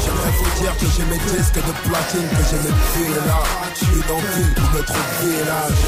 J'aimerais 0.03 0.33
vous 0.37 0.59
dire 0.59 0.75
que 0.77 0.85
j'ai 0.91 1.05
mes 1.05 1.19
disques 1.19 1.55
de 1.55 1.73
platine, 1.87 2.27
que 2.27 2.43
j'ai 2.49 2.59
mes 2.59 2.75
villas. 2.91 3.45
Une 3.93 4.11
en 4.11 4.19
ville, 4.19 4.53
autre 4.77 4.93
au 4.93 5.23
village. 5.23 5.79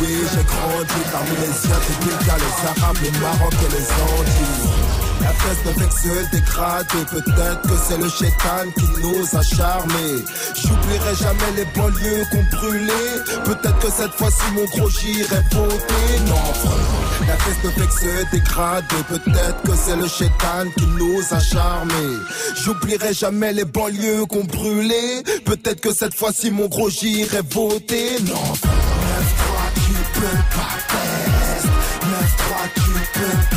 Oui, 0.00 0.26
j'ai 0.32 0.42
grandi 0.42 1.00
parmi 1.12 1.36
les 1.40 1.52
scientifiques, 1.52 2.26
les 2.26 2.82
Arabes, 2.82 2.98
les 3.00 3.12
Maroc 3.20 3.54
et 3.54 3.72
les 3.76 3.86
Antilles. 3.86 5.09
La 5.20 5.28
fesse 5.28 5.58
fait 5.64 5.86
que 5.86 6.00
se 6.00 6.30
dégrader 6.30 7.04
Peut-être 7.10 7.62
que 7.62 7.76
c'est 7.86 7.98
le 7.98 8.08
chétan 8.08 8.70
qui 8.76 8.86
nous 9.02 9.38
a 9.38 9.42
charmés. 9.42 10.24
J'oublierai 10.54 11.14
jamais 11.14 11.52
les 11.56 11.64
banlieues 11.76 12.24
qu'on 12.30 12.56
brûlait. 12.56 13.42
Peut-être 13.44 13.78
que 13.78 13.90
cette 13.92 14.12
fois-ci 14.12 14.42
mon 14.54 14.64
gros 14.64 14.88
j'irai 14.90 15.42
voter 15.52 16.20
Non 16.26 17.26
La 17.26 17.36
fesse 17.36 17.56
fait 17.62 17.86
que 17.86 17.92
se 17.92 18.30
dégrader 18.32 19.02
Peut-être 19.08 19.62
que 19.62 19.72
c'est 19.76 19.96
le 19.96 20.08
chétan 20.08 20.64
qui 20.76 20.86
nous 20.86 21.20
a 21.30 21.40
charmés. 21.40 22.16
J'oublierai 22.64 23.12
jamais 23.12 23.52
les 23.52 23.64
banlieues 23.64 24.24
qu'on 24.26 24.44
brûlait. 24.44 25.22
Peut-être 25.44 25.80
que 25.80 25.92
cette 25.92 26.14
fois-ci 26.14 26.50
mon 26.50 26.68
gros 26.68 26.88
j'irai 26.88 27.42
voter 27.50 28.20
Non 28.22 28.54
frère 28.54 28.70
9-3 28.70 29.70
tu 29.74 30.20
peux 30.20 30.36
pas 30.56 30.76
test 30.88 31.66
9-3 32.04 32.70
tu 32.74 33.20
peux 33.20 33.49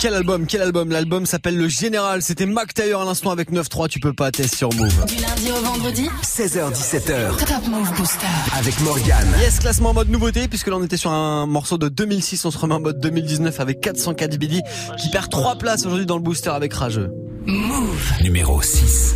Quel 0.00 0.14
album, 0.14 0.46
quel 0.46 0.62
album? 0.62 0.90
L'album 0.90 1.26
s'appelle 1.26 1.58
Le 1.58 1.68
Général. 1.68 2.22
C'était 2.22 2.46
Mac 2.46 2.72
Taylor 2.72 3.02
à 3.02 3.04
l'instant 3.04 3.32
avec 3.32 3.52
9-3. 3.52 3.86
Tu 3.88 4.00
peux 4.00 4.14
pas 4.14 4.30
tester 4.30 4.56
sur 4.56 4.72
Move. 4.72 5.04
Du 5.04 5.16
lundi 5.16 5.50
au 5.52 5.62
vendredi 5.62 6.08
16h17h 6.22 7.36
Top 7.36 7.66
Move 7.68 7.92
Booster. 7.98 8.26
avec 8.56 8.80
Morgane. 8.80 9.28
Yes, 9.40 9.58
classement 9.58 9.90
en 9.90 9.94
mode 9.94 10.08
nouveauté, 10.08 10.48
puisque 10.48 10.68
là 10.68 10.76
on 10.78 10.82
était 10.82 10.96
sur 10.96 11.10
un 11.10 11.44
morceau 11.44 11.76
de 11.76 11.90
2006, 11.90 12.46
on 12.46 12.50
se 12.50 12.56
remet 12.56 12.76
en 12.76 12.80
mode 12.80 12.98
2019 12.98 13.60
avec 13.60 13.82
404 13.82 14.38
BD, 14.38 14.62
qui 14.98 15.10
perd 15.10 15.28
3 15.28 15.56
places 15.56 15.84
aujourd'hui 15.84 16.06
dans 16.06 16.16
le 16.16 16.22
booster 16.22 16.48
avec 16.48 16.72
Rageux. 16.72 17.10
Move. 17.44 18.12
Numéro 18.22 18.62
6. 18.62 19.14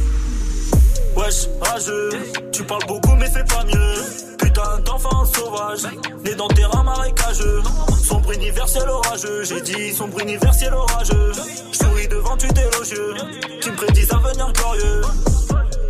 Wesh, 1.16 1.48
rageux, 1.62 2.10
tu 2.52 2.62
parles 2.64 2.84
beaucoup 2.86 3.14
mais 3.18 3.30
c'est 3.32 3.48
pas 3.48 3.64
mieux. 3.64 4.23
Putain 4.38 4.78
d'enfant 4.84 5.24
sauvage, 5.24 5.84
né 6.24 6.34
dans 6.34 6.48
terrain 6.48 6.82
marécageux. 6.82 7.62
Sombre 8.02 8.32
universel 8.32 8.88
orageux, 8.88 9.44
j'ai 9.44 9.60
dit 9.60 9.92
sombre 9.92 10.20
universel 10.20 10.72
orageux. 10.74 11.32
Souris 11.72 12.08
devant 12.08 12.36
tu 12.36 12.46
élogieux, 12.46 13.14
qui 13.60 13.70
me 13.70 13.76
prédisent 13.76 14.12
un 14.12 14.18
avenir 14.18 14.52
glorieux. 14.52 15.00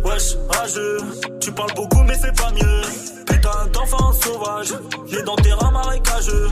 Wesh, 0.03 0.37
rageux, 0.49 0.97
tu 1.39 1.51
parles 1.51 1.73
beaucoup 1.75 2.03
mais 2.03 2.15
c'est 2.21 2.35
pas 2.35 2.51
mieux. 2.51 2.81
Putain 3.25 3.67
d'enfant 3.73 4.13
sauvage, 4.13 4.73
né 5.11 5.21
dans 5.23 5.35
terrain 5.35 5.71
marécageux. 5.71 6.49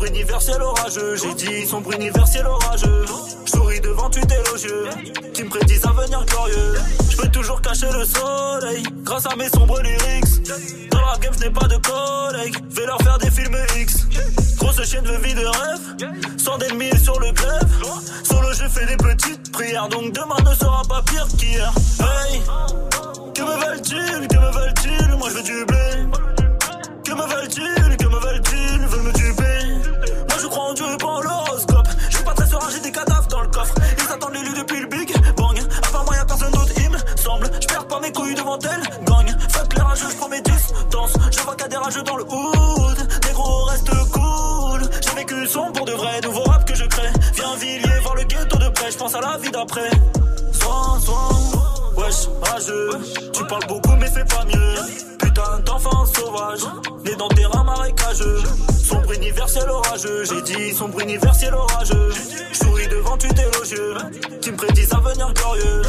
Sombre 0.00 0.12
universel 0.14 0.62
orageux, 0.62 1.16
j'ai 1.16 1.34
dit 1.34 1.66
sombre 1.66 1.92
universel 1.92 2.46
orageux. 2.46 3.04
Souris 3.44 3.80
devant 3.80 4.08
tu 4.08 4.20
élogieux, 4.20 4.88
qui 5.34 5.44
me 5.44 5.50
prédisent 5.50 5.84
un 5.84 5.90
avenir 5.90 6.24
glorieux. 6.24 6.74
Je 7.10 7.16
peux 7.18 7.28
toujours 7.28 7.60
cacher 7.60 7.88
le 7.92 8.06
soleil, 8.06 8.82
grâce 9.04 9.26
à 9.26 9.36
mes 9.36 9.50
sombres 9.50 9.78
lyrics. 9.82 10.88
Dans 10.90 11.02
la 11.02 11.18
game, 11.18 11.34
je 11.38 11.48
pas 11.50 11.68
de 11.68 11.76
collègues, 11.76 12.56
vais 12.70 12.86
leur 12.86 12.96
faire 13.02 13.18
des 13.18 13.30
films 13.30 13.58
X. 13.78 14.06
Grosse 14.56 14.82
chienne 14.88 15.04
de 15.04 15.16
vie 15.22 15.34
de 15.34 15.44
rêve, 15.44 16.14
sans 16.38 16.56
d'ennemis 16.56 16.98
sur 16.98 17.20
le 17.20 17.32
glaive. 17.32 17.84
Solo, 18.24 18.54
je 18.54 18.68
fais 18.68 18.86
des 18.86 18.96
petites 18.96 19.52
prières, 19.52 19.88
donc 19.88 20.14
demain 20.14 20.50
ne 20.50 20.54
sera 20.54 20.80
pas 20.88 21.02
pire 21.02 21.26
qu'hier. 21.36 21.70
Hey, 22.00 22.40
que 23.34 23.42
me 23.42 23.66
veulent-ils, 23.66 24.28
que 24.28 24.36
me 24.38 24.50
veulent-ils, 24.50 25.16
moi 25.18 25.28
je 25.28 25.34
veux 25.34 25.42
du 25.42 25.64
blé. 25.66 26.06
Que 27.04 27.12
me 27.12 27.26
veulent-ils, 27.26 27.96
que 27.98 28.06
me 28.06 28.18
veulent-ils, 28.18 28.59
crois 30.50 30.64
en 30.64 30.74
Dieu 30.74 30.84
et 30.92 30.96
pas 30.96 31.06
en 31.06 31.20
l'horoscope. 31.20 31.88
Je 32.08 32.16
suis 32.16 32.24
pas 32.24 32.34
très 32.34 32.46
serein, 32.46 32.68
j'ai 32.72 32.80
des 32.80 32.92
cadavres 32.92 33.28
dans 33.28 33.40
le 33.40 33.48
coffre. 33.48 33.74
Ils 33.98 34.12
attendent 34.12 34.34
l'élu 34.34 34.52
depuis 34.58 34.80
le 34.80 34.86
Big 34.86 35.14
Bang. 35.36 35.58
À 35.82 35.92
part 35.92 36.04
moi, 36.04 36.16
y'a 36.16 36.24
personne 36.24 36.50
d'autre, 36.50 36.72
il 36.76 36.90
me 36.90 36.98
semble. 37.16 37.50
Je 37.60 37.66
perds 37.66 37.86
pas 37.86 38.00
mes 38.00 38.12
couilles 38.12 38.34
devant 38.34 38.58
elle, 38.58 39.04
gagne. 39.04 39.36
Fuck 39.48 39.74
les 39.74 39.82
rageux, 39.82 40.10
je 40.10 40.16
prends 40.16 40.28
mes 40.28 40.42
distances. 40.42 41.14
Je 41.30 41.40
vois 41.40 41.56
a 41.62 41.68
des 41.68 41.76
rageux 41.76 42.02
dans 42.02 42.16
le 42.16 42.24
hood. 42.24 42.98
Négro, 43.26 43.64
reste 43.64 43.90
cool. 44.12 44.90
J'ai 45.00 45.14
vécu 45.14 45.46
son 45.46 45.72
pour 45.72 45.86
de 45.86 45.92
vrai, 45.92 46.20
nouveau 46.22 46.42
rap 46.42 46.66
que 46.66 46.74
je 46.74 46.84
crée. 46.84 47.12
Viens 47.34 47.54
Villiers, 47.56 48.00
voir 48.02 48.16
le 48.16 48.24
ghetto 48.24 48.58
de 48.58 48.68
près. 48.70 48.90
Je 48.90 48.98
pense 48.98 49.14
à 49.14 49.20
la 49.20 49.38
vie 49.38 49.50
d'après. 49.50 49.90
Soin, 50.52 50.98
soin. 51.00 51.59
Wesh, 52.10 52.28
rageux, 52.42 52.90
tu 53.32 53.44
parles 53.44 53.66
beaucoup 53.68 53.92
mais 54.00 54.08
c'est 54.12 54.28
pas 54.28 54.44
mieux. 54.44 54.74
Putain 55.20 55.60
d'enfant 55.64 56.04
sauvage, 56.06 56.62
né 57.04 57.14
dans 57.14 57.28
terrain 57.28 57.62
marécageux. 57.62 58.42
Sombre 58.82 59.12
universel 59.12 59.70
orageux, 59.70 60.24
j'ai 60.24 60.42
dit 60.42 60.74
sombre 60.74 61.00
universel 61.00 61.54
orageux. 61.54 62.10
Souris 62.52 62.88
devant 62.88 63.16
tu 63.16 63.28
élogieux, 63.28 63.94
qui 64.42 64.50
me 64.50 64.56
prédisent 64.56 64.92
un 64.92 64.96
avenir 64.96 65.32
glorieux. 65.34 65.82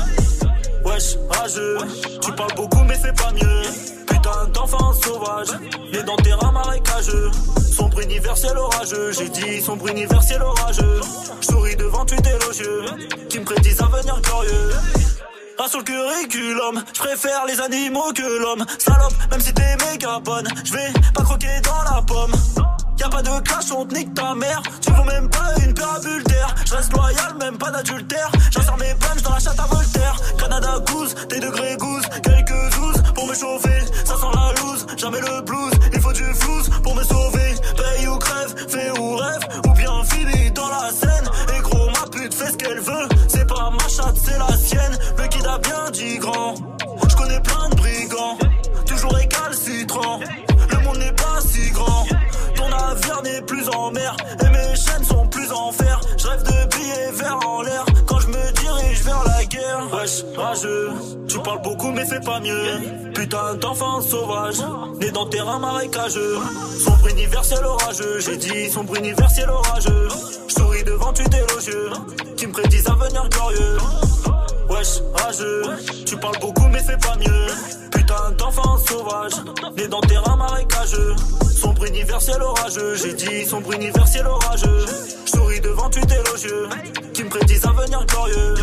Wesh, 0.85 1.17
rageux, 1.31 1.77
tu 2.21 2.31
parles 2.33 2.53
beaucoup 2.55 2.83
mais 2.83 2.99
c'est 3.01 3.17
pas 3.17 3.31
mieux. 3.31 3.63
Putain 4.05 4.47
d'enfant 4.53 4.93
sauvage, 4.93 5.49
né 5.91 6.03
dans 6.03 6.17
terrain 6.17 6.51
marécageux. 6.51 7.31
Sombre 7.75 7.99
universel 7.99 8.55
orageux, 8.59 9.11
j'ai 9.11 9.29
dit 9.29 9.59
sombre 9.59 9.87
universel 9.87 10.43
orageux. 10.43 11.01
Souris 11.41 11.77
devant 11.77 12.05
tu 12.05 12.13
élogieux, 12.13 12.85
qui 13.27 13.39
me 13.39 13.45
prédisent 13.45 13.81
un 13.81 13.85
avenir 13.85 14.21
glorieux. 14.21 14.69
Sur 15.69 15.79
le 15.79 15.85
curriculum, 15.85 16.83
je 16.91 16.99
préfère 16.99 17.45
les 17.45 17.61
animaux 17.61 18.11
que 18.13 18.23
l'homme. 18.41 18.65
Salope, 18.79 19.13
même 19.29 19.39
si 19.39 19.53
t'es 19.53 19.77
méga 19.85 20.19
bonne, 20.19 20.47
je 20.65 20.73
vais 20.73 20.91
pas 21.13 21.23
croquer 21.23 21.61
dans 21.63 21.95
la 21.95 22.01
pomme. 22.01 22.33
Y'a 22.97 23.07
pas 23.09 23.21
de 23.21 23.39
clash, 23.41 23.71
on 23.71 23.85
te 23.85 23.93
nique 23.93 24.13
ta 24.13 24.33
mère. 24.35 24.61
Tu 24.81 24.91
vaux 24.91 25.03
même 25.03 25.29
pas 25.29 25.53
une 25.63 25.73
parabule 25.73 26.23
d'air. 26.23 26.53
Je 26.65 26.75
reste 26.75 26.91
loyal, 26.93 27.35
même 27.39 27.57
pas 27.57 27.71
d'adultère. 27.71 28.31
J'insère 28.51 28.77
mes 28.77 28.93
punches 28.95 29.21
dans 29.21 29.33
la 29.33 29.39
chatte 29.39 29.59
à 29.59 29.67
Voltaire. 29.67 30.15
Canada 30.37 30.79
goose, 30.91 31.15
tes 31.29 31.39
degrés 31.39 31.77
goose. 31.77 32.05
Quelques 32.23 32.77
ouzes 32.79 33.03
pour 33.13 33.27
me 33.27 33.33
chauffer. 33.33 33.81
Ça 34.03 34.15
sent 34.15 34.31
la 34.33 34.61
loose, 34.61 34.85
jamais 34.97 35.21
le 35.21 35.41
blues. 35.41 35.73
Il 35.93 36.01
faut 36.01 36.13
du 36.13 36.25
flouze 36.33 36.69
pour 36.83 36.95
me 36.95 37.03
sauver. 37.03 37.55
Paye 37.77 38.07
ou 38.07 38.17
mais 61.89 62.05
c'est 62.05 62.23
pas 62.23 62.39
mieux. 62.39 63.11
Putain 63.13 63.55
d'enfant 63.55 64.01
sauvage. 64.01 64.57
Né 64.99 65.09
dans 65.11 65.25
terrain 65.25 65.57
marécageux. 65.59 66.37
Sombre 66.79 67.07
universel 67.07 67.65
orageux. 67.65 68.19
J'ai 68.19 68.37
dit 68.37 68.69
sombre 68.69 68.95
universel 68.95 69.49
orageux. 69.49 70.07
Je 70.47 70.53
souris 70.53 70.83
devant 70.83 71.11
tu 71.13 71.23
élogieux. 71.23 71.89
Qui 72.37 72.47
me 72.47 72.51
prédisent 72.51 72.87
un 72.87 72.93
avenir 72.93 73.27
glorieux. 73.29 73.77
Wesh, 74.69 75.01
rageux, 75.13 75.63
tu 76.05 76.15
parles 76.17 76.39
beaucoup 76.39 76.67
mais 76.67 76.79
c'est 76.85 76.99
pas 77.01 77.17
mieux. 77.17 77.47
Putain 77.91 78.31
d'enfant 78.37 78.77
sauvage, 78.77 79.33
né 79.75 79.87
dans 79.87 79.99
terrain 80.01 80.37
marécageux. 80.37 81.15
Sombre 81.53 81.85
universel 81.85 82.41
orageux, 82.41 82.95
j'ai 82.95 83.13
dit 83.13 83.45
sombre 83.45 83.73
universel 83.73 84.25
orageux. 84.25 84.85
Je 85.25 85.31
souris 85.31 85.59
devant 85.59 85.89
tu 85.89 85.99
élogieux, 85.99 86.69
qui 87.13 87.23
me 87.23 87.29
prédisent 87.29 87.65
un 87.65 87.69
avenir 87.71 88.05
glorieux. 88.05 88.55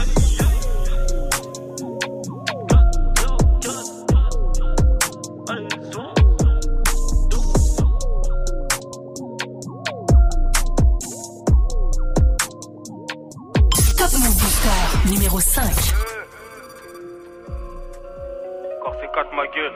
Gueule. 19.59 19.73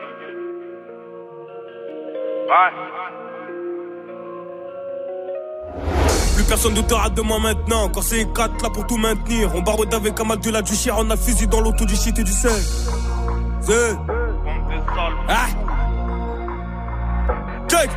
Ouais. 2.49 2.73
Plus 6.35 6.45
personne 6.45 6.75
ne 6.75 6.83
te 6.83 6.95
rate 6.95 7.15
de 7.15 7.23
moi 7.23 7.39
maintenant. 7.39 7.89
Quand 7.89 8.03
c'est 8.03 8.33
4 8.33 8.63
là 8.63 8.71
pour 8.71 8.87
tout 8.87 8.97
maintenir. 8.97 9.55
On 9.55 9.63
barode 9.63 9.93
avec 9.93 10.19
un 10.21 10.25
mal 10.25 10.39
de 10.39 10.51
la 10.51 10.63
du 10.63 10.75
chien. 10.75 10.95
On 10.99 11.11
a 11.11 11.17
fusil 11.17 11.47
dans 11.47 11.61
l'auto 11.61 11.85
du 11.85 11.97
shit 11.97 12.19
et 12.19 12.25
du 12.25 12.33
sel. 12.33 12.53
Ah. 15.29 15.47
Check. 17.69 17.91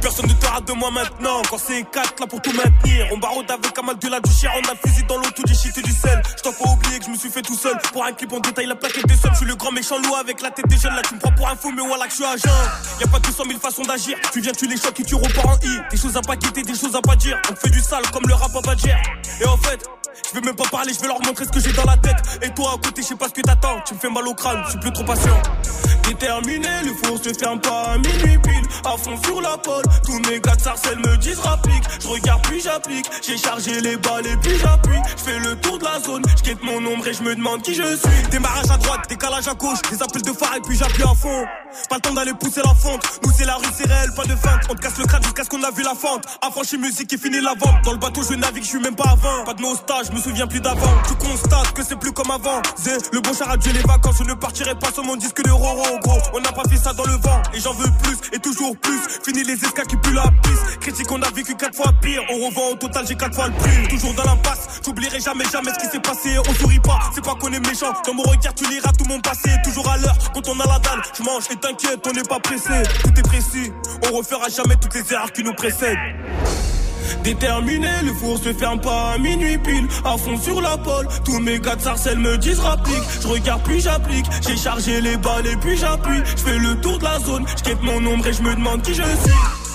Personne 0.00 0.26
ne 0.26 0.32
te 0.32 0.46
rate 0.46 0.66
de 0.66 0.72
moi 0.72 0.90
maintenant. 0.90 1.42
Quand 1.50 1.58
c'est 1.58 1.82
4 1.82 2.20
là 2.20 2.26
pour 2.26 2.40
tout 2.40 2.52
maintenir. 2.52 3.06
On 3.12 3.18
barode 3.18 3.50
avec 3.50 3.76
un 3.78 3.82
mal 3.82 3.98
de 3.98 4.08
la 4.08 4.20
du 4.20 4.30
chien. 4.30 4.50
On 4.56 4.72
a 4.72 4.74
fusil 4.76 5.04
dans 5.08 5.16
l'auto 5.16 5.42
du 5.44 5.54
shit 5.54 5.76
et 5.76 5.82
du 5.82 5.92
sel. 5.92 6.22
Je 6.36 6.42
t'en 6.42 6.52
pas 6.52 6.70
oublier 6.70 6.98
que 6.98 7.04
je 7.06 7.10
me 7.10 7.16
suis 7.16 7.30
fait 7.30 7.42
tout 7.42 7.56
seul. 7.56 7.76
Pour 7.92 8.04
un 8.04 8.12
clip 8.12 8.32
en 8.32 8.40
détail, 8.40 8.66
la 8.66 8.76
plaquette 8.76 9.06
des 9.06 9.16
sommes. 9.16 9.32
Je 9.32 9.38
suis 9.38 9.46
le 9.46 9.56
grand 9.56 9.72
méchant 9.72 9.98
loup 9.98 10.14
avec 10.14 10.40
la 10.40 10.50
tête 10.50 10.68
des 10.68 10.78
jeunes. 10.78 10.94
Là, 10.94 11.02
tu 11.06 11.14
me 11.14 11.20
prends 11.20 11.32
pour 11.32 11.48
un 11.48 11.56
fou, 11.56 11.72
mais 11.74 11.82
voilà 11.86 12.04
que 12.04 12.10
je 12.10 12.16
suis 12.16 12.24
agent. 12.24 12.48
Y 13.00 13.04
a 13.04 13.08
pas 13.08 13.18
200 13.18 13.44
000 13.48 13.58
façons 13.58 13.82
d'agir. 13.82 14.16
Tu 14.32 14.40
viens, 14.40 14.52
tu 14.52 14.66
les 14.66 14.76
chocs 14.76 14.98
et 14.98 15.04
tu 15.04 15.14
repars 15.14 15.48
en 15.48 15.56
I. 15.62 15.78
Des 15.90 15.96
choses 15.96 16.16
à 16.16 16.20
pas 16.20 16.36
quitter, 16.36 16.62
des 16.62 16.74
choses 16.74 16.94
à 16.94 17.00
pas 17.00 17.16
dire. 17.16 17.36
On 17.50 17.56
fait 17.56 17.70
du 17.70 17.80
sale 17.80 18.08
comme 18.12 18.26
le 18.28 18.34
rap 18.34 18.54
à 18.54 18.60
Badger. 18.60 18.96
Et 19.40 19.46
en 19.46 19.56
fait, 19.56 19.84
je 20.28 20.38
vais 20.38 20.44
même 20.44 20.56
pas 20.56 20.68
parler, 20.70 20.92
je 20.92 21.00
vais 21.00 21.08
leur 21.08 21.20
montrer 21.22 21.44
ce 21.44 21.50
que 21.50 21.60
j'ai 21.60 21.72
dans 21.72 21.84
la 21.84 21.96
tête. 21.96 22.16
Et 22.42 22.50
toi 22.50 22.74
à 22.74 22.86
côté, 22.86 23.02
je 23.02 23.08
sais 23.08 23.16
pas 23.16 23.28
ce 23.28 23.34
que 23.34 23.42
t'attends. 23.42 23.80
Tu 23.86 23.94
me 23.94 23.98
fais 23.98 24.10
mal 24.10 24.26
au 24.26 24.34
crâne, 24.34 24.62
je 24.66 24.70
suis 24.70 24.80
plus 24.80 24.92
trop 24.92 25.04
patient. 25.04 25.42
Déterminé, 26.08 26.68
le 26.84 26.94
four 26.94 27.18
se 27.22 27.34
ferme 27.38 27.60
pas 27.60 27.92
à 27.92 27.98
minuit 27.98 28.38
pile. 28.38 28.62
À 28.84 28.96
fond 28.96 29.16
sur 29.22 29.42
la 29.42 29.58
pole, 29.58 29.84
tous 30.06 30.18
mes 30.30 30.40
gars 30.40 30.56
de 30.56 30.60
sarcelles 30.62 30.98
me 30.98 31.18
disent 31.18 31.38
rapplique. 31.40 31.82
Je 32.00 32.08
regarde 32.08 32.42
puis 32.44 32.60
j'applique, 32.60 33.06
j'ai 33.26 33.36
chargé 33.36 33.78
les 33.82 33.96
balles 33.98 34.26
et 34.26 34.36
puis 34.38 34.58
j'appuie. 34.58 34.98
Je 35.18 35.22
fais 35.22 35.38
le 35.38 35.54
tour 35.56 35.78
de 35.78 35.84
la 35.84 36.00
zone, 36.00 36.22
je 36.44 36.54
mon 36.64 36.78
ombre 36.90 37.06
et 37.08 37.12
je 37.12 37.22
me 37.22 37.36
demande 37.36 37.60
qui 37.60 37.74
je 37.74 37.82
suis. 37.82 38.28
Démarrage 38.30 38.70
à 38.70 38.78
droite, 38.78 39.06
décalage 39.08 39.48
à 39.48 39.54
gauche, 39.54 39.82
des 39.90 40.02
appels 40.02 40.22
de 40.22 40.32
phare 40.32 40.56
et 40.56 40.60
puis 40.60 40.78
j'appuie 40.78 41.02
à 41.02 41.14
fond. 41.14 41.44
Pas 41.88 41.96
le 41.96 42.00
temps 42.00 42.14
d'aller 42.14 42.32
pousser 42.34 42.60
la 42.64 42.74
fente. 42.74 43.20
Nous 43.24 43.32
c'est 43.36 43.44
la 43.44 43.56
rue, 43.56 43.66
c'est 43.76 43.86
réel, 43.86 44.10
pas 44.14 44.24
de 44.24 44.36
feinte. 44.36 44.60
On 44.70 44.74
te 44.74 44.80
casse 44.80 44.98
le 44.98 45.04
crâne 45.04 45.22
jusqu'à 45.22 45.44
ce 45.44 45.48
qu'on 45.48 45.62
a 45.62 45.70
vu 45.70 45.82
la 45.82 45.94
fente. 45.94 46.24
Affranchi 46.42 46.78
musique 46.78 47.12
et 47.12 47.18
fini 47.18 47.40
la 47.40 47.54
vente. 47.58 47.82
Dans 47.84 47.92
le 47.92 47.98
bateau 47.98 48.22
je 48.22 48.34
navigue, 48.34 48.64
je 48.64 48.68
suis 48.68 48.80
même 48.80 48.96
pas 48.96 49.10
à 49.10 49.14
20. 49.16 49.44
Pas 49.44 49.54
de 49.54 49.62
nostalgie, 49.62 50.10
je 50.10 50.16
me 50.16 50.20
souviens 50.20 50.46
plus 50.46 50.60
d'avant. 50.60 50.92
Tu 51.06 51.14
constates 51.14 51.72
que 51.72 51.82
c'est 51.82 51.96
plus 51.96 52.12
comme 52.12 52.30
avant. 52.30 52.62
Zé, 52.78 52.92
le 53.12 53.20
bon 53.20 53.32
char 53.32 53.50
a 53.50 53.58
tué 53.58 53.72
les 53.72 53.82
vacances. 53.82 54.16
Je 54.18 54.24
ne 54.24 54.34
partirai 54.34 54.74
pas 54.74 54.92
sur 54.92 55.04
mon 55.04 55.16
disque 55.16 55.42
de 55.44 55.50
Roro, 55.50 55.98
gros. 56.02 56.18
On 56.34 56.40
n'a 56.40 56.52
pas 56.52 56.64
fait 56.68 56.76
ça 56.76 56.92
dans 56.92 57.04
le 57.04 57.16
vent. 57.16 57.42
Et 57.54 57.60
j'en 57.60 57.72
veux 57.72 57.90
plus, 58.02 58.18
et 58.32 58.38
toujours 58.38 58.76
plus. 58.78 59.00
Fini 59.24 59.44
les 59.44 59.54
escas 59.54 59.84
qui 59.84 59.96
puent 59.96 60.14
la 60.14 60.30
piste. 60.42 60.78
Critique, 60.80 61.10
on 61.10 61.20
a 61.22 61.30
vécu 61.30 61.54
quatre 61.56 61.76
fois 61.76 61.92
pire. 62.00 62.22
On 62.30 62.46
revend 62.46 62.72
au 62.72 62.74
total, 62.74 63.06
j'ai 63.06 63.16
quatre 63.16 63.34
fois 63.34 63.48
le 63.48 63.54
prix. 63.54 63.88
Toujours 63.88 64.14
dans 64.14 64.24
l'impasse, 64.24 64.80
j'oublierai 64.84 65.20
jamais, 65.20 65.44
jamais 65.50 65.72
ce 65.72 65.78
qui 65.78 65.86
s'est 65.86 66.00
passé. 66.00 66.38
On 66.48 66.54
sourit 66.54 66.80
pas, 66.80 66.98
c'est 67.14 67.24
pas 67.24 67.34
qu'on 67.34 67.52
est 67.52 67.66
méchant. 67.66 67.92
Dans 68.06 68.14
mon 68.14 68.22
regard, 68.22 68.54
tu 68.54 68.64
liras 68.68 68.92
tout 68.92 69.04
mon 69.04 69.20
passé. 69.20 69.50
Toujours 69.64 69.88
à 69.88 69.98
l'heure, 69.98 70.16
quand 70.32 70.48
on 70.48 70.58
a 70.60 70.66
la 70.66 70.78
dalle. 70.78 71.02
Je 71.16 71.22
mange 71.22 71.44
t'inquiète, 71.58 72.06
on 72.06 72.12
n'est 72.12 72.22
pas 72.22 72.40
pressé. 72.40 72.82
Tout 73.02 73.18
est 73.18 73.22
précis, 73.22 73.72
on 74.08 74.16
refera 74.16 74.48
jamais 74.48 74.76
toutes 74.76 74.94
les 74.94 75.12
erreurs 75.12 75.32
qui 75.32 75.42
nous 75.42 75.54
précèdent. 75.54 75.98
Déterminé, 77.22 77.88
le 78.04 78.12
four 78.12 78.38
se 78.38 78.52
ferme 78.52 78.80
pas 78.80 79.12
à 79.12 79.18
minuit 79.18 79.58
pile. 79.58 79.86
À 80.04 80.16
fond 80.16 80.38
sur 80.38 80.60
la 80.60 80.76
pole, 80.76 81.08
tous 81.24 81.38
mes 81.40 81.58
gars 81.58 81.76
de 81.76 81.80
sarcelles 81.80 82.18
me 82.18 82.36
disent 82.38 82.60
rapplique. 82.60 83.02
Je 83.22 83.28
regarde 83.28 83.62
puis 83.62 83.80
j'applique, 83.80 84.26
j'ai 84.46 84.56
chargé 84.56 85.00
les 85.00 85.16
balles 85.16 85.46
et 85.46 85.56
puis 85.56 85.76
j'appuie. 85.76 86.22
Je 86.36 86.42
fais 86.42 86.58
le 86.58 86.80
tour 86.80 86.98
de 86.98 87.04
la 87.04 87.18
zone, 87.20 87.46
je 87.64 87.74
mon 87.84 88.06
ombre 88.06 88.26
et 88.26 88.32
je 88.32 88.42
me 88.42 88.54
demande 88.54 88.82
qui 88.82 88.94
je 88.94 89.02
suis. 89.02 89.67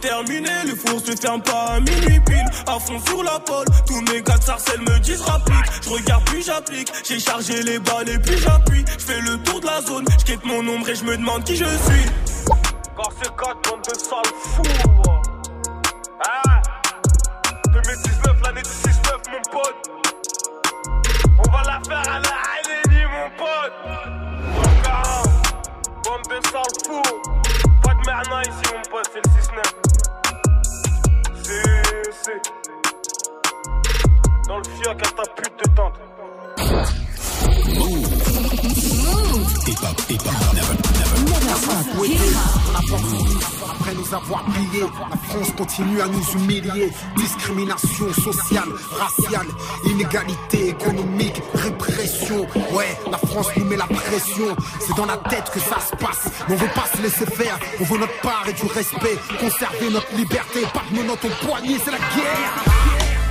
Déterminé, 0.00 0.48
le 0.64 0.74
four 0.76 0.98
se 1.00 1.14
ferme 1.14 1.42
pas 1.42 1.74
à 1.74 1.80
minuit 1.80 2.20
pile. 2.20 2.46
À 2.66 2.78
fond 2.78 2.98
sur 3.04 3.22
la 3.22 3.38
pole, 3.38 3.66
tous 3.86 4.00
mes 4.00 4.22
gars 4.22 4.38
de 4.38 4.42
sarcelles 4.42 4.80
me 4.80 4.98
disent 5.00 5.20
rapplique. 5.20 5.56
Je 5.82 5.90
regarde 5.90 6.24
puis 6.24 6.42
j'applique, 6.42 6.90
j'ai 7.06 7.20
chargé 7.20 7.62
les 7.62 7.78
balles 7.78 8.08
et 8.08 8.18
puis 8.18 8.38
j'appuie. 8.38 8.82
Je 8.98 9.04
fais 9.04 9.20
le 9.20 9.36
tour 9.42 9.60
de 9.60 9.66
la 9.66 9.82
zone, 9.82 10.06
je 10.18 10.24
quitte 10.24 10.44
mon 10.44 10.66
ombre 10.66 10.88
et 10.88 10.94
je 10.94 11.04
me 11.04 11.16
demande 11.18 11.44
qui 11.44 11.54
je 11.54 11.66
suis. 11.66 12.06
Encore 12.92 13.12
ces 13.22 13.28
quatre 13.28 13.70
bande 13.70 13.82
de 13.82 13.94
sales 13.94 14.22
fous. 14.42 14.62
Ah 16.24 16.62
2019, 17.70 18.36
l'année 18.42 18.62
du 18.62 18.70
6-9, 18.70 18.92
mon 19.30 19.42
pote. 19.52 19.90
On 21.46 21.50
va 21.52 21.62
la 21.64 21.80
faire 21.86 22.14
à 22.14 22.20
la 22.20 22.36
Halénie, 22.54 23.04
mon 23.04 23.30
pote. 23.36 23.72
Encore. 24.56 25.24
Bande 26.04 26.24
de 26.30 26.46
sales. 26.48 27.02
Pas 27.82 27.94
de 27.94 28.06
merna 28.06 28.42
ici, 28.42 28.72
mon 28.74 28.90
pote, 28.90 29.10
c'est 29.12 29.26
le 29.26 29.60
6-9. 29.60 29.89
Dans 34.46 34.58
le 34.58 34.64
fioc 34.64 34.96
à 34.96 35.10
ta 35.10 35.22
pute 35.34 35.58
de 35.58 35.74
tante. 35.74 36.00
Après 43.70 43.94
nous 43.94 44.14
avoir 44.14 44.44
pliés, 44.44 44.84
la 45.10 45.16
France 45.16 45.52
continue 45.56 46.00
à 46.00 46.06
nous 46.06 46.22
humilier. 46.34 46.90
Discrimination 47.16 48.12
sociale, 48.12 48.68
raciale, 48.90 49.46
inégalité 49.86 50.68
économique, 50.68 51.42
répression. 51.54 52.46
Ouais, 52.72 52.98
la 53.10 53.18
France 53.18 53.48
nous 53.56 53.64
met 53.64 53.76
la 53.76 53.86
pression. 53.86 54.56
C'est 54.80 54.96
dans 54.96 55.06
la 55.06 55.16
tête 55.16 55.50
que 55.52 55.60
ça 55.60 55.78
se 55.80 55.96
passe. 55.96 56.30
On 56.48 56.54
veut 56.54 56.70
pas 56.74 56.86
se 56.94 57.02
laisser 57.02 57.26
faire. 57.26 57.58
On 57.80 57.84
veut 57.84 57.98
notre 57.98 58.20
part 58.20 58.44
et 58.48 58.52
du 58.52 58.66
respect. 58.66 59.18
Conserver 59.38 59.90
notre 59.90 60.14
liberté. 60.16 60.62
Pas 60.74 60.82
de 60.92 61.02
notre 61.02 61.28
poignet, 61.46 61.78
c'est 61.84 61.92
la 61.92 61.98
guerre. 61.98 62.64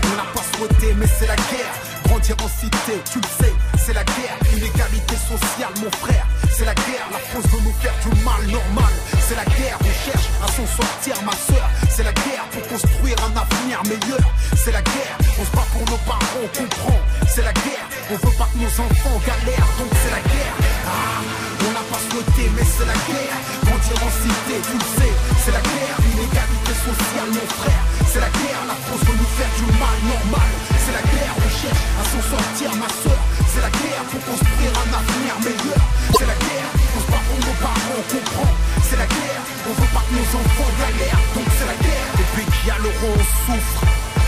On 0.06 0.15
n'a 0.15 0.24
pas 0.34 0.43
souhaité, 0.58 0.95
mais 0.98 1.08
c'est 1.08 1.28
la 1.28 1.36
guerre. 1.36 1.88
En 2.12 2.48
cité, 2.48 3.02
tu 3.12 3.19
le 3.19 3.28
sais, 3.39 3.54
c'est 3.78 3.93
la 3.93 4.04
guerre. 4.04 4.38
Inégalité 4.54 5.15
sociale, 5.15 5.74
mon 5.82 5.91
frère, 5.91 6.26
c'est 6.52 6.65
la 6.65 6.73
guerre. 6.73 7.08
La 7.12 7.19
France 7.19 7.46
veut 7.52 7.62
nous 7.63 7.73
faire 7.81 7.94
du 8.04 8.10
mal 8.23 8.42
normal. 8.46 8.94
C'est 9.27 9.36
la 9.36 9.46
guerre, 9.46 9.77
on 9.81 9.94
cherche 10.06 10.27
à 10.44 10.48
s'en 10.48 10.67
sortir, 10.67 11.15
ma 11.23 11.31
soeur. 11.31 11.69
C'est 11.90 12.04
la 12.04 12.13
guerre 12.13 12.46
pour 12.52 12.67
construire 12.67 13.15
un 13.23 13.33
avenir 13.38 13.81
meilleur. 13.86 14.33
C'est 14.56 14.71
la 14.71 14.81
guerre, 14.81 15.17
on 15.40 15.46
se 15.46 15.52
bat 15.52 15.65
pour 15.71 15.86
nos 15.90 15.98
parents, 16.06 16.44
on 16.44 16.48
comprend. 16.48 17.00
C'est 17.27 17.44
la 17.44 17.54
guerre, 17.54 17.88
on 18.12 18.15
veut 18.15 18.38
pas 18.38 18.50
que 18.54 18.58
nos 18.60 18.73
enfants 18.86 19.21
galèrent, 19.25 19.69
donc 19.79 19.92
c'est 20.04 20.12
la 20.12 20.21
guerre. 20.21 20.56
Ah, 20.86 21.38
on 21.67 21.71
n'a 21.73 21.83
pas 21.91 22.01
souhaité, 22.10 22.49
mais 22.55 22.63
c'est 22.63 22.87
la 22.87 22.97
guerre. 23.07 23.39
Grandir 23.65 23.97
en 23.99 24.12
cité, 24.21 24.55
tu 24.63 24.75
le 24.79 24.87
sais, 24.97 25.13
c'est 25.43 25.53
la 25.55 25.63
guerre. 25.63 25.97
Inégalité 25.99 26.73
sociale, 26.79 27.29
mon 27.33 27.47
frère, 27.60 27.83
c'est 28.07 28.21
la 28.23 28.31
guerre. 28.31 28.62
La 28.67 28.77
France 28.85 29.03
veut 29.03 29.17
nous 29.19 29.31
faire 29.35 29.51
du 29.60 29.65
mal 29.75 29.97
normal. 30.07 30.51
C'est 30.83 30.95
la 30.95 31.03
guerre, 31.03 31.35
on 31.37 31.49
cherche 31.49 31.83
à 31.99 32.03
s'en 32.07 32.23
sortir, 32.23 32.69
ma 32.79 32.89
soeur. 33.01 33.21
C'est 33.51 33.63
la 33.63 33.71
guerre 33.73 34.03
pour 34.10 34.21
construire 34.23 34.73
un 34.79 34.89
avenir 34.93 35.33
meilleur. 35.43 35.83
C'est 36.15 36.29
la 36.29 36.37
guerre, 36.37 36.69
on 36.95 36.99
se 37.03 37.10
bat 37.12 37.23
pour 37.27 37.39
nos 37.43 37.57
parents, 37.60 37.97
on 37.99 38.05
comprend. 38.07 38.51
C'est 38.87 38.99
la 38.99 39.10
guerre, 39.10 39.43
on 39.67 39.73
veut 39.73 39.91
pas 39.93 40.03
que 40.07 40.13
nos 40.15 40.29
enfants 40.39 40.71
galèrent, 40.79 41.23
donc 41.35 41.47
c'est 41.57 41.69
la 41.69 41.77
guerre. 41.83 42.10
Et 42.21 42.27
puis 42.33 42.45
qu'il 42.45 42.67
y 42.67 42.71
a 42.71 42.77
l'euro, 42.79 43.10
on 43.13 43.25
souffre. 43.45 43.83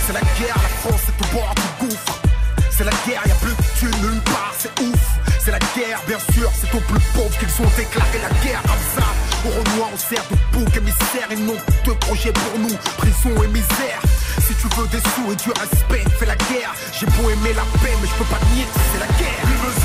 C'est 0.05 0.13
la 0.13 0.25
guerre, 0.37 0.57
la 0.57 0.71
France 0.81 1.05
est 1.09 1.17
au 1.21 1.27
bord 1.33 1.53
du 1.55 1.69
gouffre. 1.85 2.30
C'est 2.77 2.83
la 2.83 2.91
guerre, 3.05 3.21
y 3.27 3.31
a 3.31 3.35
plus 3.35 3.51
de 3.51 3.63
thunes 3.79 4.01
nulle 4.01 4.21
part, 4.21 4.53
c'est 4.57 4.71
ouf. 4.81 5.01
C'est 5.43 5.51
la 5.51 5.59
guerre, 5.75 5.99
bien 6.07 6.19
sûr, 6.33 6.49
c'est 6.59 6.73
aux 6.75 6.81
plus 6.81 6.99
pauvres 7.13 7.37
qu'ils 7.37 7.65
ont 7.65 7.69
déclaré 7.77 8.19
la 8.21 8.29
guerre 8.43 8.61
comme 8.63 8.85
ça. 8.95 9.07
Au 9.45 9.49
Renoir, 9.49 9.89
on 9.93 9.97
sert 9.97 10.23
de 10.29 10.37
bouc 10.57 10.77
émissaire, 10.77 11.27
ils 11.31 11.45
n'ont 11.45 11.57
que 11.57 11.85
deux 11.85 11.95
projets 11.95 12.31
pour 12.31 12.59
nous, 12.59 12.75
prison 12.97 13.43
et 13.43 13.47
misère. 13.47 14.01
Si 14.39 14.55
tu 14.55 14.67
veux 14.75 14.87
des 14.87 15.01
sous 15.13 15.31
et 15.31 15.35
du 15.35 15.49
respect, 15.49 16.05
fais 16.19 16.25
la 16.25 16.35
guerre. 16.35 16.73
J'ai 16.93 17.05
beau 17.07 17.29
aimer 17.29 17.53
la 17.53 17.63
paix, 17.81 17.95
mais 18.01 18.07
je 18.07 18.15
peux 18.15 18.29
pas 18.29 18.39
nier 18.53 18.65
c'est 18.93 18.99
la 18.99 19.07
guerre. 19.17 19.80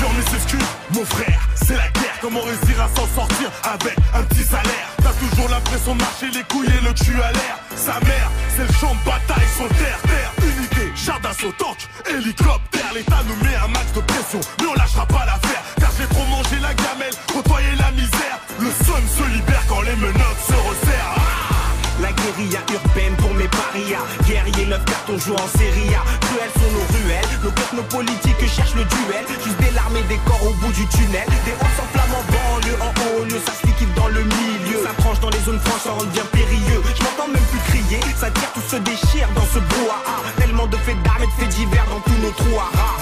Mon 0.93 1.05
frère, 1.05 1.47
c'est 1.55 1.75
la 1.75 1.89
guerre. 1.89 2.17
Comment 2.21 2.41
réussir 2.41 2.81
à 2.81 2.87
s'en 2.95 3.07
sortir 3.13 3.51
avec 3.63 3.95
un 4.13 4.23
petit 4.23 4.43
salaire? 4.43 4.89
T'as 4.97 5.13
toujours 5.13 5.49
l'impression 5.49 5.95
de 5.95 6.01
marcher 6.01 6.29
les 6.33 6.43
couilles 6.43 6.67
et 6.67 6.83
le 6.83 6.93
cul 6.93 7.21
à 7.21 7.31
l'air. 7.31 7.59
Sa 7.75 7.99
mère, 7.99 8.31
c'est 8.55 8.67
le 8.67 8.73
champ 8.73 8.95
de 8.95 9.03
bataille, 9.05 9.47
son 9.57 9.67
terre, 9.67 9.99
terre, 10.03 10.31
unité, 10.43 10.91
char 10.95 11.19
d'assaut, 11.19 11.53
tank, 11.57 11.77
hélicoptère. 12.09 12.93
L'État 12.93 13.21
nous 13.27 13.45
met 13.45 13.55
un 13.55 13.67
max 13.67 13.91
de 13.93 14.01
pression, 14.01 14.39
mais 14.59 14.67
on 14.67 14.73
lâchera 14.73 15.05
pas 15.05 15.25
l'affaire. 15.25 15.61
Car 15.79 15.91
j'ai 15.97 16.07
trop 16.07 16.25
mangé 16.25 16.57
la 16.61 16.73
gamelle, 16.73 17.13
côtoyé 17.31 17.75
la 17.77 17.91
misère. 17.91 18.39
Le 18.59 18.71
son 18.71 19.23
se 19.23 19.29
libère 19.29 19.63
quand 19.67 19.81
les 19.81 19.95
menottes 19.95 20.43
se 20.47 20.53
resserrent. 20.53 21.26
La 22.01 22.11
guérilla 22.11 22.59
urbaine 22.73 23.15
pour 23.17 23.33
mes 23.33 23.47
parias. 23.47 24.05
Guerrier 24.27 24.65
9 24.65 24.85
cartons 24.85 25.17
jouent 25.17 25.33
en 25.33 25.49
série 25.57 25.89
A. 25.95 26.03
Cruelles 26.27 26.53
sont 26.53 26.71
nos 26.71 26.85
ruelles, 26.93 27.31
nos 27.43 27.51
cosmopolitiques 27.51 28.47
cherchent 28.47 28.75
le 28.75 28.85
duel. 28.85 29.25
Juste 29.43 29.57
des 29.57 29.71
larmes 29.71 29.97
et 29.97 30.03
des 30.03 30.19
corps 30.25 30.45
au 30.45 30.53
bout 30.61 30.71
du 30.73 30.85
tunnel. 30.87 31.25
Des 31.45 31.57
hauts 31.57 31.73
s'enflamment 31.77 32.21
en 32.21 32.25
banlieue, 32.29 32.77
en 32.81 32.91
haut 33.01 33.25
lieu, 33.25 33.41
ça 33.45 33.53
se 33.53 33.65
liquide 33.65 33.93
dans 33.95 34.07
le 34.09 34.21
milieu. 34.21 34.83
Ça 34.83 34.93
tranche 35.01 35.19
dans 35.19 35.29
les 35.29 35.41
zones 35.41 35.59
franches, 35.59 35.83
ça 35.83 35.91
rend 35.91 36.05
bien 36.13 36.25
périlleux. 36.31 36.81
Je 36.85 37.03
même 37.33 37.47
plus 37.51 37.59
crier, 37.71 37.99
ça 38.15 38.29
tire, 38.31 38.51
tout 38.53 38.61
se 38.61 38.77
déchire 38.77 39.27
dans 39.35 39.45
ce 39.45 39.59
brouhaha. 39.59 40.21
Tellement 40.37 40.67
de 40.67 40.77
faits 40.77 41.01
d'armes 41.03 41.23
et 41.23 41.27
de 41.27 41.31
faits 41.31 41.49
divers 41.49 41.85
dans 41.89 41.99
tous 41.99 42.19
nos 42.21 42.31
trous 42.31 42.59
à 42.59 42.69
rats. 42.77 42.97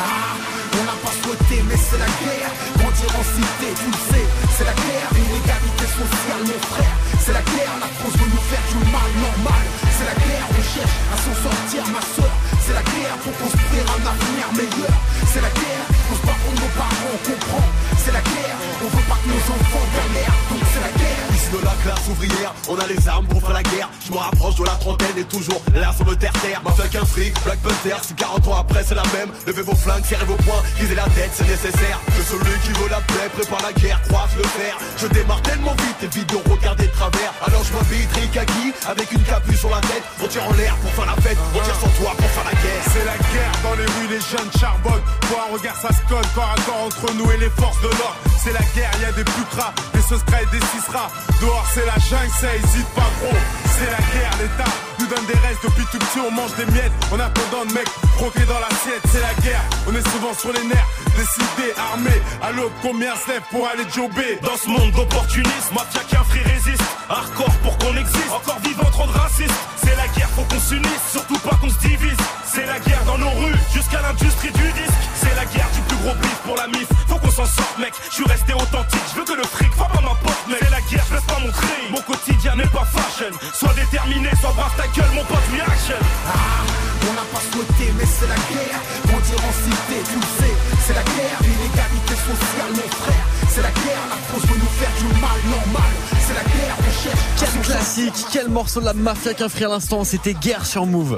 On 0.76 0.84
n'a 0.84 0.98
pas 1.00 1.16
souhaité, 1.24 1.64
mais 1.68 1.80
c'est 1.80 2.00
la 2.00 2.12
guerre. 2.20 2.52
Grandir 2.76 3.12
en 3.16 3.24
cité, 3.24 3.68
tu 3.80 3.88
le 3.88 4.00
sais, 4.12 4.26
c'est 4.58 4.68
la 4.68 4.76
guerre. 4.76 5.10
L'inégalité 5.16 5.86
sociale, 5.88 6.44
mon 6.44 6.60
frère, 6.68 6.96
c'est 7.24 7.32
la 7.32 7.44
guerre. 7.48 7.74
La 7.80 7.90
France 7.96 8.16
veut 8.20 8.32
nous 8.36 8.46
faire 8.52 8.66
du 8.72 8.80
mal 8.92 9.10
normal. 9.24 9.64
C'est 9.96 10.08
la 10.12 10.18
guerre, 10.20 10.46
on 10.52 10.64
cherche 10.76 10.98
à 11.14 11.18
s'en 11.24 11.36
sortir, 11.48 11.84
ma 11.96 12.04
soeur. 12.04 12.34
C'est 12.60 12.76
la 12.76 12.84
guerre 12.84 13.18
pour 13.24 13.34
construire 13.40 13.88
un 13.96 14.04
avenir 14.04 14.48
meilleur. 14.60 14.96
C'est 15.32 15.44
la 15.48 15.54
guerre, 15.56 15.86
on 16.12 16.16
se 16.20 16.24
bat 16.28 16.38
pour 16.44 16.54
nos 16.60 16.72
parents, 16.76 17.12
on 17.16 17.22
comprend. 17.24 17.68
C'est 18.04 18.12
la 18.12 18.24
guerre, 18.26 18.58
on 18.84 18.90
veut 18.92 19.08
pas 19.08 19.20
que 19.22 19.28
nos 19.32 19.44
enfants 19.56 19.88
galèrent. 19.96 20.40
Donc 20.52 20.62
c'est 20.74 20.84
la 20.84 20.94
guerre. 21.00 21.05
De 21.52 21.64
la 21.64 21.76
classe 21.84 22.08
ouvrière, 22.10 22.54
on 22.68 22.78
a 22.80 22.88
les 22.88 23.08
armes 23.08 23.28
pour 23.28 23.40
faire 23.40 23.54
la 23.54 23.62
guerre. 23.62 23.88
Je 24.06 24.12
me 24.12 24.18
rapproche 24.18 24.56
de 24.56 24.64
la 24.66 24.72
trentaine 24.72 25.16
et 25.16 25.24
toujours 25.24 25.62
là 25.76 25.94
sur 25.96 26.06
le 26.06 26.16
terre-terre. 26.16 26.60
Ma 26.66 26.72
flingue 26.72 26.98
un 26.98 27.06
fric, 27.06 27.34
Black 27.46 27.60
Panther, 27.60 27.96
si 28.02 28.14
40 28.16 28.48
ans 28.48 28.58
après 28.58 28.84
c'est 28.84 28.96
la 28.96 29.04
même. 29.14 29.30
Levez 29.46 29.62
vos 29.62 29.76
flingues, 29.76 30.04
serrez 30.04 30.26
vos 30.26 30.36
poings, 30.38 30.64
lisez 30.80 30.96
la 30.96 31.06
tête, 31.14 31.30
c'est 31.34 31.48
nécessaire. 31.48 32.00
Que 32.08 32.24
celui 32.24 32.60
qui 32.60 32.74
veut 32.82 32.90
la 32.90 33.00
paix 33.02 33.30
prépare 33.38 33.62
la 33.62 33.74
guerre, 33.74 34.02
croise 34.10 34.32
le 34.36 34.44
fer. 34.44 34.76
Je 34.98 35.08
démarre 35.08 35.42
tellement 35.44 35.76
vite, 35.86 36.02
évite 36.02 36.30
de 36.30 36.50
regarder 36.50 36.88
de 36.88 36.92
travers. 36.92 37.32
Alors 37.46 37.64
je 37.64 37.74
m'habille 37.74 38.08
Rikaki 38.16 38.74
avec 38.88 39.12
une 39.12 39.24
capuche 39.24 39.60
sur 39.60 39.70
la 39.70 39.82
tête. 39.82 40.04
On 40.24 40.28
tire 40.28 40.50
en 40.50 40.54
l'air 40.54 40.76
pour 40.78 40.92
faire 40.92 41.06
la 41.06 41.22
fête, 41.22 41.38
on 41.54 41.60
tire 41.60 41.80
sur 41.80 41.92
toi 42.02 42.12
pour 42.18 42.30
faire 42.32 42.46
la 42.46 42.58
guerre. 42.58 42.84
C'est 42.92 43.06
la 43.06 43.18
guerre 43.32 43.54
dans 43.62 43.76
les 43.76 43.86
rues, 43.86 44.10
les 44.10 44.24
jeunes 44.34 44.52
charbonnent. 44.60 45.06
Pour 45.30 45.38
un 45.40 45.54
regard, 45.54 45.78
ça 45.78 45.90
se 45.94 46.02
code 46.10 46.26
corps 46.34 46.56
entre 46.84 47.14
nous 47.14 47.30
et 47.32 47.38
les 47.38 47.50
forces 47.50 47.80
de 47.82 47.90
l'ordre. 47.90 48.18
C'est 48.42 48.54
la 48.54 48.66
guerre, 48.76 48.92
y 49.02 49.06
a 49.06 49.12
des 49.12 49.24
pucras, 49.24 49.74
des 49.94 50.02
soscras 50.02 50.42
et 50.42 50.46
des 50.52 50.64
cisras. 50.68 51.10
Dehors, 51.42 51.66
c'est 51.74 51.86
la 51.86 51.98
jungle, 52.00 52.32
ça 52.40 52.56
hésite 52.56 52.88
pas 52.96 53.10
gros. 53.20 53.38
C'est 53.78 53.92
la 53.92 53.98
guerre, 54.14 54.32
l'État 54.40 54.72
nous 55.00 55.08
donne 55.08 55.26
des 55.26 55.40
restes. 55.40 55.64
Depuis 55.64 55.86
tout 55.92 56.00
petit, 56.00 56.20
on 56.20 56.32
mange 56.32 56.56
des 56.56 56.66
miettes. 56.72 56.92
En 57.12 57.20
attendant 57.20 57.66
de 57.68 57.74
mecs 57.74 57.90
croqués 58.16 58.46
dans 58.46 58.60
l'assiette, 58.60 59.04
c'est 59.12 59.22
la 59.22 59.34
guerre. 59.44 59.62
On 59.88 59.94
est 59.94 60.08
souvent 60.10 60.34
sur 60.34 60.54
les 60.54 60.64
nerfs, 60.64 60.88
décidés, 61.16 61.74
armés. 61.92 62.22
À 62.42 62.52
l'aube, 62.52 62.72
combien 62.82 63.16
se 63.16 63.32
lève 63.32 63.44
pour 63.52 63.68
aller 63.68 63.86
jobber? 63.94 64.40
Dans 64.44 64.58
ce 64.58 64.68
monde 64.70 64.92
d'opportunisme, 64.92 65.74
mafia 65.74 66.02
qu'un 66.10 66.24
free 66.24 66.44
résiste. 66.44 66.84
Hardcore 67.10 67.56
pour 67.64 67.78
qu'on 67.80 67.96
existe. 67.96 68.32
Encore 68.32 68.60
vivant, 68.64 68.90
trop 68.92 69.08
de 69.08 69.18
racistes. 69.18 69.60
C'est 69.84 69.96
la 69.96 70.08
guerre, 70.10 70.30
faut 70.36 70.44
qu'on 70.44 70.60
s'unisse. 70.60 71.06
Surtout 71.12 71.40
pas 71.40 71.56
qu'on 71.62 71.70
se 71.70 71.80
divise. 71.80 72.18
C'est 72.46 72.66
la 72.66 72.80
guerre 72.80 73.04
dans 73.06 73.18
nos 73.18 73.32
rues, 73.32 73.60
jusqu'à 73.74 74.02
l'industrie 74.02 74.52
du 74.52 74.68
disque. 74.72 75.02
C'est 75.22 75.36
la 75.36 75.46
guerre 75.46 75.70
du 75.74 75.82
plus 75.82 75.98
gros 75.98 76.16
bif 76.16 76.38
pour 76.46 76.56
la 76.58 76.68
mif. 76.68 76.88
Faut 77.08 77.18
qu'on 77.18 77.32
s'en 77.32 77.46
sorte, 77.46 77.78
mec. 77.80 77.94
Je 78.10 78.16
suis 78.16 78.26
resté 78.26 78.54
authentique. 78.54 79.08
Je 79.12 79.20
veux 79.20 79.26
que 79.26 79.34
le 79.34 79.44
fric 79.44 79.74
soit 79.76 79.88
pas 79.88 80.02
ma 80.02 80.16
pote, 80.24 80.44
mec. 80.48 80.60
C'est 80.62 80.72
la 80.72 80.82
guerre, 80.82 81.06
je 81.10 81.16
laisse 81.16 81.24
pas 81.24 81.40
mon. 81.40 81.52
Mon 81.92 82.02
quotidien 82.02 82.56
n'est 82.56 82.68
pas 82.68 82.86
fashion. 82.86 83.32
Sois 83.54 83.74
déterminé, 83.74 84.30
sois 84.42 84.54
brave 84.56 84.76
ta 84.76 84.88
gueule, 84.88 85.12
mon 85.14 85.24
pote, 85.24 85.48
reaction. 85.52 86.00
Ah, 86.28 86.66
on 87.08 87.14
n'a 87.14 87.26
pas 87.32 87.44
souhaité, 87.52 87.94
mais 87.98 88.06
c'est 88.06 88.28
la 88.28 88.36
guerre. 88.50 88.80
Grandir 89.08 89.40
en 89.40 89.54
cité, 89.64 89.98
tu 90.10 90.20
sais, 90.20 90.54
c'est 90.86 90.94
la 90.94 91.05
guerre. 91.14 91.40
L'inégalité 91.42 92.16
sociale, 92.16 92.72
mon 92.72 92.90
frère, 93.04 93.26
c'est 93.50 93.62
la 93.62 93.72
guerre. 93.72 94.04
La 94.10 94.18
France 94.28 94.46
veut 94.50 94.60
nous 94.60 94.74
faire 94.80 94.92
du 95.00 95.08
mal 95.22 95.40
normal. 95.50 95.92
C'est 96.20 96.34
la 96.34 96.44
guerre, 96.44 96.76
on 96.80 96.92
cherche. 97.04 97.26
Quel 97.40 97.62
classique, 97.62 98.26
quel 98.32 98.50
morceau 98.50 98.80
de 98.82 98.86
la 98.86 98.94
mafia 98.94 99.34
qu'un 99.34 99.50
frère 99.50 99.70
à 99.70 99.74
l'instant, 99.76 100.04
c'était 100.04 100.34
Guerre 100.34 100.66
sur 100.66 100.86
Move. 100.86 101.18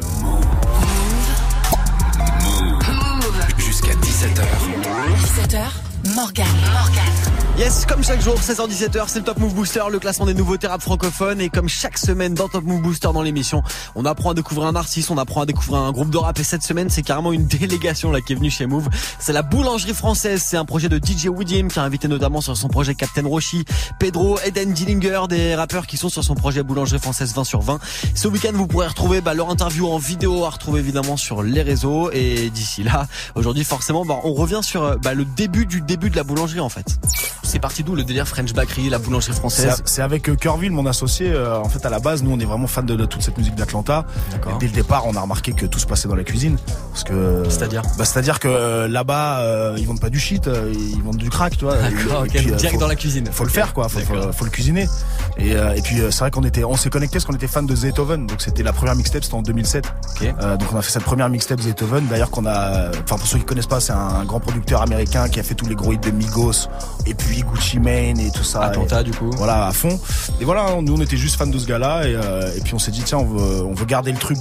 Jusqu'à 3.58 3.94
17h. 3.94 4.44
17h, 5.50 5.68
Morgan. 6.16 6.45
Morgan. 6.72 7.28
Yes, 7.58 7.88
comme 7.88 8.03
chaque 8.03 8.22
jour, 8.22 8.36
16h-17h, 8.36 9.05
c'est 9.08 9.18
le 9.18 9.26
Top 9.26 9.39
Move 9.39 9.55
Booster, 9.55 9.82
le 9.91 9.97
classement 9.97 10.28
des 10.28 10.36
nouveautés 10.36 10.68
rap 10.68 10.80
francophones. 10.80 11.41
Et 11.41 11.49
comme 11.49 11.68
chaque 11.68 11.97
semaine 11.97 12.36
dans 12.36 12.47
Top 12.47 12.64
Move 12.64 12.84
Booster 12.84 13.10
dans 13.12 13.24
l'émission, 13.24 13.64
on 13.95 14.05
apprend 14.05 14.30
à 14.30 14.34
découvrir 14.36 14.68
un 14.68 14.76
artiste, 14.76 15.10
on 15.10 15.18
apprend 15.18 15.41
à 15.41 15.47
découvrir 15.47 15.82
un 15.82 15.91
groupe 15.91 16.12
de 16.12 16.20
rap. 16.20 16.38
Et 16.38 16.43
cette 16.43 16.62
semaine, 16.62 16.91
c'est 16.91 17.01
carrément 17.01 17.34
une 17.34 17.45
délégation 17.47 18.12
là 18.12 18.22
qui 18.22 18.34
est 18.34 18.36
venue 18.36 18.51
chez 18.51 18.68
Move. 18.68 18.89
C'est 19.18 19.34
la 19.34 19.41
boulangerie 19.41 19.95
française. 19.95 20.43
C'est 20.45 20.55
un 20.55 20.66
projet 20.66 20.88
de 20.88 20.97
DJ 21.03 21.30
Woodim 21.30 21.70
qui 21.70 21.80
a 21.80 21.82
invité 21.82 22.08
notamment 22.08 22.41
sur 22.41 22.55
son 22.55 22.68
projet 22.68 22.93
Captain 22.93 23.26
Roshi, 23.26 23.66
Pedro, 23.97 24.38
Eden 24.45 24.72
Dillinger, 24.72 25.22
des 25.28 25.55
rappeurs 25.55 25.88
qui 25.88 25.97
sont 25.97 26.10
sur 26.10 26.24
son 26.24 26.36
projet 26.36 26.62
boulangerie 26.62 26.99
française 26.99 27.34
20 27.34 27.43
sur 27.43 27.62
20. 27.62 27.80
Ce 28.14 28.28
week-end, 28.28 28.51
vous 28.53 28.68
pourrez 28.68 28.86
retrouver 28.86 29.22
bah, 29.22 29.34
leur 29.34 29.49
interview 29.49 29.88
en 29.88 29.97
vidéo 29.97 30.45
à 30.45 30.51
retrouver 30.51 30.82
évidemment 30.82 31.18
sur 31.18 31.41
les 31.41 31.64
réseaux. 31.64 32.12
Et 32.12 32.51
d'ici 32.51 32.84
là, 32.84 33.08
aujourd'hui, 33.34 33.64
forcément, 33.64 34.05
bah, 34.05 34.20
on 34.24 34.36
revient 34.36 34.62
sur 34.62 34.99
bah, 34.99 35.16
le 35.16 35.26
début 35.26 35.66
du 35.66 35.82
début 35.82 35.97
de 35.98 36.16
la 36.16 36.24
boulangerie 36.24 36.60
en 36.60 36.70
fait. 36.70 36.86
C'est 37.43 37.60
parti 37.60 37.84
d'où 37.84 37.95
le 37.95 38.04
délire 38.04 38.28
French 38.28 38.54
Bakery, 38.54 38.89
la 38.89 39.00
boulangerie 39.00 39.34
française 39.34 39.82
C'est- 39.86 40.02
avec 40.02 40.30
euh, 40.30 40.36
Curville, 40.36 40.72
mon 40.72 40.86
associé. 40.86 41.32
euh, 41.32 41.58
en 41.60 41.70
fait, 41.70 41.86
à 41.86 41.89
la 41.89 42.00
base, 42.00 42.22
nous, 42.24 42.32
on 42.32 42.39
est 42.39 42.45
vraiment 42.45 42.68
fan 42.68 42.86
de, 42.86 42.95
de 42.95 43.06
toute 43.06 43.22
cette 43.22 43.38
musique 43.38 43.56
d'Atlanta. 43.56 44.06
Dès 44.60 44.68
le 44.68 44.74
départ, 44.74 45.06
on 45.08 45.16
a 45.16 45.22
remarqué 45.22 45.54
que 45.54 45.66
tout 45.66 45.80
se 45.80 45.86
passait 45.86 46.08
dans 46.08 46.16
la 46.16 46.24
cuisine. 46.26 46.58
Parce 46.91 47.04
que. 47.04 47.43
C'est-à-dire 47.50 47.82
bah, 47.98 48.06
C'est-à-dire 48.06 48.39
que 48.39 48.48
euh, 48.50 48.88
là-bas, 48.88 49.39
euh, 49.39 49.76
ils 49.78 49.88
vendent 49.88 50.02
pas 50.02 50.10
du 50.10 50.20
shit, 50.20 50.48
euh, 50.48 50.74
ils 50.74 51.02
vendent 51.02 51.18
du 51.18 51.30
crack, 51.30 51.58
tu 51.58 51.64
vois. 51.66 51.78
D'accord, 51.78 52.24
euh, 52.24 52.28
direct 52.28 52.72
faut- 52.74 52.80
dans 52.80 52.88
la 52.88 52.95
cuisine. 52.95 53.28
Faut 53.32 53.43
le 53.45 53.50
faire, 53.50 53.74
quoi. 53.74 53.88
Faut, 53.88 54.00
faut, 54.02 54.32
faut 54.34 54.45
le 54.45 54.52
cuisiner. 54.52 54.88
Et, 55.38 55.54
euh, 55.56 55.74
et 55.74 55.82
puis, 55.82 56.02
euh, 56.02 56.12
c'est 56.12 56.20
vrai 56.20 56.32
qu'on 56.32 56.43
était, 56.43 56.64
on 56.66 56.76
s'est 56.76 56.89
connecté 56.89 57.14
parce 57.14 57.26
qu'on 57.26 57.34
était 57.36 57.48
fan 57.48 57.66
de 57.66 57.74
Beethoven. 57.76 58.28
Donc, 58.28 58.41
c'était 58.41 58.64
la 58.64 58.74
première 58.74 58.95
mixtape, 58.95 59.24
c'était 59.24 59.36
en 59.36 59.41
2007. 59.41 59.86
Euh, 60.22 60.58
donc, 60.58 60.68
on 60.74 60.78
a 60.78 60.82
fait 60.82 60.91
cette 60.91 61.04
première 61.04 61.30
mixtape 61.30 61.62
Beethoven. 61.62 62.08
D'ailleurs, 62.08 62.30
qu'on 62.30 62.45
a, 62.45 62.89
enfin, 63.04 63.18
pour 63.18 63.26
ceux 63.28 63.38
qui 63.39 63.45
connaissent 63.45 63.68
pas, 63.68 63.80
c'est 63.80 63.93
un 63.93 64.26
grand 64.26 64.39
producteur 64.41 64.82
américain 64.82 65.30
qui 65.30 65.39
a 65.39 65.43
fait 65.43 65.56
tous 65.56 65.68
les 65.68 65.76
gros 65.76 65.87
de 65.96 66.12
Migos. 66.12 66.68
Et 67.06 67.14
puis, 67.14 67.42
Gucci 67.44 67.80
Mane 67.80 68.20
et 68.20 68.32
tout 68.32 68.44
ça. 68.44 68.64
Atlanta, 68.64 69.00
Et- 69.00 69.06
du 69.06 69.12
coup. 69.12 69.30
Voilà, 69.38 69.68
à 69.68 69.72
fond. 69.72 69.98
Et 70.42 70.46
voilà, 70.46 70.82
nous, 70.82 70.94
on 70.96 71.02
était 71.02 71.16
juste 71.18 71.38
fans 71.38 71.48
de 71.48 71.58
ce 71.58 71.66
gars-là. 71.66 72.06
Et, 72.08 72.16
euh, 72.16 72.52
et 72.58 72.60
puis, 72.60 72.74
on 72.74 72.80
s'est 72.80 72.92
dit, 72.92 73.04
tiens, 73.04 73.20
on 73.20 73.26
veut, 73.26 73.64
on 73.64 73.74
veut 73.74 73.86
garder 73.86 74.12
le 74.12 74.18
truc. 74.18 74.38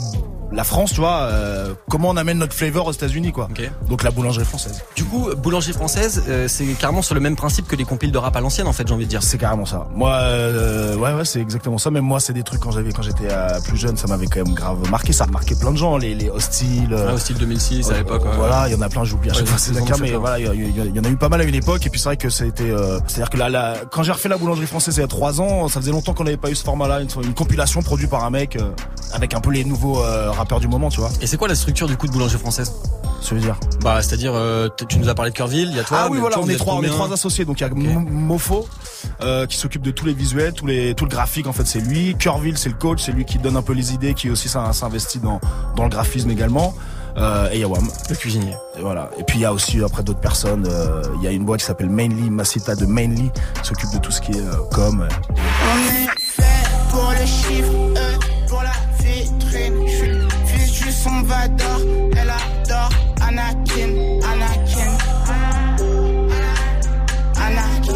La 0.53 0.65
France, 0.65 0.91
tu 0.93 1.01
vois, 1.01 1.23
euh, 1.23 1.75
comment 1.91 2.09
on 2.11 2.17
amène 2.17 2.39
notre 2.39 2.55
flavor 2.55 2.87
aux 2.87 2.93
États-Unis, 2.93 3.33
quoi. 3.33 3.49
Donc 3.89 4.03
la 4.03 4.11
boulangerie 4.11 4.45
française. 4.45 4.83
Du 4.95 5.05
coup, 5.05 5.29
boulangerie 5.37 5.73
française, 5.73 6.23
euh, 6.29 6.47
c'est 6.49 6.65
carrément 6.79 7.03
sur 7.03 7.15
le 7.15 7.21
même 7.21 7.37
principe 7.37 7.67
que 7.67 7.77
les 7.77 7.85
compiles 7.85 8.13
de 8.13 8.19
rap 8.19 8.35
à 8.37 8.41
l'ancienne, 8.41 8.67
en 8.67 8.73
fait, 8.73 8.87
j'ai 8.87 8.95
envie 8.95 9.05
de 9.05 9.11
dire. 9.11 9.23
C'est 9.23 9.39
carrément 9.39 9.67
ça. 9.67 9.89
Moi, 9.95 10.13
euh, 10.13 10.95
ouais, 10.97 11.13
ouais, 11.15 11.25
c'est 11.25 11.41
exactement 11.41 11.79
ça. 11.79 11.91
Même 11.91 12.05
moi, 12.05 12.21
c'est 12.21 12.33
des 12.33 12.43
trucs 12.43 12.61
quand 12.61 12.71
j'avais, 12.71 12.93
quand 12.93 13.03
j'étais 13.03 13.29
euh, 13.31 13.61
plus 13.67 13.77
jeune, 13.77 13.97
ça 13.97 14.07
m'avait 14.07 14.27
quand 14.27 14.45
même 14.45 14.55
grave 14.55 14.79
marqué. 14.91 15.13
Ça 15.13 15.25
a 15.25 15.27
marqué 15.27 15.55
plein 15.57 15.73
de 15.73 15.77
gens, 15.77 15.97
les, 15.97 16.15
les 16.15 16.31
hostiles. 16.31 16.93
euh, 16.93 17.07
Ouais, 17.09 17.13
Hostile 17.15 17.37
2006 17.39 17.91
à 17.91 17.95
l'époque. 17.99 18.23
Voilà, 18.37 18.69
il 18.69 18.73
y 18.73 18.77
en 18.77 18.83
a 18.83 18.89
plein, 18.89 19.05
j'oublie 19.05 19.31
à 19.31 19.35
chaque 19.35 19.47
fois 19.47 19.59
c'est 19.59 19.73
mais 20.01 20.13
voilà, 20.13 20.39
il 20.39 20.97
y, 20.97 21.01
en 21.01 21.05
a 21.05 21.09
eu 21.09 21.17
pas 21.17 21.29
mal 21.29 21.41
à 21.41 21.45
une 21.45 21.55
époque. 21.55 21.85
Et 21.87 21.91
puis 21.91 21.99
c'est 21.99 22.09
vrai 22.09 22.17
que 22.17 22.31
c'était, 22.31 22.71
euh, 22.71 22.99
c'est-à-dire 23.07 23.31
que 23.31 23.37
là, 23.37 23.49
là, 23.49 23.75
quand 23.91 24.03
j'ai 24.03 24.13
refait 24.13 24.29
la 24.29 24.37
boulangerie 24.37 24.67
française 24.67 24.97
il 24.97 25.01
y 25.01 25.05
a 25.05 25.07
trois 25.09 25.41
ans, 25.41 25.69
ça 25.69 25.81
faisait 25.81 25.91
longtemps 25.93 26.15
qu'on 26.15 26.25
n'avait 26.25 26.37
pas 26.37 26.51
eu 26.51 26.55
ce 26.55 26.65
format-là, 26.65 27.01
une, 27.01 27.09
une 27.25 27.35
compilation 27.35 27.83
produite 27.83 28.11
par 28.11 28.25
un 28.25 28.31
mec 28.31 28.59
avec 29.13 29.35
un 29.35 29.41
peu 29.41 29.51
les 29.51 29.65
nouveaux 29.65 30.01
euh, 30.37 30.39
rappeurs 30.39 30.61
du 30.61 30.69
moment, 30.69 30.89
tu 30.91 31.01
vois. 31.01 31.11
Et 31.21 31.27
c'est 31.27 31.37
quoi 31.37 31.49
la 31.49 31.55
structure 31.55 31.87
du 31.89 31.97
coup 31.97 32.07
de 32.07 32.13
boulangerie 32.13 32.39
française 32.39 32.73
Ça 33.23 33.35
veut 33.35 33.41
dire 33.41 33.57
Bah, 33.83 34.03
c'est-à-dire, 34.03 34.33
euh, 34.35 34.69
t- 34.69 34.85
tu 34.87 34.99
nous 34.99 35.09
as 35.09 35.15
parlé 35.15 35.31
de 35.31 35.37
Curville, 35.37 35.69
il 35.71 35.77
y 35.77 35.81
a 35.81 35.85
toi. 35.85 35.99
ah 36.03 36.09
oui 36.11 36.19
voilà 36.19 36.35
toi, 36.37 36.45
on 36.47 36.49
est 36.49 36.57
trois 36.57 36.75
on 36.75 36.83
est 36.83 36.89
trois 36.89 37.13
associés 37.13 37.45
donc 37.45 37.61
il 37.61 37.63
y 37.63 37.67
a 37.67 37.71
Mo- 37.71 38.01
Mofo 38.01 38.67
euh, 39.23 39.47
qui 39.47 39.57
s'occupe 39.57 39.83
de 39.83 39.91
tous 39.91 40.05
les 40.07 40.13
visuels 40.15 40.53
tous 40.53 40.67
les 40.67 40.95
tout 40.95 41.05
le 41.05 41.11
graphique 41.11 41.47
en 41.47 41.53
fait 41.53 41.67
c'est 41.67 41.81
lui. 41.81 42.15
Curville 42.19 42.59
c'est 42.59 42.69
le 42.69 42.75
coach 42.75 43.01
c'est 43.03 43.13
lui 43.13 43.25
qui 43.25 43.39
donne 43.39 43.57
un 43.57 43.63
peu 43.63 43.73
les 43.73 43.93
idées 43.95 44.15
qui 44.15 44.31
aussi 44.31 44.49
s'in- 44.49 44.73
s'investit 44.73 45.19
dans 45.21 45.41
dans 45.77 45.85
le 45.85 45.91
graphisme 45.91 46.31
également. 46.31 46.75
Euh, 47.19 47.49
et 47.51 47.61
Yawam 47.61 47.89
le 48.11 48.15
cuisinier. 48.15 48.53
Et 48.79 48.83
voilà. 48.83 49.09
Et 49.19 49.23
puis 49.25 49.39
il 49.39 49.41
y 49.41 49.47
a 49.47 49.53
aussi 49.55 49.83
après 49.83 50.03
d'autres 50.03 50.21
personnes 50.21 50.67
euh, 50.71 51.03
il 51.17 51.25
y 51.25 51.27
a 51.27 51.31
une 51.31 51.47
boîte 51.47 51.61
qui 51.61 51.67
s'appelle 51.67 51.89
Mainly 51.89 52.29
Masita 52.29 52.75
de 52.75 52.85
Mainly 52.85 53.31
qui 53.63 53.69
s'occupe 53.69 53.91
de 53.95 53.99
tout 53.99 54.13
ce 54.13 54.21
qui 54.21 54.33
est 54.33 54.41
euh, 54.41 54.57
com. 54.71 55.01
Euh, 55.01 55.09
On 55.73 55.79
est 56.05 56.09
fait 56.21 56.69
pour 56.91 57.11
le 57.19 57.25
chiffre, 57.27 57.73
son 60.97 61.23
Vador, 61.23 61.81
elle 62.13 62.31
adore 62.31 62.91
Anakin, 63.21 63.91
Anakin. 64.33 64.93
Anakin, 67.37 67.93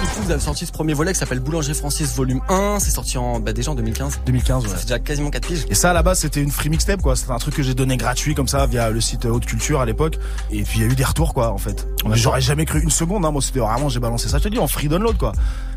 Du 0.00 0.06
coup, 0.06 0.22
vous 0.24 0.30
avez 0.30 0.40
sorti 0.40 0.66
ce 0.66 0.72
premier 0.72 0.94
volet 0.94 1.12
qui 1.12 1.18
s'appelle 1.18 1.40
Boulangerie 1.40 1.74
Francis 1.74 2.14
volume 2.14 2.40
1. 2.48 2.78
C'est 2.80 2.90
sorti 2.90 3.16
en, 3.18 3.38
bah, 3.38 3.52
déjà 3.52 3.70
en 3.70 3.74
2015. 3.74 4.20
2015 4.26 4.64
ouais 4.64 4.70
fait 4.70 4.82
déjà 4.82 4.98
quasiment 4.98 5.30
4 5.30 5.46
piges. 5.46 5.66
Et 5.68 5.74
ça 5.74 5.90
à 5.90 5.92
la 5.92 6.02
base 6.02 6.20
c'était 6.20 6.42
une 6.42 6.50
free 6.50 6.68
mixtape 6.68 7.02
quoi, 7.02 7.16
c'était 7.16 7.32
un 7.32 7.38
truc 7.38 7.54
que 7.54 7.62
j'ai 7.62 7.74
donné 7.74 7.96
gratuit 7.96 8.34
comme 8.34 8.48
ça 8.48 8.66
via 8.66 8.90
le 8.90 9.00
site 9.00 9.24
Haute 9.26 9.46
Culture 9.46 9.80
à 9.80 9.86
l'époque. 9.86 10.18
Et 10.50 10.62
puis 10.62 10.80
il 10.80 10.82
y 10.82 10.84
a 10.84 10.88
eu 10.90 10.96
des 10.96 11.04
retours 11.04 11.32
quoi 11.34 11.52
en 11.52 11.58
fait. 11.58 11.86
J'aurais 12.12 12.40
jamais 12.40 12.64
cru 12.64 12.80
une 12.82 12.90
seconde, 12.90 13.24
hein. 13.24 13.30
moi 13.30 13.42
c'était 13.42 13.60
vraiment 13.60 13.88
j'ai 13.88 14.00
balancé 14.00 14.28
ça, 14.28 14.38
je 14.38 14.44
te 14.44 14.48
dis 14.48 14.58
en 14.58 14.66
free 14.66 14.88
download 14.88 15.16
quoi. 15.16 15.32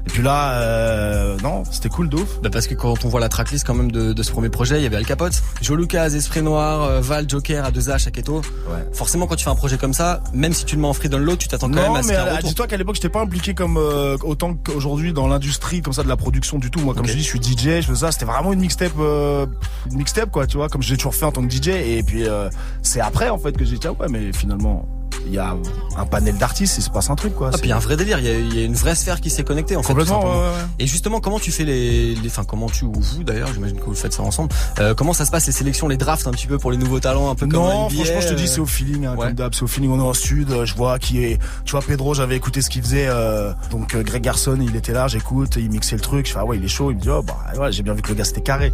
Et 0.06 0.10
puis 0.10 0.22
là, 0.22 0.60
euh, 0.60 1.38
non, 1.44 1.64
C'était 1.72 1.90
cool 1.90 2.10
de 2.10 2.18
ouf. 2.18 2.42
Bah 2.42 2.50
parce 2.52 2.68
que 2.68 2.76
quand 2.76 3.06
on 3.06 3.10
voit 3.10 3.22
la 3.22 3.30
tracklist 3.30 3.66
quand 3.66 3.74
même 3.74 3.92
de, 3.92 4.14
de 4.14 4.24
ce 4.24 4.32
premier 4.32 4.50
projet, 4.50 4.80
il 4.80 4.84
y 4.84 4.86
avait 4.86 4.98
Al 4.98 5.06
Capote, 5.06 5.42
Joe 5.62 5.78
Lucas, 5.78 6.10
Esprit 6.10 6.42
Noir, 6.42 6.84
euh, 6.84 7.02
Val, 7.02 7.30
Joker, 7.30 7.70
A2H, 7.70 8.08
Aketo. 8.10 8.38
Ouais. 8.38 8.86
Forcément, 8.92 9.28
quand 9.28 9.36
tu 9.36 9.46
fais 9.46 9.50
un 9.50 9.56
projet 9.56 9.78
comme 9.78 9.94
ça, 9.94 10.22
même 10.34 10.54
si 10.54 10.66
tu 10.66 10.76
le 10.76 10.82
mets 10.82 10.88
en 10.88 10.94
free 10.94 11.10
download, 11.10 11.38
tu 11.38 11.48
t'attends 11.48 11.70
quand 11.70 11.76
même 11.82 11.96
à 11.96 12.04
ce 12.04 12.08
mais 12.10 12.16
qu'il 12.16 12.24
y 12.24 12.26
ait 12.26 12.30
un 12.30 12.36
retour. 12.36 12.50
dis-toi 12.50 12.68
qu'à 12.68 12.78
l'époque, 12.78 12.96
j'étais 12.96 13.10
pas 13.10 13.22
impliqué 13.22 13.54
comme 13.54 13.78
euh, 13.78 14.18
autant 14.24 14.56
qu'aujourd'hui 14.56 15.14
dans 15.14 15.28
l'industrie 15.28 15.82
comme 15.82 15.94
ça 15.94 16.04
de 16.04 16.10
la 16.10 16.18
production 16.18 16.60
du 16.60 16.70
tout. 16.70 16.80
Moi, 16.82 16.94
comme 16.94 17.08
je 17.08 17.14
dis, 17.14 17.24
je 17.24 17.28
suis 17.28 17.42
DJ, 17.42 17.82
je 17.82 17.88
fais 17.88 17.96
ça. 17.96 18.12
C'était 18.12 18.26
vraiment 18.26 18.52
une 18.52 18.60
mixtape, 18.60 18.92
euh, 19.00 19.46
une 19.90 19.98
mixtape 19.98 20.32
quoi, 20.32 20.48
tu 20.48 20.58
vois, 20.58 20.68
comme 20.68 20.84
j'ai 20.84 20.98
toujours 20.98 21.16
fait 21.16 21.26
en 21.26 21.32
tant 21.32 21.46
que 21.48 21.52
DJ. 21.54 21.70
Et 21.70 22.04
puis 22.04 22.28
euh, 22.28 22.50
c'est 22.82 23.00
après 23.00 23.30
en 23.30 23.38
fait 23.38 23.54
que 23.54 23.64
j'ai 23.64 23.78
dit 23.78 23.88
ah 23.88 23.94
ouais, 23.94 24.08
mais 24.10 24.34
finalement 24.34 24.86
il 25.26 25.34
y 25.34 25.38
a 25.38 25.56
un 25.98 26.06
panel 26.06 26.38
d'artistes, 26.38 26.78
il 26.78 26.82
se 26.82 26.90
passe 26.90 27.10
un 27.10 27.16
truc 27.16 27.36
quoi. 27.36 27.52
Ah, 27.54 27.58
puis 27.58 27.68
il 27.68 27.70
y 27.70 27.74
a 27.74 27.78
un 27.78 27.80
vrai 27.80 27.98
délire, 27.98 28.20
il 28.20 28.26
y 28.26 28.30
a, 28.30 28.34
il 28.34 28.56
y 28.56 28.62
a 28.62 28.66
une 28.66 28.76
vraie 28.76 28.96
sphère 28.96 29.22
qui 29.22 29.30
s'est 29.30 29.44
connectée 29.44 29.76
en 29.76 29.84
fait. 29.84 29.90
Complètement, 29.90 30.22
simplement. 30.22 30.42
ouais, 30.42 30.48
ouais. 30.48 30.66
Et 30.80 30.88
justement, 30.88 31.20
comment 31.20 31.40
tu 31.40 31.52
fais 31.52 31.64
les, 31.64 32.16
les, 32.16 32.28
enfin 32.30 32.44
comment 32.44 32.68
tu 32.68 32.86
ou 32.86 32.94
vous 32.96 33.24
d'ailleurs, 33.24 33.50
j'imagine 33.54 33.78
que 33.80 33.86
vous 33.86 33.96
faites 33.96 34.14
ça 34.14 34.24
ensemble. 34.24 34.50
Euh, 34.80 34.94
comment 34.94 35.14
ça 35.14 35.26
se 35.26 35.32
passe 35.32 35.46
les 35.46 35.52
sélections, 35.54 35.88
les 35.88 35.98
drafts 35.98 36.28
un 36.28 36.32
petit 36.32 36.48
peu 36.48 36.58
pour 36.58 36.72
les 36.72 36.78
nouveaux 36.78 37.00
talents, 37.00 37.30
un 37.30 37.36
peu 37.36 37.48
comme 37.48 37.62
Non, 37.62 37.86
en 37.86 37.88
NBA, 37.90 37.96
franchement, 37.96 38.22
je 38.22 38.28
te 38.30 38.34
dis, 38.34 38.44
euh, 38.44 38.48
c'est 38.48 38.60
au 38.60 38.66
feeling, 38.66 39.06
hein, 39.06 39.16
ouais. 39.16 39.28
comme 39.28 39.34
d'hab, 39.36 39.54
c'est 39.54 39.64
au 39.64 39.68
feeling. 39.68 39.92
On 39.92 40.00
est 40.00 40.02
en 40.02 40.14
sud, 40.14 40.52
euh, 40.52 40.66
je 40.66 40.76
vois 40.76 41.00
qui 41.00 41.24
est, 41.24 41.40
tu 41.66 41.72
vois, 41.72 41.82
Pedro, 41.82 42.14
j'avais 42.14 42.36
écouté 42.36 42.62
ce 42.62 42.70
qu'il 42.70 42.82
faisait, 42.82 43.08
euh, 43.08 43.54
donc 43.72 43.96
euh, 43.96 44.04
Greg 44.04 44.24
Garson, 44.24 44.58
il 44.62 44.76
était 44.76 44.94
là, 44.94 45.08
j'écoute, 45.08 45.56
il 45.58 45.70
mixait 45.70 45.96
le 45.96 46.02
truc, 46.02 46.28
je 46.28 46.34
fais, 46.34 46.40
ah 46.40 46.46
ouais, 46.46 46.58
il 46.58 46.64
est 46.64 46.70
chaud, 46.70 46.92
il 46.92 46.98
me 46.98 47.02
dit, 47.02 47.10
oh, 47.10 47.22
bah, 47.22 47.38
ouais, 47.58 47.72
j'ai 47.72 47.84
bien 47.84 47.94
vu 47.94 48.02
que 48.02 48.10
le 48.10 48.16
gars 48.16 48.24
c'était 48.24 48.42
carré. 48.42 48.74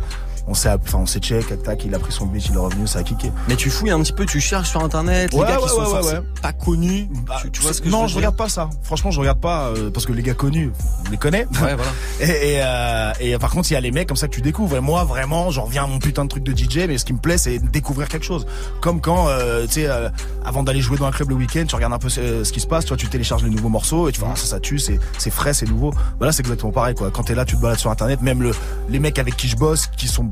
On 0.50 0.56
s'est, 0.56 0.70
enfin, 0.70 0.98
on 0.98 1.06
s'est 1.06 1.20
check, 1.20 1.48
tac, 1.48 1.62
tac, 1.62 1.86
il 1.86 1.94
a 1.94 2.00
pris 2.00 2.12
son 2.12 2.26
beat, 2.26 2.48
il 2.50 2.56
est 2.56 2.58
revenu, 2.58 2.88
ça 2.88 3.00
a 3.00 3.04
kické. 3.04 3.32
Mais 3.48 3.56
tu 3.56 3.70
fouilles 3.70 3.92
un 3.92 4.02
petit 4.02 4.14
peu, 4.14 4.26
tu 4.26 4.42
cherches 4.42 4.70
sur 4.72 4.84
internet, 4.84 5.32
Ouais, 5.32 5.42
les 5.42 5.46
gars 5.46 5.58
ouais, 5.60 5.64
qui 5.64 5.70
sont 5.70 6.08
ouais, 6.08 6.22
pas 6.42 6.54
connus. 6.54 7.08
tu, 7.42 7.52
tu 7.52 7.62
vois 7.62 7.72
ce 7.72 7.82
que 7.82 7.90
non, 7.90 8.08
je 8.08 8.14
je 8.14 8.18
regarde 8.18 8.36
pas 8.36 8.50
ça. 8.50 8.70
Franchement, 8.82 9.12
je 9.12 9.20
regarde 9.20 9.40
pas 9.40 9.68
euh, 9.68 9.92
parce 9.92 10.06
que 10.08 10.12
les 10.12 10.24
gars 10.24 10.34
connus, 10.34 10.72
on 11.08 11.12
les 11.12 11.18
connaît. 11.18 11.46
Ouais, 11.62 11.76
voilà. 11.76 11.92
Et, 12.22 12.26
et, 12.56 12.62
euh, 12.64 13.12
et 13.20 13.38
par 13.38 13.52
contre, 13.52 13.70
il 13.70 13.76
y 13.76 13.78
a 13.78 13.82
les 13.82 13.92
mecs 13.92 14.08
comme 14.08 14.18
ça 14.18 14.28
que 14.28 14.34
tu 14.34 14.42
découvres. 14.42 14.76
Et 14.76 14.82
moi, 14.82 15.04
vraiment, 15.04 15.52
j'en 15.52 15.66
reviens 15.66 15.84
à 15.84 15.88
mon 15.88 16.00
putain 16.00 16.24
de 16.26 16.30
truc 16.30 16.44
de 16.44 16.52
DJ. 16.52 16.88
Mais 16.88 16.98
ce 16.98 17.06
qui 17.06 17.14
me 17.14 17.20
plaît, 17.20 17.38
c'est 17.38 17.60
découvrir 17.60 18.08
quelque 18.10 18.26
chose. 18.26 18.46
Comme 18.82 19.00
quand, 19.02 19.28
euh, 19.30 19.68
tu 19.68 19.74
sais, 19.74 19.86
euh, 19.88 20.10
avant 20.44 20.64
d'aller 20.64 20.82
jouer 20.82 20.98
dans 20.98 21.06
un 21.06 21.12
club 21.12 21.30
le 21.30 21.36
week-end, 21.36 21.64
tu 21.68 21.76
regardes 21.76 21.94
un 21.94 22.00
peu 22.00 22.10
ce, 22.10 22.44
ce 22.44 22.52
qui 22.52 22.60
se 22.60 22.68
passe. 22.68 22.86
Tu 22.86 22.90
vois, 22.90 22.98
tu 22.98 23.08
télécharges 23.08 23.44
les 23.44 23.50
nouveaux 23.52 23.70
morceaux 23.70 24.10
et 24.10 24.12
tu 24.12 24.20
fais 24.20 24.26
ah, 24.30 24.36
ça, 24.36 24.46
ça 24.48 24.60
tue, 24.60 24.80
c'est 24.80 25.00
c'est 25.20 25.30
frais, 25.30 25.54
c'est 25.54 25.68
nouveau. 25.70 25.92
Bah 26.20 26.26
là, 26.26 26.32
c'est 26.32 26.42
exactement 26.42 26.72
pareil. 26.72 26.96
Quoi. 26.96 27.12
Quand 27.12 27.24
t'es 27.24 27.36
là, 27.36 27.46
tu 27.46 27.56
te 27.56 27.62
balades 27.62 27.80
sur 27.80 27.92
internet. 27.92 28.22
Même 28.22 28.42
le, 28.42 28.52
les 28.90 29.00
mecs 29.00 29.20
avec 29.20 29.38
qui 29.38 29.48
je 29.48 29.56
bosse, 29.56 29.88
qui 29.96 30.08
sont 30.08 30.30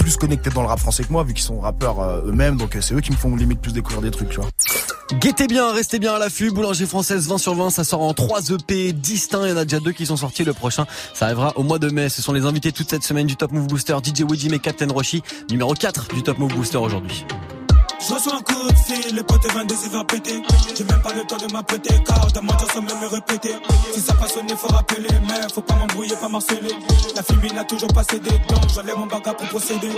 plus 0.00 0.16
connectés 0.16 0.50
dans 0.50 0.62
le 0.62 0.68
rap 0.68 0.80
français 0.80 1.04
que 1.04 1.12
moi, 1.12 1.22
vu 1.22 1.34
qu'ils 1.34 1.44
sont 1.44 1.60
rappeurs 1.60 2.00
euh, 2.00 2.22
eux-mêmes. 2.26 2.56
Donc 2.56 2.74
euh, 2.74 2.80
c'est 2.80 2.94
eux 2.94 3.00
qui 3.00 3.12
me 3.12 3.16
font 3.16 3.36
limite 3.36 3.60
plus 3.60 3.72
découvrir 3.72 4.02
des 4.02 4.10
trucs, 4.10 4.30
tu 4.30 4.40
vois. 4.40 4.48
Guettez 5.20 5.46
bien, 5.46 5.72
restez 5.72 5.98
bien 5.98 6.14
à 6.14 6.18
l'affût. 6.18 6.50
Boulanger 6.50 6.86
française 6.86 7.28
20 7.28 7.38
sur 7.38 7.54
20, 7.54 7.70
ça 7.70 7.84
sort 7.84 8.02
en 8.02 8.14
3 8.14 8.50
EP 8.50 8.92
distincts. 8.92 9.44
Il 9.44 9.50
y 9.50 9.52
en 9.52 9.56
a 9.56 9.64
déjà 9.64 9.80
deux 9.80 9.92
qui 9.92 10.06
sont 10.06 10.16
sortis. 10.16 10.44
Le 10.44 10.52
prochain, 10.52 10.86
ça 11.14 11.26
arrivera 11.26 11.52
au 11.56 11.62
mois 11.62 11.78
de 11.78 11.90
mai. 11.90 12.08
Ce 12.08 12.22
sont 12.22 12.32
les 12.32 12.46
invités 12.46 12.72
toute 12.72 12.88
cette 12.88 13.02
semaine 13.02 13.26
du 13.26 13.36
Top 13.36 13.52
Move 13.52 13.66
Booster, 13.66 13.96
DJ 14.02 14.22
Woody 14.22 14.52
et 14.54 14.58
Captain 14.58 14.88
Roshi, 14.88 15.22
numéro 15.50 15.74
4 15.74 16.14
du 16.14 16.22
Top 16.22 16.38
Move 16.38 16.54
Booster 16.54 16.78
aujourd'hui. 16.78 17.26
Je 18.00 18.14
reçois 18.14 18.34
un 18.36 18.40
coup 18.40 18.68
de 18.68 18.76
fil, 18.76 19.14
le 19.14 19.22
pote 19.22 19.46
22 19.52 19.74
il 19.84 19.90
va 19.90 20.04
péter. 20.04 20.42
J'ai 20.74 20.84
même 20.84 21.02
pas 21.02 21.12
le 21.12 21.22
temps 21.24 21.36
de 21.36 21.52
m'apprêter, 21.52 21.94
car 22.06 22.26
dans 22.32 22.58
sans 22.72 22.80
même 22.80 22.98
me 23.00 23.06
répéter. 23.08 23.54
Si 23.92 24.00
ça 24.00 24.14
passe 24.14 24.32
sonner, 24.32 24.56
faut 24.56 24.68
rappeler, 24.68 25.08
mais 25.28 25.48
faut 25.54 25.60
pas 25.60 25.74
m'embrouiller, 25.74 26.16
pas 26.16 26.28
marceler. 26.28 26.74
La 27.14 27.22
fille 27.22 27.52
n'a 27.52 27.64
toujours 27.64 27.92
pas 27.92 28.02
cédé, 28.04 28.30
donc 28.48 28.68
j'enlève 28.74 28.96
mon 28.96 29.06
bagage 29.06 29.36
pour 29.36 29.48
procéder. 29.48 29.90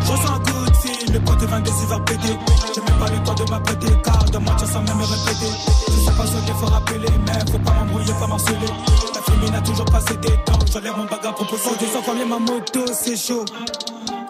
Je 0.00 0.12
reçois 0.12 0.30
un 0.30 0.38
coup 0.38 0.70
de 0.70 0.76
fil, 0.76 1.12
le 1.12 1.20
pote 1.20 1.42
22 1.42 1.70
il 1.80 1.86
va 1.88 2.00
péter. 2.00 2.38
J'ai 2.74 2.80
même 2.80 2.98
pas 3.00 3.10
le 3.10 3.24
temps 3.24 3.34
de 3.34 3.50
m'apprêter, 3.50 3.92
car 4.04 4.24
dans 4.24 4.58
sans 4.58 4.82
même 4.82 4.96
me 4.96 5.04
répéter. 5.04 5.52
Si 5.88 6.04
ça 6.04 6.12
passe 6.12 6.30
sonner, 6.30 6.52
faut 6.60 6.66
rappeler, 6.66 7.08
mais 7.26 7.52
faut 7.52 7.58
pas 7.58 7.72
m'embrouiller, 7.72 8.12
pas 8.20 8.26
marceler. 8.28 9.17
Fille 9.48 9.56
n'a 9.56 9.62
toujours 9.62 9.86
pas 9.86 10.00
cédé, 10.00 10.28
donc 10.46 10.66
j'enlève 10.70 10.94
mon 10.94 11.06
pour 11.06 11.46
procéder. 11.46 11.56
Faut 11.56 11.76
descendre 11.76 12.26
ma 12.26 12.38
moto, 12.38 12.80
c'est 12.92 13.16
chaud. 13.16 13.46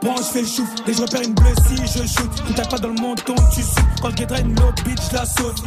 Bon, 0.00 0.14
je 0.16 0.22
fais 0.22 0.42
le 0.42 0.46
chouf, 0.46 0.68
que 0.86 0.92
je 0.92 1.00
repère 1.00 1.22
une 1.22 1.34
bleue 1.34 1.54
si 1.66 1.76
je 1.76 2.06
shoot. 2.06 2.30
Tu 2.46 2.54
tapes 2.54 2.70
pas 2.70 2.78
dans 2.78 2.88
le 2.90 3.00
menton, 3.00 3.34
tu 3.52 3.62
sautes. 3.62 3.82
Quand 4.00 4.16
je 4.16 4.24
draine 4.24 4.54
l'eau, 4.54 4.70
bitch, 4.84 5.10
la 5.12 5.26
saute. 5.26 5.60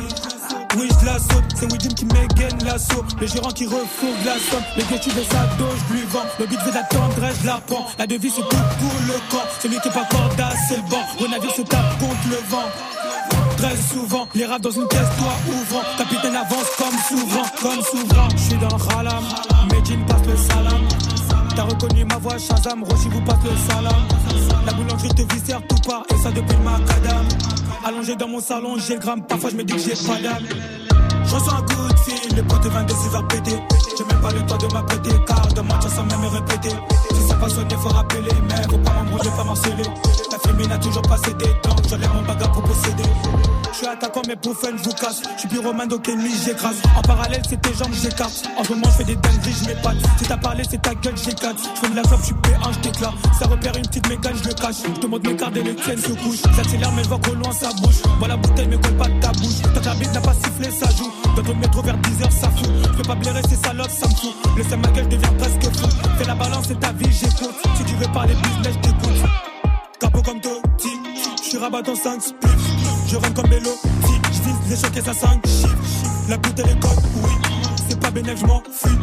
Oui, 0.77 0.87
je 1.01 1.05
la 1.05 1.19
saute, 1.19 1.43
c'est 1.55 1.71
Widim 1.71 1.93
qui 1.93 2.05
m'égaine 2.05 2.63
l'assaut. 2.63 3.03
Le 3.19 3.27
gérant 3.27 3.51
qui 3.51 3.65
refourgue 3.65 4.25
la 4.25 4.33
somme. 4.33 4.63
Le 4.77 4.83
tu 4.99 5.09
de 5.09 5.23
sa 5.23 5.45
dos, 5.57 5.65
je 5.89 5.93
lui 5.93 6.03
vends. 6.03 6.25
Le 6.39 6.45
but 6.45 6.59
veut 6.65 6.71
d'attendre, 6.71 7.15
je 7.41 7.47
la 7.47 7.59
prends. 7.67 7.87
La 7.99 8.07
devise, 8.07 8.33
c'est 8.35 8.41
tout 8.41 8.63
pour 8.79 8.93
le 9.07 9.31
corps. 9.31 9.47
Celui 9.61 9.79
qui 9.79 9.89
est 9.89 9.91
pas 9.91 10.07
c'est 10.67 10.77
le 10.77 10.83
banc. 10.83 11.03
Renavire 11.19 11.51
se 11.53 11.61
tape 11.63 11.99
contre 11.99 12.27
le 12.29 12.37
vent. 12.49 12.69
Très 13.57 13.75
souvent, 13.75 14.27
les 14.33 14.45
rats 14.45 14.59
dans 14.59 14.71
une 14.71 14.87
caisse, 14.87 15.09
toi 15.17 15.33
ouvrant. 15.47 15.83
Capitaine 15.97 16.35
avance 16.35 16.69
comme 16.77 16.97
souverain, 17.07 17.47
comme 17.61 17.83
souverain. 17.83 18.27
Je 18.31 18.41
suis 18.41 18.57
dans 18.57 18.97
halam, 18.97 19.23
Medine 19.71 20.05
passe 20.05 20.25
le 20.25 20.37
salam. 20.37 21.00
T'as 21.55 21.63
reconnu 21.63 22.05
ma 22.05 22.17
voix, 22.17 22.37
Shazam, 22.37 22.83
Roshi 22.83 23.09
vous 23.09 23.21
passe 23.21 23.43
le 23.43 23.51
salam. 23.73 23.93
La 24.65 24.73
boulangerie 24.73 25.09
te 25.09 25.33
viscère 25.33 25.61
tout 25.67 25.75
part, 25.87 26.03
et 26.09 26.17
ça 26.17 26.31
depuis 26.31 26.55
le 26.57 26.63
macadam. 26.63 27.25
Allongé 27.85 28.15
dans 28.15 28.27
mon 28.27 28.39
salon, 28.39 28.77
j'ai 28.77 28.93
le 28.95 28.99
gramme, 28.99 29.21
parfois 29.23 29.49
je 29.49 29.55
me 29.55 29.63
dis 29.63 29.73
que 29.73 29.79
j'ai 29.79 29.95
pas 30.07 30.19
d'âme. 30.21 30.43
Je 31.25 31.35
reçois 31.35 31.53
un 31.53 31.61
coup 31.61 31.93
de 31.93 31.99
fil, 31.99 32.35
le 32.35 32.43
pote 32.43 32.65
22 32.65 32.93
il 33.05 33.09
va 33.11 33.23
péter. 33.23 33.59
J'ai 33.97 34.03
même 34.05 34.21
pas 34.21 34.31
le 34.31 34.45
temps 34.45 34.57
de 34.57 34.73
m'apprêter, 34.73 35.11
car 35.27 35.47
de 35.47 35.61
moi 35.61 35.79
sans 35.81 36.03
même 36.03 36.21
me 36.21 36.27
répéter. 36.27 36.75
Si 37.13 37.27
ça 37.27 37.35
passe 37.35 37.53
sonner, 37.53 37.75
faut 37.75 37.89
rappeler, 37.89 38.21
mais 38.49 38.63
faut 38.69 38.77
pas 38.77 38.93
m'embrouiller, 38.93 39.31
pas 39.35 39.43
marceler. 39.43 39.83
La 40.31 40.39
fille 40.39 40.67
n'a 40.67 40.77
toujours 40.77 41.03
pas 41.03 41.17
cédé, 41.17 41.45
donc 41.63 41.87
j'enlève 41.89 42.13
mon 42.13 42.21
bagage 42.21 42.40
attaquant, 43.91 44.21
mais 44.27 44.35
pour 44.35 44.55
fun, 44.55 44.69
je 44.77 44.83
vous 44.83 44.93
casse. 44.95 45.21
Je 45.35 45.39
suis 45.39 45.49
pyromane, 45.49 45.87
donc 45.87 46.07
ennemi, 46.07 46.31
j'écrase. 46.45 46.81
En 46.95 47.01
parallèle, 47.01 47.41
c'est 47.47 47.61
tes 47.61 47.73
jambes, 47.73 47.93
j'écarte. 47.93 48.43
En 48.57 48.63
ce 48.63 48.69
moment, 48.69 48.87
je 48.87 48.97
fais 48.97 49.03
des 49.03 49.15
dingueries, 49.15 49.55
je 49.61 49.65
m'épate. 49.67 49.97
Si 50.17 50.25
t'as 50.25 50.37
parlé, 50.37 50.63
c'est 50.69 50.81
ta 50.81 50.93
gueule, 50.95 51.17
j'éclate. 51.17 51.57
Je 51.59 51.79
fais 51.79 51.89
de 51.89 51.95
la 51.95 52.01
clope, 52.03 52.19
je 52.19 52.25
suis 52.25 52.35
P1, 52.35 52.73
je 52.73 52.79
t'éclate. 52.79 53.13
Ça 53.39 53.47
repère 53.47 53.75
une 53.75 53.87
petite 53.87 54.07
mégane, 54.09 54.35
je 54.41 54.47
le 54.47 54.53
cache. 54.53 54.75
Je 54.83 54.99
te 54.99 55.07
montre 55.07 55.29
mes 55.29 55.35
cartes 55.35 55.55
et 55.57 55.63
les 55.63 55.75
tiennes 55.75 55.97
se 55.97 56.11
couchent. 56.13 56.41
J'accélère, 56.55 56.91
mais 56.93 57.03
je 57.03 57.09
vois 57.09 57.19
loin, 57.35 57.51
ça 57.51 57.69
bouge. 57.81 58.01
Moi, 58.19 58.27
la 58.27 58.37
bouteille 58.37 58.67
me 58.67 58.77
colle 58.77 58.97
pas 58.97 59.07
ta 59.21 59.31
bouche. 59.33 59.61
Que 59.61 59.85
la 59.85 59.93
bite 59.95 60.13
n'a 60.13 60.21
pas 60.21 60.33
sifflé, 60.33 60.71
ça 60.71 60.89
joue. 60.95 61.11
Dans 61.35 61.43
ton 61.43 61.55
métro 61.55 61.81
vers 61.81 61.97
10h, 61.97 62.31
ça 62.31 62.49
fout. 62.49 62.69
Je 62.83 62.97
peux 62.97 63.03
pas 63.03 63.15
blairer 63.15 63.41
ces 63.49 63.55
salopes, 63.55 63.91
ça 63.91 64.07
me 64.07 64.15
fout. 64.15 64.35
Le 64.57 64.63
seul 64.63 64.79
ma 64.79 64.87
gueule 64.89 65.09
devient 65.09 65.35
presque 65.37 65.75
fou. 65.77 65.87
Fais 66.17 66.25
la 66.25 66.35
balance, 66.35 66.65
c'est 66.67 66.79
ta 66.79 66.91
vie, 66.93 67.11
j'écoute. 67.11 67.55
Si 67.77 67.83
tu 67.83 67.95
veux 67.95 68.11
parler 68.13 68.33
business, 68.35 68.75
je 68.75 68.89
t'écoute. 68.89 69.29
Capot 69.99 70.21
comme 70.21 70.41
Totti, 70.41 70.89
je 71.43 71.49
suis 71.49 71.57
rabat 71.57 71.81
en 71.87 71.95
5 71.95 72.21
spliff. 72.21 72.70
Je 73.11 73.17
rentre 73.17 73.33
comme 73.33 73.49
Bello, 73.49 73.71
si 74.05 74.13
je 74.31 74.41
vise 74.41 74.69
les 74.69 74.77
chocs 74.77 74.95
et 74.95 75.01
ça 75.01 75.13
5 75.13 75.45
chiffres. 75.45 75.75
La 76.29 76.37
bouteille 76.37 76.71
est 76.71 76.79
code, 76.79 77.03
oui. 77.21 77.31
C'est 77.89 77.99
pas 77.99 78.09
bénéf, 78.09 78.39
je 78.39 78.45
m'en 78.45 78.63
fuis. 78.71 78.97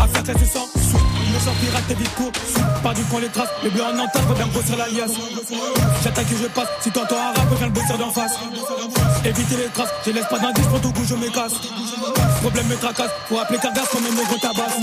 Affaire 0.00 0.24
classée 0.24 0.46
sans 0.46 0.66
sous. 0.66 1.11
Le 1.32 1.38
sort 1.40 1.54
pirate, 1.54 1.84
t'es 1.88 1.94
vite. 1.94 2.10
Pas 2.82 2.94
du 2.94 3.02
point 3.02 3.20
les 3.20 3.28
traces. 3.28 3.48
Les 3.62 3.70
bleus 3.70 3.82
en 3.82 3.98
entente, 3.98 4.22
faut 4.28 4.34
bien 4.34 4.46
grossir 4.48 4.76
l'alias. 4.76 5.12
J'attaque 6.02 6.26
et 6.32 6.36
je 6.42 6.48
passe. 6.48 6.68
Si 6.80 6.90
t'entends 6.90 7.16
un 7.16 7.32
rap, 7.32 7.48
viens 7.56 7.66
le 7.66 7.72
bosser 7.72 7.98
d'en 7.98 8.10
face. 8.10 8.32
Éviter 9.24 9.56
les 9.56 9.68
traces. 9.72 9.90
Je 10.04 10.10
laisse 10.10 10.26
pas 10.26 10.38
d'indice 10.38 10.66
pour 10.66 10.80
tout 10.80 10.92
coup, 10.92 11.04
je 11.04 11.14
me 11.14 11.28
casse. 11.30 11.54
Problème 12.40 12.66
me 12.66 12.76
tracasse. 12.76 13.10
Faut 13.28 13.38
appeler 13.38 13.58
Cargas 13.58 13.86
comme 13.92 14.04
un 14.06 14.14
négro 14.14 14.36
tabasse. 14.36 14.76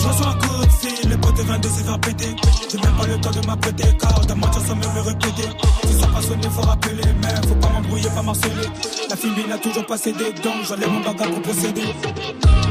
Je 0.00 0.08
reçois 0.08 0.28
un 0.28 0.34
coup 0.34 0.64
de 0.64 0.70
fil, 0.70 1.10
le 1.10 1.16
pote 1.18 1.38
22 1.38 1.68
il 1.78 1.84
va 1.84 1.98
péter. 1.98 2.36
J'ai 2.70 2.78
même 2.78 2.96
pas 2.96 3.06
le 3.06 3.20
temps 3.20 3.30
de 3.30 3.46
m'apprêter, 3.46 3.96
car 4.00 4.20
dans 4.20 4.36
ma 4.36 4.52
sans 4.52 4.76
me 4.76 5.00
répéter. 5.00 5.48
Si 5.86 6.00
ça 6.00 6.06
passe 6.06 6.26
sonner, 6.26 6.48
faut 6.48 6.62
rappeler, 6.62 7.02
mais 7.20 7.48
faut 7.48 7.54
pas 7.56 7.68
m'embrouiller, 7.68 8.08
pas 8.10 8.22
marceler. 8.22 8.68
La 9.10 9.16
fille 9.16 9.46
n'a 9.46 9.58
toujours 9.58 9.84
pas 9.84 9.98
cédé, 9.98 10.32
donc 10.42 10.64
j'enlève 10.66 10.90
mon 10.90 11.00
bagage 11.00 11.28
pour 11.28 11.42
procéder. 11.42 11.94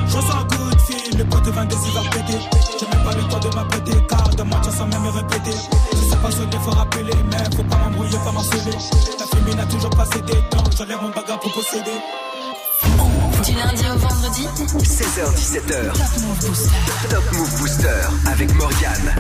Je 0.07 0.17
reçois 0.17 0.35
un 0.35 0.43
coup 0.45 0.58
de 1.19 1.23
le 1.23 1.29
pote 1.29 1.47
22 1.47 1.75
il 1.85 1.93
va 1.93 2.01
péter. 2.09 2.39
J'ai 2.79 2.87
même 2.87 3.03
pas 3.03 3.13
le 3.13 3.23
temps 3.23 3.39
de 3.39 3.55
m'apprêter, 3.55 3.91
car 4.07 4.29
dans 4.29 4.45
ma 4.45 4.63
sans 4.63 4.87
même 4.87 5.01
me 5.01 5.09
répéter. 5.09 5.51
Si 5.51 6.09
ça 6.09 6.15
passe 6.17 6.35
sonner, 6.35 6.57
faut 6.63 6.71
rappeler, 6.71 7.13
mais 7.29 7.55
faut 7.55 7.63
pas 7.63 7.77
m'embrouiller, 7.77 8.17
pas 8.23 8.31
marceler. 8.31 8.71
La 9.19 9.25
fille 9.25 9.55
n'a 9.55 9.65
toujours 9.65 9.89
pas 9.89 10.05
cédé, 10.05 10.33
donc 10.51 10.71
j'enlève 10.77 11.01
mon 11.01 11.09
bagage 11.09 11.39
pour 11.41 11.51
procéder. 11.51 11.99
Du 13.45 13.53
lundi 13.53 13.83
au 13.93 13.97
vendredi 13.97 14.47
16h17h. 14.77 15.91
Top 17.09 17.23
Move 17.33 17.59
Booster 17.59 18.01
avec 18.31 18.53
Morgane. 18.55 19.15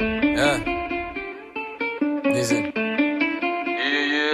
Yeah. 0.00 0.58
Dizzy. 2.32 2.62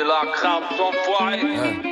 la 0.07 0.31
crame 0.33 0.65
s'enfoirée. 0.77 1.41
Je 1.41 1.84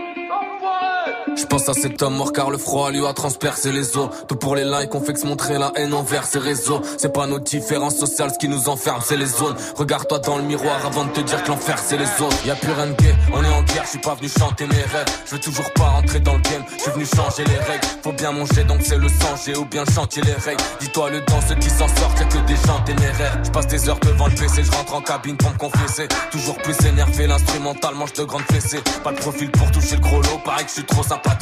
pense 1.53 1.69
à 1.69 1.75
cet 1.75 2.01
homme 2.01 2.17
mort 2.17 2.33
car 2.33 2.49
le 2.49 2.57
froid 2.57 2.91
lui 2.91 3.05
a 3.05 3.13
transpercé 3.13 3.73
les 3.73 3.99
os. 3.99 4.09
Tout 4.27 4.37
pour 4.37 4.57
les 4.57 4.65
likes, 4.65 4.95
on 4.95 5.03
fait 5.03 5.13
que 5.13 5.19
se 5.19 5.27
montrer 5.27 5.59
la 5.59 5.71
haine 5.77 5.93
envers 5.93 6.25
ces 6.25 6.39
réseaux. 6.39 6.81
C'est 6.97 7.13
pas 7.13 7.27
nos 7.27 7.41
différences 7.41 7.97
sociales 7.97 8.31
ce 8.33 8.39
qui 8.39 8.49
nous 8.49 8.71
enferme, 8.71 9.03
c'est 9.05 9.19
les 9.19 9.27
zones. 9.27 9.55
Regarde-toi 9.77 10.21
dans 10.21 10.39
le 10.39 10.45
miroir 10.45 10.79
avant 10.87 11.05
de 11.05 11.11
te 11.11 11.21
dire 11.21 11.43
que 11.43 11.49
l'enfer 11.49 11.79
c'est 11.79 11.99
les 11.99 12.23
autres. 12.25 12.47
Y 12.47 12.51
a 12.51 12.55
plus 12.55 12.73
rien 12.73 12.87
de 12.87 12.93
gay, 12.93 13.15
on 13.35 13.45
est 13.45 13.53
en 13.53 13.63
guerre, 13.65 13.83
je 13.85 13.91
suis 13.91 13.99
pas 13.99 14.15
venu 14.15 14.31
chanter 14.31 14.67
mes 14.67 14.77
rêves. 14.77 15.05
Je 15.27 15.33
veux 15.33 15.41
toujours 15.41 15.71
pas 15.75 15.91
rentrer 15.91 16.21
dans 16.21 16.33
le 16.33 16.41
game, 16.41 16.65
je 16.75 16.83
suis 16.85 16.91
venu 16.93 17.05
changer 17.05 17.45
les 17.45 17.59
règles. 17.71 17.87
Faut 18.03 18.13
bien 18.13 18.33
manger 18.33 18.65
donc 18.65 18.81
c'est 18.83 18.97
le 18.97 19.09
sang, 19.09 19.35
j'ai 19.45 19.55
ou 19.55 19.67
bien 19.67 19.85
chanter 19.95 20.23
les 20.23 20.33
règles. 20.33 20.63
Dis-toi 20.81 21.11
le 21.11 21.21
dans 21.21 21.41
ceux 21.43 21.57
qui 21.57 21.69
s'en 21.69 21.89
sortent, 21.89 22.19
y'a 22.19 22.25
que 22.25 22.39
des 22.47 22.57
gens 22.67 22.81
téméraires. 22.87 23.39
Je 23.45 23.51
passe 23.51 23.67
des 23.67 23.91
heures 23.91 24.01
devant 24.01 24.29
le 24.29 24.35
PC, 24.35 24.65
je 24.65 24.71
rentre 24.71 24.95
en 24.95 25.03
cabine 25.03 25.37
pour 25.37 25.51
me 25.51 25.59
confesser. 25.59 26.09
Toujours 26.31 26.57
plus 26.57 26.81
énervé, 26.87 27.27
l'instrumental 27.27 27.95
mange 27.95 28.15
de 28.15 28.25
grandes 28.25 28.51
fessées. 28.51 28.81
Pas 29.05 29.13
de 29.13 29.19
profil 29.19 29.51
pour 29.51 29.71
toucher 29.71 29.97
le 29.97 30.01
gros 30.01 30.23
lot, 30.23 30.41
pareil 30.47 30.65
que 30.65 30.71
je 30.71 30.77
suis 30.77 30.85
trop 30.87 31.03
sympathique. 31.03 31.42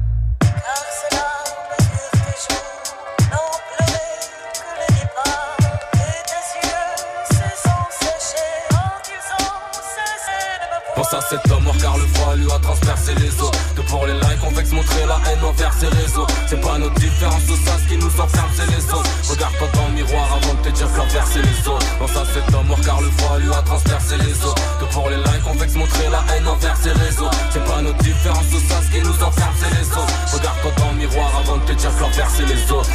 Pense 11.11 11.23
à 11.23 11.27
cet 11.27 11.51
homme 11.51 11.69
car 11.81 11.97
le 11.97 12.05
froid 12.07 12.35
lui 12.35 12.49
a 12.49 12.59
transpercé 12.59 13.13
les 13.15 13.41
os. 13.41 13.51
Que 13.75 13.81
pour 13.81 14.05
les 14.05 14.13
likes 14.13 14.43
on 14.47 14.51
vexe 14.51 14.71
montrer 14.71 15.05
la 15.05 15.19
haine 15.29 15.43
envers 15.43 15.73
ses 15.73 15.87
réseaux. 15.87 16.25
C'est 16.47 16.61
pas 16.61 16.77
notre 16.77 16.93
différence 16.95 17.43
au 17.49 17.55
ça 17.55 17.77
ce 17.83 17.89
qui 17.89 17.97
nous 17.97 18.07
enferme 18.07 18.51
c'est 18.55 18.67
les 18.67 18.85
autres 18.93 19.11
Regarde-toi 19.29 19.67
dans 19.73 19.87
le 19.87 19.93
miroir 19.93 20.39
avant 20.39 20.53
de 20.53 20.69
te 20.69 20.69
dire 20.69 20.87
que 20.87 21.01
c'est 21.33 21.41
les 21.41 21.67
autres 21.67 21.85
Pense 21.99 22.15
à 22.15 22.25
cet 22.33 22.55
homme 22.55 22.73
car 22.85 23.01
le 23.01 23.09
froid 23.17 23.37
lui 23.39 23.51
a 23.51 23.61
transpercé 23.61 24.15
les 24.17 24.45
os. 24.45 24.55
Que 24.79 24.85
pour 24.93 25.09
les 25.09 25.17
likes 25.17 25.47
on 25.49 25.53
vexe 25.53 25.75
montrer 25.75 26.07
la 26.09 26.23
haine 26.33 26.47
envers 26.47 26.77
ses 26.77 26.91
réseaux. 26.91 27.31
C'est 27.49 27.65
pas 27.65 27.81
notre 27.81 27.99
différence 27.99 28.47
au 28.55 28.59
ça 28.71 28.79
ce 28.81 28.91
qui 28.95 29.03
nous 29.03 29.23
enferme 29.23 29.55
c'est 29.59 29.73
les 29.81 29.87
autres 29.91 30.15
Regarde-toi 30.33 30.71
dans 30.77 30.91
le 30.91 30.97
miroir 30.97 31.31
avant 31.43 31.57
de 31.57 31.63
te 31.63 31.73
dire 31.73 31.91
que 31.91 32.05
c'est 32.37 32.45
les 32.45 32.71
autres 32.71 32.89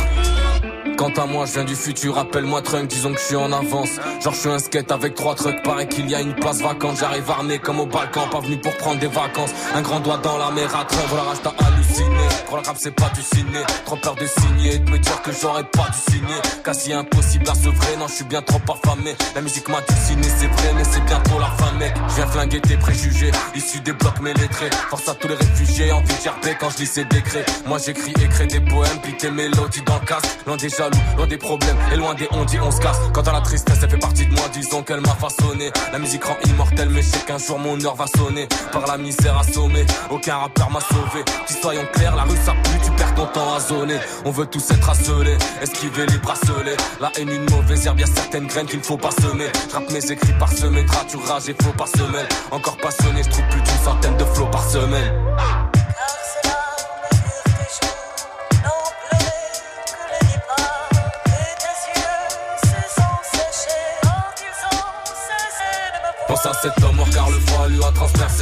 Quant 0.96 1.12
à 1.16 1.26
moi, 1.26 1.44
je 1.44 1.52
viens 1.52 1.64
du 1.64 1.76
futur, 1.76 2.16
appelle-moi 2.18 2.62
Trunk, 2.62 2.88
disons 2.88 3.12
que 3.12 3.18
je 3.18 3.24
suis 3.24 3.36
en 3.36 3.52
avance. 3.52 3.90
Genre, 4.22 4.32
je 4.32 4.38
suis 4.38 4.48
un 4.48 4.58
skate 4.58 4.90
avec 4.90 5.14
trois 5.14 5.34
trucks, 5.34 5.62
paraît 5.62 5.86
qu'il 5.86 6.08
y 6.08 6.14
a 6.14 6.22
une 6.22 6.34
place 6.34 6.62
vacante. 6.62 6.96
J'arrive 6.98 7.30
armé 7.30 7.58
comme 7.58 7.80
au 7.80 7.86
Balkan, 7.86 8.28
pas 8.28 8.40
venu 8.40 8.58
pour 8.58 8.74
prendre 8.78 8.98
des 8.98 9.06
vacances. 9.06 9.50
Un 9.74 9.82
grand 9.82 10.00
doigt 10.00 10.18
dans 10.22 10.38
la 10.38 10.50
mer 10.50 10.74
à 10.74 10.84
train, 10.84 11.02
voilà, 11.08 11.24
rage 11.24 11.38
t'as 11.42 11.50
halluciné. 11.50 12.16
La 12.50 12.62
rap, 12.62 12.76
c'est 12.78 12.94
pas 12.94 13.10
du 13.14 13.20
ciné. 13.20 13.60
Trop 13.84 13.96
peur 13.96 14.14
de 14.14 14.26
signer, 14.26 14.78
de 14.78 14.90
me 14.90 14.98
dire 14.98 15.20
que 15.22 15.30
j'aurais 15.32 15.64
pas 15.64 15.86
dû 15.92 16.12
signer. 16.12 16.40
Quasi 16.64 16.92
impossible 16.94 17.48
à 17.50 17.54
se 17.54 17.68
vrai, 17.68 17.96
non, 17.98 18.08
je 18.08 18.14
suis 18.14 18.24
bien 18.24 18.40
trop 18.40 18.60
affamé. 18.72 19.14
La 19.34 19.42
musique 19.42 19.68
m'a 19.68 19.82
dessiné, 19.82 20.22
c'est 20.22 20.46
vrai, 20.46 20.72
mais 20.74 20.84
c'est 20.84 21.04
bientôt 21.04 21.38
la 21.38 21.50
fin, 21.50 21.72
mec. 21.78 21.92
Je 22.08 22.14
viens 22.14 22.26
flinguer 22.26 22.60
tes 22.62 22.76
préjugés, 22.78 23.30
issus 23.54 23.80
des 23.80 23.92
blocs 23.92 24.14
traits 24.50 24.74
Force 24.88 25.08
à 25.08 25.14
tous 25.14 25.28
les 25.28 25.34
réfugiés, 25.34 25.92
envie 25.92 26.14
de 26.14 26.22
gerber 26.22 26.56
quand 26.58 26.70
je 26.70 26.78
lis 26.78 26.86
ces 26.86 27.04
décrets. 27.04 27.44
Moi, 27.66 27.78
j'écris 27.84 28.14
crée 28.14 28.46
des 28.46 28.60
poèmes, 28.60 28.98
puis 29.02 29.14
tes 29.16 29.30
mélodies 29.30 29.82
dans 29.82 29.98
le 30.00 30.06
casque. 30.06 30.26
Déjà 30.58 30.85
loin 31.16 31.26
des 31.26 31.36
problèmes 31.36 31.76
et 31.92 31.96
loin 31.96 32.14
des 32.14 32.28
on 32.32 32.44
dit 32.44 32.58
on 32.60 32.70
se 32.70 32.80
casse. 32.80 32.98
Quant 33.12 33.22
à 33.22 33.32
la 33.32 33.40
tristesse, 33.40 33.78
elle 33.82 33.90
fait 33.90 33.98
partie 33.98 34.26
de 34.26 34.32
moi, 34.32 34.44
disons 34.52 34.82
qu'elle 34.82 35.00
m'a 35.00 35.14
façonné. 35.14 35.70
La 35.92 35.98
musique 35.98 36.24
rend 36.24 36.36
immortelle, 36.46 36.88
mais 36.90 37.02
je 37.02 37.24
qu'un 37.26 37.38
jour 37.38 37.58
mon 37.58 37.80
heure 37.84 37.94
va 37.94 38.06
sonner. 38.06 38.48
Par 38.72 38.86
la 38.86 38.98
misère 38.98 39.38
assommée, 39.38 39.86
aucun 40.10 40.36
rappeur 40.36 40.70
m'a 40.70 40.80
sauvé. 40.80 41.24
Si 41.46 41.54
soyons 41.60 41.86
clairs, 41.92 42.16
la 42.16 42.22
rue 42.22 42.36
ça 42.44 42.52
pue, 42.52 42.78
tu 42.84 42.90
perds 42.92 43.14
ton 43.14 43.26
temps 43.26 43.54
à 43.54 43.60
zoner. 43.60 43.98
On 44.24 44.30
veut 44.30 44.46
tous 44.46 44.70
être 44.70 44.90
asselés, 44.90 45.36
esquiver 45.62 46.06
les 46.06 46.18
bracelets. 46.18 46.76
La 47.00 47.10
haine, 47.18 47.30
une 47.30 47.50
mauvaise 47.50 47.86
herbe, 47.86 48.00
y'a 48.00 48.06
certaines 48.06 48.46
graines 48.46 48.66
qu'il 48.66 48.78
ne 48.78 48.84
faut 48.84 48.96
pas 48.96 49.10
semer. 49.10 49.46
J'rappe 49.70 49.90
mes 49.90 50.10
écrits 50.10 50.34
par 50.38 50.52
semaine, 50.52 50.86
tu 51.08 51.16
et 51.50 51.54
faux 51.62 51.72
par 51.76 51.88
semaine. 51.88 52.26
Encore 52.50 52.76
passionné, 52.78 53.22
je 53.22 53.30
trouve 53.30 53.48
plus 53.48 53.60
d'une 53.60 53.84
centaine 53.84 54.16
de 54.16 54.24
flots 54.24 54.46
par 54.46 54.64
semaine. 54.68 55.65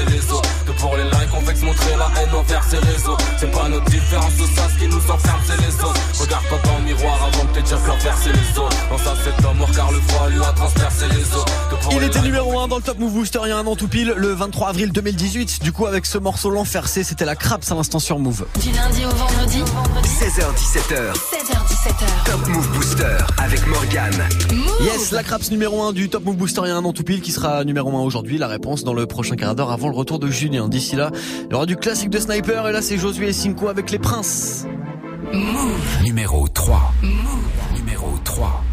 Transpercé 0.05 0.11
les 0.11 0.33
os 0.33 0.43
Que 0.67 0.73
pour 0.73 0.97
les 0.97 1.05
likes 1.05 1.15
on 1.15 1.19
vexe 1.19 1.24
montrer 1.65 1.97
la 1.99 2.09
haine 2.21 2.35
envers 2.35 2.65
ses 2.65 2.79
réseaux. 2.79 3.17
C'est 3.39 3.51
pas 3.51 3.69
notre 3.69 3.85
différence 3.87 4.33
au 4.41 4.47
ça 4.47 4.69
ce 4.73 4.79
qui 4.79 4.89
nous 4.89 5.11
enferme 5.11 5.41
c'est 5.47 5.61
les 5.61 5.75
autres. 5.85 6.01
Regarde-toi 6.21 6.59
dans 6.65 6.79
le 6.79 6.85
miroir 6.85 7.19
avant 7.23 7.45
de 7.45 7.59
te 7.59 7.61
dire 7.61 7.83
que 7.83 7.89
l'enfer 7.89 8.17
c'est 8.23 8.33
les 8.33 8.59
autres 8.59 8.77
Pense 8.89 9.07
à 9.07 9.15
cet 9.23 9.45
homme 9.45 9.59
mort 9.59 9.71
car 9.75 9.93
le 9.93 10.01
froid 10.01 10.29
lui 10.29 10.43
a 10.43 10.53
transpercé 10.53 11.07
les 11.09 11.35
os. 11.35 11.45
Il 11.93 12.03
était 12.03 12.23
numéro 12.23 12.59
1 12.59 12.69
dans 12.69 12.77
le 12.77 12.83
Top 12.83 12.99
Move 12.99 13.13
Booster 13.13 13.41
il 13.45 13.49
y 13.49 13.53
a 13.53 13.59
un 13.59 13.67
an 13.67 13.77
tout 13.77 13.89
pile 13.89 14.15
le 14.17 14.29
23 14.29 14.69
avril 14.69 14.93
2018 14.93 15.63
Du 15.63 15.73
coup 15.73 15.87
avec 15.87 16.07
ce 16.07 16.19
morceau 16.19 16.51
l'enfer 16.51 16.89
c'était 16.89 17.25
la 17.25 17.37
craps 17.37 17.71
à 17.71 17.75
l'instant 17.75 17.99
sur 17.99 18.19
Move. 18.19 18.47
Du 18.61 18.71
lundi 18.71 19.05
au 19.05 19.11
vendredi. 19.11 19.59
16h17h 19.59 21.13
16h17h 21.13 22.25
Top 22.25 22.49
Move 22.49 22.69
Booster 22.73 23.17
avec 23.39 23.67
Morgane. 23.67 24.29
Yes 24.81 25.11
la 25.13 25.23
craps 25.23 25.51
numéro 25.51 25.83
1 25.83 25.93
du 25.93 26.09
Top 26.09 26.25
Move 26.25 26.37
Booster 26.37 26.63
il 26.65 26.69
y 26.69 26.71
a 26.71 26.77
un 26.77 26.85
an 26.85 26.93
tout 26.93 27.05
pile 27.05 27.21
qui 27.21 27.33
sera 27.33 27.65
numéro 27.65 27.75
numéro 27.75 27.99
1 27.99 28.07
aujourd'hui. 28.07 28.39
La 28.39 28.47
réponse 28.47 28.85
dans 28.85 28.95
le 28.95 29.07
prochain 29.07 29.35
quart 29.35 29.57
d'heure 29.57 29.73
avant 29.73 29.89
le 29.89 29.97
retour 29.97 30.21
de 30.21 30.31
Julien. 30.31 30.69
D'ici 30.69 30.95
là, 30.95 31.11
il 31.55 31.57
y 31.57 31.59
aura 31.59 31.67
du 31.67 31.77
classique 31.77 32.11
de 32.11 32.19
Sniper 32.19 32.67
et 32.67 32.73
là 32.73 32.83
c'est 32.83 32.99
Josué 32.99 33.29
et 33.29 33.33
Cinco 33.33 33.69
avec 33.69 33.93
les 33.93 34.01
princes. 34.01 34.67
Move. 35.33 36.03
Numéro 36.03 36.49
3. 36.49 36.93
Move. 37.01 37.15
Numéro 37.77 38.09
3. 38.25 38.65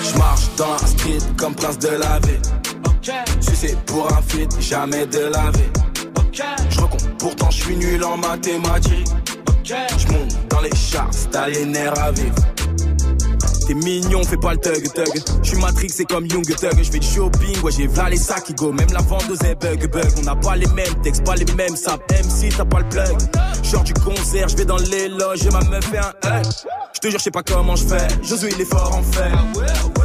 Je 0.00 0.16
marche 0.16 0.54
dans 0.56 0.70
la 0.70 0.78
street 0.78 1.18
comme 1.36 1.56
prince 1.56 1.78
de 1.80 1.88
la 1.88 2.20
ville 2.20 2.40
tu 3.40 3.54
sais 3.54 3.76
pour 3.86 4.10
un 4.12 4.22
feat, 4.22 4.50
jamais 4.60 5.06
de 5.06 5.18
la 5.18 5.50
vie. 5.50 5.93
Je 6.34 6.80
recompte, 6.80 7.08
pourtant 7.18 7.48
je 7.50 7.62
suis 7.62 7.76
nul 7.76 8.02
en 8.02 8.16
mathématiques. 8.16 9.06
Je 9.62 10.12
monte 10.12 10.48
dans 10.50 10.60
les 10.62 10.74
charts, 10.74 11.10
t'as 11.30 11.48
les 11.48 11.64
à 11.96 12.10
vivre. 12.10 12.34
T'es 13.66 13.74
mignon, 13.74 14.22
fais 14.24 14.36
pas 14.36 14.52
le 14.52 14.58
thug 14.58 14.82
thug. 14.92 15.22
J'suis 15.42 15.58
Matrix, 15.58 15.88
c'est 15.88 16.04
comme 16.04 16.26
Young 16.26 16.44
Thug. 16.44 16.82
J'fais 16.82 16.98
du 16.98 17.06
shopping, 17.06 17.60
ouais 17.62 17.72
j'ai 17.72 17.88
les 18.10 18.16
sacs 18.16 18.44
qui 18.44 18.54
go. 18.54 18.72
Même 18.72 18.92
la 18.92 19.00
vendeuse 19.00 19.42
est 19.42 19.54
bug 19.54 19.90
bug. 19.90 20.10
On 20.18 20.22
n'a 20.22 20.36
pas 20.36 20.56
les 20.56 20.66
mêmes 20.68 20.94
textes, 21.02 21.24
pas 21.24 21.34
les 21.36 21.50
mêmes 21.54 21.76
saps. 21.76 22.02
MC, 22.10 22.54
t'as 22.56 22.64
pas 22.64 22.80
le 22.80 22.88
plug. 22.88 23.16
Genre 23.62 23.84
du 23.84 23.94
concert, 23.94 24.48
j'vais 24.48 24.64
dans 24.64 24.76
les 24.76 25.08
loges 25.08 25.46
et 25.46 25.50
ma 25.50 25.60
meuf 25.60 25.84
fait 25.86 25.98
un 25.98 26.40
hug. 26.40 26.46
J'te 26.94 27.10
jure, 27.10 27.18
j'sais 27.18 27.30
pas 27.30 27.42
comment 27.42 27.76
j'fais. 27.76 28.06
Josué, 28.22 28.50
il 28.54 28.60
est 28.60 28.64
fort 28.64 28.94
en 28.94 29.02
fait. 29.02 29.32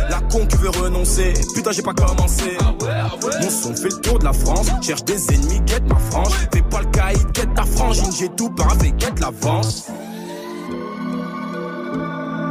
La 0.10 0.22
con 0.22 0.46
qui 0.46 0.58
veut 0.58 0.70
renoncer. 0.70 1.34
Putain, 1.54 1.72
j'ai 1.72 1.82
pas 1.82 1.94
commencé. 1.94 2.58
Mon 3.42 3.50
son 3.50 3.76
fait 3.76 3.90
le 3.90 4.02
tour 4.02 4.20
de 4.20 4.26
la 4.26 4.34
France. 4.34 4.68
Cherche 4.82 5.04
des 5.04 5.34
ennemis, 5.34 5.62
guette 5.62 5.88
ma 5.88 5.98
frange. 5.98 6.34
Fais 6.54 6.62
pas 6.62 6.82
le 6.82 6.88
caïd, 6.88 7.32
guette 7.34 7.54
ta 7.54 7.64
frangine. 7.64 8.12
J'ai 8.18 8.30
tout 8.30 8.50
paravé, 8.50 8.92
guette 8.98 9.20
l'avance. 9.20 9.88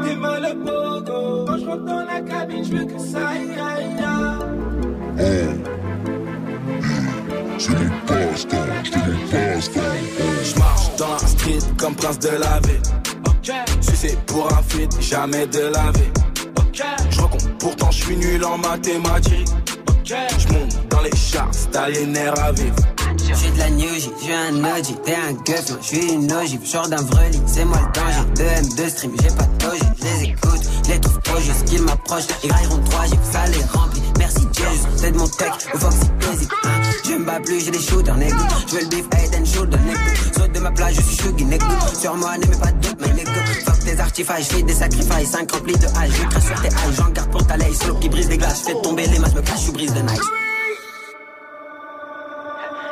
T'es 0.09 0.17
mal 0.17 0.43
le 0.43 0.55
pogo. 0.65 1.45
Quand 1.47 1.59
je 1.59 1.67
rentre 1.67 1.85
dans 1.85 2.05
la 2.05 2.21
cabine, 2.23 2.65
je 2.65 2.73
veux 2.73 2.85
que 2.87 2.99
ça 2.99 3.29
aille, 3.29 3.51
aille, 3.61 3.85
aille. 4.03 5.61
C'est 7.59 7.71
mon 7.71 7.91
passe-temps, 8.07 8.57
c'est 8.85 8.97
mon 8.97 9.19
passe-temps. 9.31 9.81
Je 10.45 10.59
marche 10.59 10.97
dans 10.97 11.13
la 11.13 11.19
street 11.19 11.59
comme 11.77 11.95
prince 11.95 12.19
de 12.21 12.29
la 12.29 12.61
ville. 12.61 12.83
C'est 13.95 14.19
pour 14.27 14.51
un 14.53 14.63
feat, 14.63 14.97
jamais 15.01 15.47
de 15.47 15.61
la 15.75 15.91
vie. 15.93 16.13
Je 17.11 17.21
recompte, 17.21 17.49
pourtant 17.59 17.91
je 17.91 18.05
suis 18.05 18.17
nul 18.17 18.45
en 18.45 18.57
mathématiques. 18.57 19.49
Je 20.05 20.15
monte 20.55 20.89
dans 20.89 21.03
les 21.03 21.15
charts, 21.17 21.51
t'as 21.71 21.89
les 21.91 22.07
nerfs 22.07 22.39
à 22.43 22.53
vivre. 22.53 22.77
J'suis 23.19 23.51
de 23.51 23.59
la 23.59 23.71
new 23.71 23.89
j'suis 23.95 24.33
un 24.33 24.65
OG, 24.65 25.03
t'es 25.05 25.15
un 25.15 25.33
gueuf, 25.45 25.77
j'suis 25.83 26.13
une 26.15 26.33
ogive, 26.33 26.65
genre 26.65 26.89
d'un 26.89 27.03
vrai 27.03 27.31
lit, 27.31 27.43
c'est 27.47 27.65
moi 27.65 27.79
le 27.79 28.01
danger. 28.01 28.25
2 28.37 28.43
M, 28.43 28.65
2 28.77 28.89
stream, 28.89 29.13
j'ai 29.21 29.29
pas 29.37 29.45
de 29.45 29.58
doge, 29.81 29.89
j'les 30.01 30.31
écoute, 30.31 30.61
j'les 30.87 31.01
trouve 31.01 31.21
trop 31.21 31.41
juste 31.41 31.65
qu'ils 31.65 31.83
m'approchent. 31.83 32.27
Ils 32.45 32.53
railleront 32.53 32.79
3 32.91 33.05
j'ai 33.07 33.19
ça 33.33 33.47
les 33.47 33.65
remplit. 33.65 34.03
Merci 34.19 34.49
Jesus, 34.53 34.89
c'est 34.97 35.13
de 35.13 35.19
mon 35.19 35.29
tech, 35.29 35.53
au 35.75 35.79
Foxy 35.79 36.11
hésite, 36.33 36.51
hein. 36.65 36.69
Je 37.05 37.15
me 37.15 37.25
bats 37.25 37.41
plus, 37.41 37.65
j'ai 37.65 37.71
des 37.71 37.81
shooters, 37.81 38.17
nègre. 38.17 38.37
J'veux 38.69 38.81
le 38.81 38.87
beef, 38.89 39.07
head 39.17 39.35
and 39.35 39.45
shoulder, 39.45 39.79
nègre. 39.87 40.01
Saute 40.37 40.53
de 40.53 40.61
ma 40.61 40.71
plage, 40.71 40.95
je 40.95 41.03
suis 41.03 41.17
chuggy, 41.17 41.45
nègre. 41.45 41.67
Sur 41.95 42.15
moi, 42.17 42.37
n'aimez 42.37 42.57
pas 42.57 42.73
de 42.73 42.81
doute, 42.87 42.99
mais 43.01 43.13
nègre. 43.15 43.33
Fuck 43.65 43.79
tes 43.85 44.01
artifices, 44.01 44.49
j'fais 44.51 44.63
des 44.63 44.75
sacrifices, 44.75 45.31
5 45.31 45.53
remplis 45.53 45.77
de 45.77 45.87
hache. 45.87 46.11
J'écris 46.11 46.43
sur 46.43 46.61
tes 46.61 46.69
haches, 46.69 46.97
j'en 46.97 47.11
garde 47.11 47.31
pour 47.31 47.47
ta 47.47 47.57
laisse. 47.57 47.79
Slow 47.79 47.95
qui 47.95 48.09
brise 48.09 48.29
des 48.29 48.39
glaces, 48.39 48.63
fais 48.63 48.75
tomber 48.83 49.07
les 49.07 49.19
masses, 49.19 49.35
me 49.35 49.43
cache, 49.43 49.61
j'suis 49.61 49.73
brise 49.73 49.95
de 49.95 50.01
night. 50.01 50.21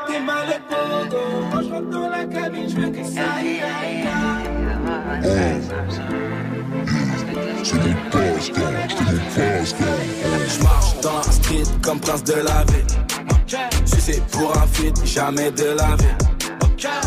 T'es 0.07 0.21
C'est 7.67 7.75
c'est. 9.35 9.75
Je 10.49 10.63
marche 10.63 11.01
dans 11.03 11.17
la 11.17 11.23
street 11.25 11.65
comme 11.83 11.99
prince 11.99 12.23
de 12.23 12.35
la 12.35 12.65
ville. 12.65 12.87
Si 13.85 14.01
c'est 14.01 14.25
pour 14.29 14.57
un 14.57 14.67
feat, 14.69 15.05
jamais 15.05 15.51
de 15.51 15.65
la 15.77 15.97
vie. 15.97 16.15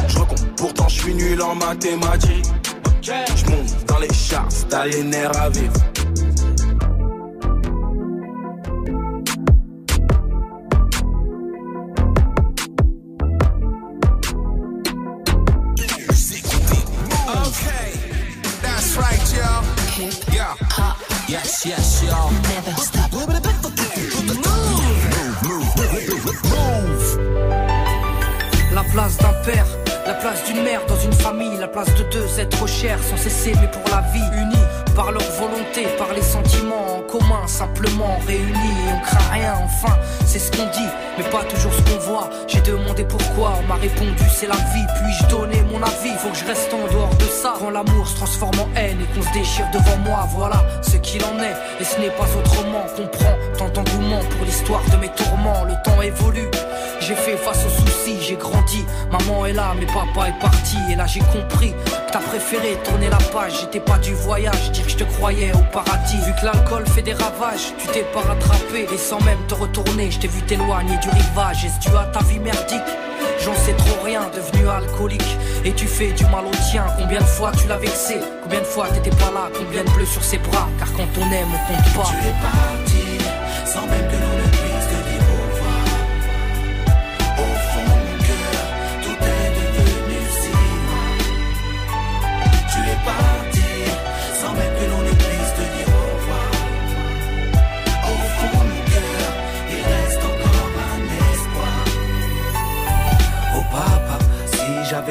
Je 0.10 0.20
recompte, 0.20 0.45
pourtant 0.57 0.89
je 0.89 0.99
suis 0.99 1.14
nul 1.14 1.41
en 1.41 1.55
mathématiques. 1.55 2.45
Je 3.01 3.49
monte 3.49 3.86
dans 3.88 3.99
les 3.99 4.14
charts, 4.14 4.49
t'as 4.68 4.86
les 4.86 5.01
nerfs 5.01 5.41
à 5.41 5.49
vivre. 5.49 5.74
La 28.72 28.84
place 28.93 29.18
d'un 29.18 29.34
père. 29.43 29.66
La 30.05 30.14
place 30.14 30.45
d'une 30.45 30.64
mère 30.64 30.86
dans 30.88 30.97
une 30.99 31.12
famille, 31.12 31.57
la 31.60 31.68
place 31.68 31.93
de 31.95 32.03
deux 32.03 32.39
êtres 32.39 32.66
chers, 32.66 33.03
sans 33.03 33.18
cesser 33.18 33.53
mais 33.60 33.70
pour 33.70 33.84
la 33.91 34.01
vie, 34.12 34.24
unis 34.41 34.88
par 34.99 35.13
leur 35.13 35.31
volonté, 35.39 35.87
par 35.97 36.11
les 36.13 36.21
sentiments 36.21 36.97
en 36.97 37.01
commun, 37.03 37.47
simplement 37.47 38.19
réunis 38.27 38.49
et 38.51 38.93
on 38.93 38.99
craint 38.99 39.31
rien, 39.31 39.53
enfin, 39.63 39.97
c'est 40.25 40.39
ce 40.39 40.51
qu'on 40.51 40.65
dit, 40.65 40.89
mais 41.17 41.23
pas 41.23 41.45
toujours 41.45 41.71
ce 41.71 41.81
qu'on 41.89 41.99
voit. 41.99 42.29
J'ai 42.49 42.59
demandé 42.59 43.05
pourquoi, 43.05 43.53
on 43.63 43.67
m'a 43.67 43.75
répondu 43.75 44.25
c'est 44.29 44.47
la 44.47 44.55
vie, 44.55 44.87
puis-je 44.95 45.25
donner 45.27 45.61
mon 45.71 45.81
avis, 45.81 46.11
faut 46.17 46.27
que 46.27 46.35
je 46.35 46.43
reste 46.43 46.73
en 46.73 46.85
dehors 46.93 47.15
de 47.15 47.23
ça. 47.23 47.53
Quand 47.57 47.69
l'amour 47.69 48.09
se 48.09 48.17
transforme 48.17 48.59
en 48.59 48.67
haine 48.75 48.97
et 48.99 49.15
qu'on 49.15 49.25
se 49.25 49.31
déchire 49.31 49.67
devant 49.71 49.97
moi, 50.03 50.27
voilà 50.35 50.65
ce 50.81 50.97
qu'il 50.97 51.23
en 51.23 51.39
est, 51.41 51.55
et 51.79 51.85
ce 51.85 51.97
n'est 52.01 52.11
pas 52.11 52.27
autrement. 52.37 52.83
Comprends 52.97 53.37
tant 53.57 53.69
d'engouement 53.69 54.19
pour 54.31 54.45
l'histoire 54.45 54.83
de 54.91 54.97
mes 54.97 55.09
tourments, 55.13 55.63
le 55.63 55.75
temps 55.85 56.01
évolue. 56.01 56.51
J'ai 56.99 57.15
fait 57.15 57.37
face 57.37 57.65
aux 57.65 57.87
soucis, 57.87 58.17
j'ai 58.21 58.35
grandi. 58.35 58.85
Maman 59.09 59.45
est 59.45 59.53
là, 59.53 59.73
mais 59.79 59.85
papa 59.85 60.27
est 60.27 60.39
parti. 60.41 60.75
Et 60.91 60.95
là 60.97 61.05
j'ai 61.07 61.21
compris 61.21 61.73
t'as 62.12 62.20
préféré 62.20 62.78
tourner 62.84 63.10
la 63.10 63.18
page. 63.18 63.62
J'étais 63.62 63.80
pas 63.80 63.97
du 63.97 64.14
voyage, 64.14 64.72
dire 64.72 64.86
que 64.86 64.91
je 64.91 64.97
te 64.97 65.03
croyais 65.03 65.51
au 65.53 65.64
paradis. 65.72 66.18
Vu 66.26 66.34
que 66.39 66.45
l'alcool 66.45 66.86
fait 66.88 67.01
des 67.01 67.14
ravages, 67.14 67.74
tu 67.78 67.88
t'es 67.88 68.03
pas 68.14 68.22
rattrapé. 68.22 68.88
Et 68.93 68.97
sans 68.97 69.20
même 69.22 69.39
te 69.47 69.55
retourner, 69.55 70.12
je 70.12 70.20
t'ai 70.20 70.28
vu 70.28 70.41
t'éloigner 70.43 70.97
du 70.97 71.10
rivage. 71.10 71.66
Est-ce 71.66 71.80
tu 71.80 71.89
as 71.95 72.05
ta 72.05 72.20
vie 72.26 72.39
merdique? 72.39 72.80
J'en 73.43 73.55
sais 73.55 73.74
trop 73.74 74.03
rien, 74.03 74.30
devenu 74.34 74.68
alcoolique. 74.68 75.38
Et 75.66 75.74
tu 75.74 75.88
fais 75.88 76.12
du 76.12 76.26
mal 76.26 76.45
au 76.45 76.55
tien. 76.72 76.86
Combien 76.97 77.20
de 77.20 77.26
fois 77.26 77.51
tu 77.60 77.68
l'as 77.68 77.78
vexé? 77.78 78.20
Combien 78.43 78.60
de 78.60 78.66
fois 78.66 78.88
t'étais 78.89 79.16
pas 79.16 79.32
là? 79.34 79.49
Combien 79.57 79.84
de 79.84 79.89
bleus 79.91 80.05
sur 80.05 80.24
ses 80.24 80.38
bras? 80.38 80.68
Car 80.78 80.93
quand 80.93 81.07
on 81.18 81.32
aime, 81.32 81.49
on 81.53 81.74
compte 81.74 81.93
pas. 81.93 82.12
Tu 82.12 82.18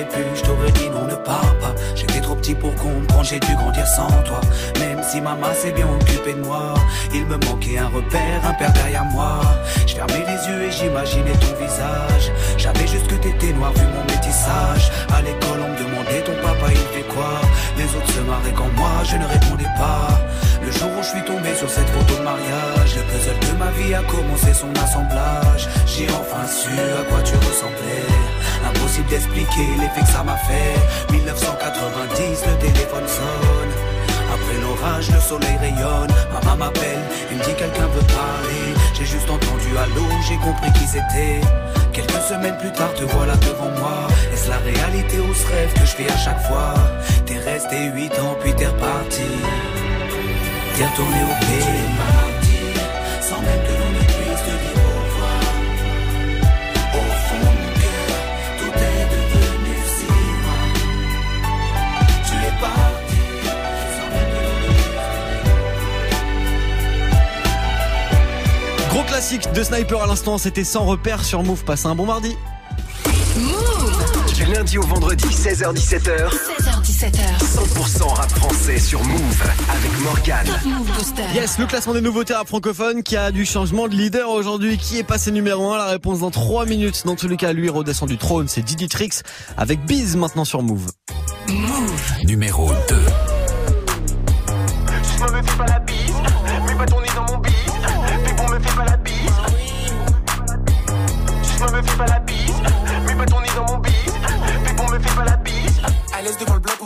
pu, 0.04 0.22
je 0.34 0.42
t'aurais 0.42 0.70
dit 0.72 0.88
non, 0.90 1.06
ne 1.06 1.14
pars 1.14 1.54
pas. 1.60 1.74
J'étais 1.94 2.20
trop 2.20 2.34
petit 2.34 2.54
pour 2.54 2.74
comprendre, 2.74 3.24
j'ai 3.24 3.40
dû 3.40 3.54
grandir 3.54 3.86
sans 3.86 4.08
toi. 4.24 4.40
Même 4.78 5.02
si 5.02 5.20
maman 5.20 5.52
s'est 5.54 5.72
bien 5.72 5.88
occupée 5.88 6.34
de 6.34 6.42
moi, 6.42 6.74
il 7.12 7.24
me 7.26 7.36
manquait 7.46 7.78
un 7.78 7.88
repère, 7.88 8.40
un 8.44 8.54
père 8.54 8.72
derrière 8.72 9.04
moi. 9.06 9.40
Je 9.86 9.94
fermais 9.94 10.24
les 10.26 10.48
yeux 10.48 10.62
et 10.62 10.70
j'imaginais 10.70 11.32
ton 11.32 11.54
visage. 11.62 12.32
J'avais 12.56 12.86
juste 12.86 13.06
que 13.06 13.14
t'étais 13.14 13.52
noir 13.52 13.72
vu 13.72 13.86
mon 13.86 14.04
métissage. 14.04 14.90
À 15.14 15.22
l'école, 15.22 15.60
on 15.64 15.72
me 15.72 15.87
demandait 16.08 16.24
ton 16.24 16.34
papa, 16.42 16.66
il 16.70 16.78
fait 16.78 17.06
quoi? 17.08 17.40
Les 17.76 17.84
autres 17.84 18.12
se 18.12 18.20
marraient 18.20 18.52
quand 18.54 18.70
moi, 18.76 18.90
je 19.04 19.16
ne 19.16 19.26
répondais 19.26 19.72
pas. 19.76 20.20
Le 20.64 20.70
jour 20.72 20.90
où 20.98 21.02
je 21.02 21.08
suis 21.08 21.24
tombé 21.24 21.54
sur 21.54 21.68
cette 21.68 21.88
photo 21.88 22.14
de 22.18 22.24
mariage, 22.24 22.96
le 22.96 23.02
puzzle 23.02 23.38
de 23.38 23.58
ma 23.58 23.70
vie 23.72 23.94
a 23.94 24.02
commencé 24.02 24.52
son 24.52 24.70
assemblage. 24.82 25.68
J'ai 25.86 26.08
enfin 26.10 26.46
su 26.46 26.70
à 26.70 27.04
quoi 27.08 27.22
tu 27.22 27.34
ressemblais. 27.36 28.06
Impossible 28.68 29.08
d'expliquer 29.08 29.68
l'effet 29.78 30.00
que 30.00 30.12
ça 30.12 30.22
m'a 30.22 30.36
fait. 30.36 31.12
1990, 31.12 32.44
le 32.46 32.58
téléphone 32.58 33.06
sonne. 33.06 33.72
Après 34.28 34.60
l'orage, 34.60 35.10
le 35.10 35.20
soleil 35.20 35.56
rayonne. 35.60 36.12
Maman 36.32 36.56
m'appelle, 36.56 37.02
il 37.30 37.38
me 37.38 37.42
dit 37.44 37.54
quelqu'un 37.54 37.86
veut 37.86 38.06
parler. 38.12 38.74
J'ai 40.28 40.36
compris 40.36 40.72
qui 40.72 40.86
c'était. 40.86 41.40
Quelques 41.92 42.22
semaines 42.28 42.56
plus 42.58 42.72
tard, 42.72 42.92
te 42.94 43.04
voilà 43.04 43.34
devant 43.36 43.70
moi. 43.78 44.08
Est-ce 44.32 44.48
la 44.48 44.58
réalité 44.58 45.18
ou 45.20 45.34
ce 45.34 45.46
rêve 45.46 45.72
que 45.72 45.80
je 45.80 45.94
fais 45.96 46.10
à 46.10 46.16
chaque 46.16 46.40
fois? 46.42 46.74
T'es 47.24 47.38
resté 47.38 47.86
8 47.94 48.18
ans, 48.20 48.36
puis 48.40 48.54
t'es 48.54 48.66
reparti. 48.66 49.22
T'es 50.76 50.86
retourné 50.86 51.22
au 51.24 51.44
pays. 51.46 52.37
Classique 69.18 69.52
de 69.52 69.64
Sniper 69.64 70.00
à 70.00 70.06
l'instant, 70.06 70.38
c'était 70.38 70.62
sans 70.62 70.84
repère 70.84 71.24
sur 71.24 71.42
Move. 71.42 71.64
Passez 71.64 71.86
un 71.86 71.96
bon 71.96 72.06
mardi. 72.06 72.36
Du 74.36 74.44
lundi 74.44 74.78
au 74.78 74.82
vendredi, 74.82 75.24
16h-17h. 75.26 76.30
16h17h. 76.30 77.18
100% 77.40 78.14
rap 78.14 78.30
français 78.30 78.78
sur 78.78 79.02
Move 79.02 79.42
avec 79.70 80.00
Morgan. 80.04 80.46
Move. 80.64 80.88
Yes, 81.34 81.58
le 81.58 81.66
classement 81.66 81.94
des 81.94 82.00
nouveautés 82.00 82.32
rap 82.32 82.46
francophones 82.46 83.02
qui 83.02 83.16
a 83.16 83.32
du 83.32 83.44
changement 83.44 83.88
de 83.88 83.96
leader 83.96 84.30
aujourd'hui. 84.30 84.78
Qui 84.78 84.98
est 84.98 85.04
passé 85.04 85.32
numéro 85.32 85.68
1 85.72 85.78
La 85.78 85.86
réponse 85.86 86.20
dans 86.20 86.30
3 86.30 86.66
minutes. 86.66 87.02
Dans 87.04 87.16
tous 87.16 87.26
les 87.26 87.36
cas, 87.36 87.52
lui 87.52 87.68
redescend 87.68 88.08
du 88.08 88.18
trône. 88.18 88.46
C'est 88.46 88.62
Didi 88.62 88.86
Trix 88.86 89.22
avec 89.56 89.84
Biz 89.84 90.14
maintenant 90.14 90.44
sur 90.44 90.62
Move. 90.62 90.92
Move. 91.48 92.12
Numéro 92.22 92.70
2. 92.88 93.27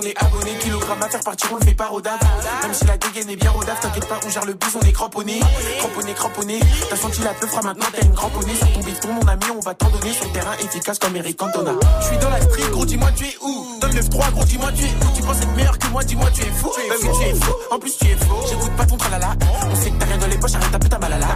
On 0.02 0.06
est 0.06 0.24
abonné. 0.24 0.52
Kilogramme 0.60 1.02
à 1.02 1.08
faire 1.08 1.20
partir, 1.20 1.50
on 1.52 1.56
le 1.56 1.64
fait 1.64 1.74
pas 1.74 1.86
rodave. 1.86 2.18
Même 2.62 2.74
si 2.74 2.84
la 2.84 2.96
dégaine 2.96 3.30
est 3.30 3.36
bien 3.36 3.50
rodave, 3.50 3.78
t'inquiète 3.80 4.08
pas, 4.08 4.18
on 4.24 4.30
gère 4.30 4.44
le 4.44 4.54
bus, 4.54 4.70
on 4.80 4.86
est 4.86 4.92
cramponné. 4.92 5.40
Cramponné, 5.78 6.12
cramponné. 6.14 6.60
T'as 6.90 6.96
senti 6.96 7.20
la 7.22 7.34
peufra, 7.34 7.62
maintenant 7.62 7.86
t'as 7.92 8.04
une 8.04 8.14
cramponnée. 8.14 8.54
Sur 8.54 8.72
ton 8.72 8.80
bifton, 8.80 9.12
mon 9.12 9.26
ami, 9.28 9.44
on 9.56 9.60
va 9.60 9.74
t'en 9.74 9.88
donner. 9.90 10.12
Sur 10.12 10.26
le 10.26 10.32
terrain 10.32 10.54
efficace 10.60 10.98
comme 10.98 11.16
Eric 11.16 11.36
Cantona. 11.36 11.72
Je 12.00 12.06
suis 12.06 12.18
dans 12.18 12.30
la 12.30 12.40
street, 12.40 12.70
gros, 12.70 12.86
dis-moi 12.86 13.10
tu 13.16 13.24
es 13.24 13.36
où? 13.42 13.78
Dans 13.80 13.88
le 13.88 13.94
9-3, 13.94 14.32
gros, 14.32 14.44
dis-moi 14.44 14.72
tu 14.72 14.84
es 14.84 14.88
où? 14.88 15.16
Tu 15.16 15.22
penses 15.22 15.38
être 15.38 15.56
meilleur 15.56 15.78
que 15.78 15.86
moi, 15.88 16.04
dis-moi 16.04 16.30
tu 16.34 16.42
es 16.42 16.50
fou. 16.50 16.70
Bah 16.88 16.94
oui, 17.02 17.08
tu 17.20 17.28
es 17.28 17.34
fou. 17.34 17.52
En 17.70 17.78
plus, 17.78 17.96
tu 17.96 18.06
es 18.06 18.16
faux. 18.16 18.42
J'écoute 18.48 18.72
pas 18.76 18.86
ton 18.86 18.96
tralala. 18.96 19.34
On 19.70 19.76
sait 19.76 19.90
que 19.90 19.98
t'as 19.98 20.06
rien 20.06 20.18
dans 20.18 20.26
les 20.26 20.38
poches, 20.38 20.54
arrête 20.54 20.72
ta 20.72 20.78
putain 20.78 20.98
malala. 20.98 21.26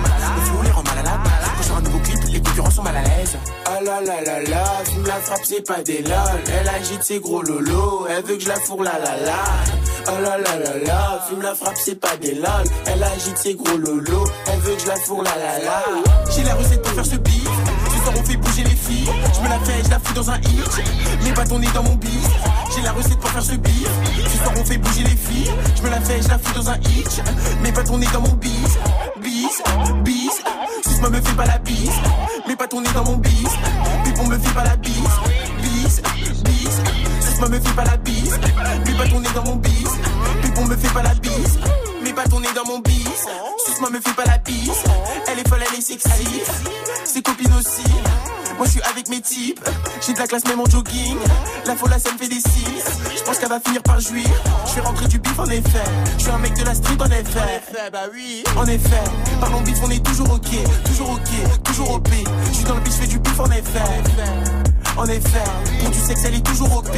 Le 0.62 0.65
les 2.37 2.43
concurrents 2.43 2.70
sont 2.70 2.82
mal 2.82 2.97
à 2.97 3.03
l'aise. 3.03 3.37
Ah 3.64 3.80
là 3.82 4.01
là 4.01 4.20
là 4.20 4.43
là, 4.43 4.64
fume 4.84 5.07
la 5.07 5.14
frappe, 5.14 5.41
c'est 5.45 5.66
pas 5.66 5.82
des 5.82 6.03
lol. 6.03 6.41
Elle 6.53 6.68
agite 6.68 7.03
ses 7.03 7.18
gros 7.18 7.43
lolos, 7.43 8.07
elle 8.11 8.24
veut 8.24 8.37
que 8.37 8.43
je 8.43 8.49
la 8.49 8.57
fourre 8.57 8.82
la 8.82 8.99
la 8.99 9.16
la. 9.24 9.45
Oh 10.09 10.22
là 10.22 10.37
là 10.37 10.59
là 10.59 10.84
là, 10.84 11.26
fume 11.28 11.41
la 11.41 11.55
frappe, 11.55 11.76
c'est 11.82 11.99
pas 11.99 12.16
des 12.20 12.34
lol. 12.34 12.64
Elle 12.87 13.03
agite 13.03 13.39
ses 13.39 13.55
gros 13.55 13.78
lolos, 13.78 14.26
elle 14.53 14.61
veut 14.61 14.74
que 14.74 14.82
je 14.82 14.87
la 14.87 14.97
fourre 14.97 15.22
la 15.22 15.34
la 15.37 15.59
la. 15.64 15.82
J'ai 16.30 16.43
la 16.43 16.55
recette 16.55 16.82
pour 16.82 16.93
faire 16.93 17.07
ce 17.07 17.16
beat. 17.16 17.49
Ce 17.91 18.03
soir 18.03 18.14
on 18.18 18.24
fait 18.24 18.37
bouger 18.37 18.64
les 18.64 18.76
filles. 18.76 19.09
Je 19.34 19.41
me 19.41 19.49
la 19.49 19.59
fais, 19.61 19.82
je 19.84 19.91
la 19.91 19.99
fous 19.99 20.14
dans 20.14 20.30
un 20.30 20.39
hit. 20.39 20.82
Mes 21.24 21.32
bâtons 21.32 21.59
nés 21.59 21.72
dans 21.74 21.82
mon 21.82 21.95
bif. 21.95 22.28
J'ai 22.74 22.82
la 22.82 22.93
recette 22.93 23.18
pour 23.18 23.30
faire 23.30 23.43
ce 23.43 23.55
beat. 23.55 23.89
Ce 24.30 24.37
soir 24.37 24.53
on 24.59 24.64
fait 24.64 24.78
bouger 24.78 25.05
les 25.05 25.16
filles. 25.16 25.51
Je 25.76 25.82
me 25.82 25.89
la 25.89 26.01
fais, 26.01 26.20
je 26.20 26.28
la 26.28 26.39
fous 26.39 26.55
dans 26.55 26.68
un 26.68 26.76
hit. 26.76 27.22
Mes 27.62 27.72
bâtons 27.72 27.97
nés 27.97 28.09
dans 28.12 28.20
mon 28.20 28.34
bis. 28.34 28.78
Bis, 29.22 29.62
bis. 30.05 30.43
Suce-moi 30.97 31.11
me 31.11 31.20
fais 31.20 31.36
pas 31.36 31.44
la 31.44 31.59
bise. 31.59 31.90
Mes 32.49 32.57
bâtons 32.57 32.80
nés 32.80 32.88
dans 32.94 33.05
mon 33.05 33.16
bis. 33.18 33.51
Pépon 34.03 34.26
me 34.28 34.38
fait 34.38 34.55
pas 34.55 34.64
la 34.64 34.76
bise. 34.76 34.94
Bis, 35.61 36.01
bis. 36.42 36.80
Suce-moi 37.20 37.51
me 37.51 37.61
fais 37.61 37.74
pas 37.74 37.84
la 37.84 37.99
bise. 37.99 38.40
Mes 38.86 38.94
bâtons 38.94 39.20
nés 39.20 39.28
dans 39.34 39.44
mon 39.44 39.57
bis. 39.57 39.90
Pépon 40.40 40.64
me 40.64 40.74
fait 40.74 40.94
pas 40.94 41.03
la 41.03 41.12
bise. 41.12 41.59
Mes 42.03 42.14
bâtons 42.14 42.40
nés 42.40 42.49
dans 42.55 42.64
mon 42.64 42.78
bis. 42.78 43.26
Suce-moi 43.66 43.90
me 43.90 44.01
fais 44.01 44.14
pas 44.14 44.24
la 44.24 44.38
bise. 44.38 44.72
Elle 45.28 45.40
est 45.40 45.47
folle, 45.47 45.64
elle 45.70 45.78
est 45.78 45.82
sexy. 45.82 46.40
Ses 47.05 47.20
copines 47.20 47.53
aussi. 47.53 47.84
Moi 48.57 48.66
je 48.66 48.70
suis 48.70 48.82
avec 48.82 49.09
mes 49.09 49.20
types, 49.20 49.61
j'ai 50.04 50.14
de 50.14 50.18
la 50.18 50.26
classe 50.26 50.44
même 50.46 50.61
en 50.61 50.66
jogging. 50.66 51.16
La 51.66 51.76
folle 51.76 51.90
ça 51.98 52.12
me 52.12 52.18
fait 52.18 52.28
des 52.28 52.40
signes. 52.40 52.82
Je 53.16 53.22
pense 53.22 53.38
qu'elle 53.38 53.48
va 53.48 53.61
finir 53.61 53.82
par 53.82 54.00
jouir. 54.00 54.26
Je 54.68 54.74
vais 54.76 54.80
rentrer 54.80 55.07
du 55.09 55.18
bif 55.18 55.38
en 55.38 55.46
effet. 55.46 55.84
Je 56.16 56.22
suis 56.22 56.32
un 56.32 56.38
mec 56.38 56.54
de 56.54 56.64
la 56.64 56.74
street 56.74 56.96
en 57.00 57.11
effet. 57.11 57.90
bah 57.92 58.04
oui. 58.12 58.44
En 58.57 58.66
effet, 58.66 59.04
parlons 59.40 59.61
bif, 59.61 59.78
on 59.84 59.90
est 59.90 60.04
toujours 60.04 60.32
ok, 60.32 60.48
toujours 60.84 61.11
ok, 61.11 61.62
toujours 61.64 61.90
OP. 61.90 62.09
Je 62.48 62.54
suis 62.54 62.64
dans 62.64 62.74
le 62.76 62.80
bif, 62.80 62.94
je 62.94 63.00
fais 63.00 63.07
du 63.07 63.18
bif 63.18 63.38
en 63.40 63.50
effet. 63.50 63.80
En 64.96 65.04
effet, 65.07 65.44
pour 65.80 65.90
du 65.90 65.98
sexe, 65.98 66.22
elle 66.24 66.36
est 66.36 66.46
toujours 66.46 66.76
OP. 66.78 66.88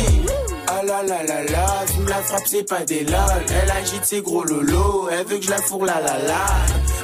Ah 0.81 0.85
là 0.85 1.03
là 1.03 1.25
là 1.25 1.43
là, 1.43 1.67
fume 1.89 2.07
la 2.07 2.23
frappe, 2.23 2.47
c'est 2.47 2.63
pas 2.63 2.85
des 2.85 3.03
lol. 3.03 3.19
Elle 3.51 3.71
agite 3.73 4.05
ses 4.05 4.23
gros 4.23 4.45
lolos, 4.45 5.09
elle 5.11 5.27
veut 5.27 5.39
que 5.39 5.45
je 5.45 5.51
la 5.51 5.57
fourre 5.57 5.85
la 5.87 6.01
la 6.01 6.19
la. 6.19 6.47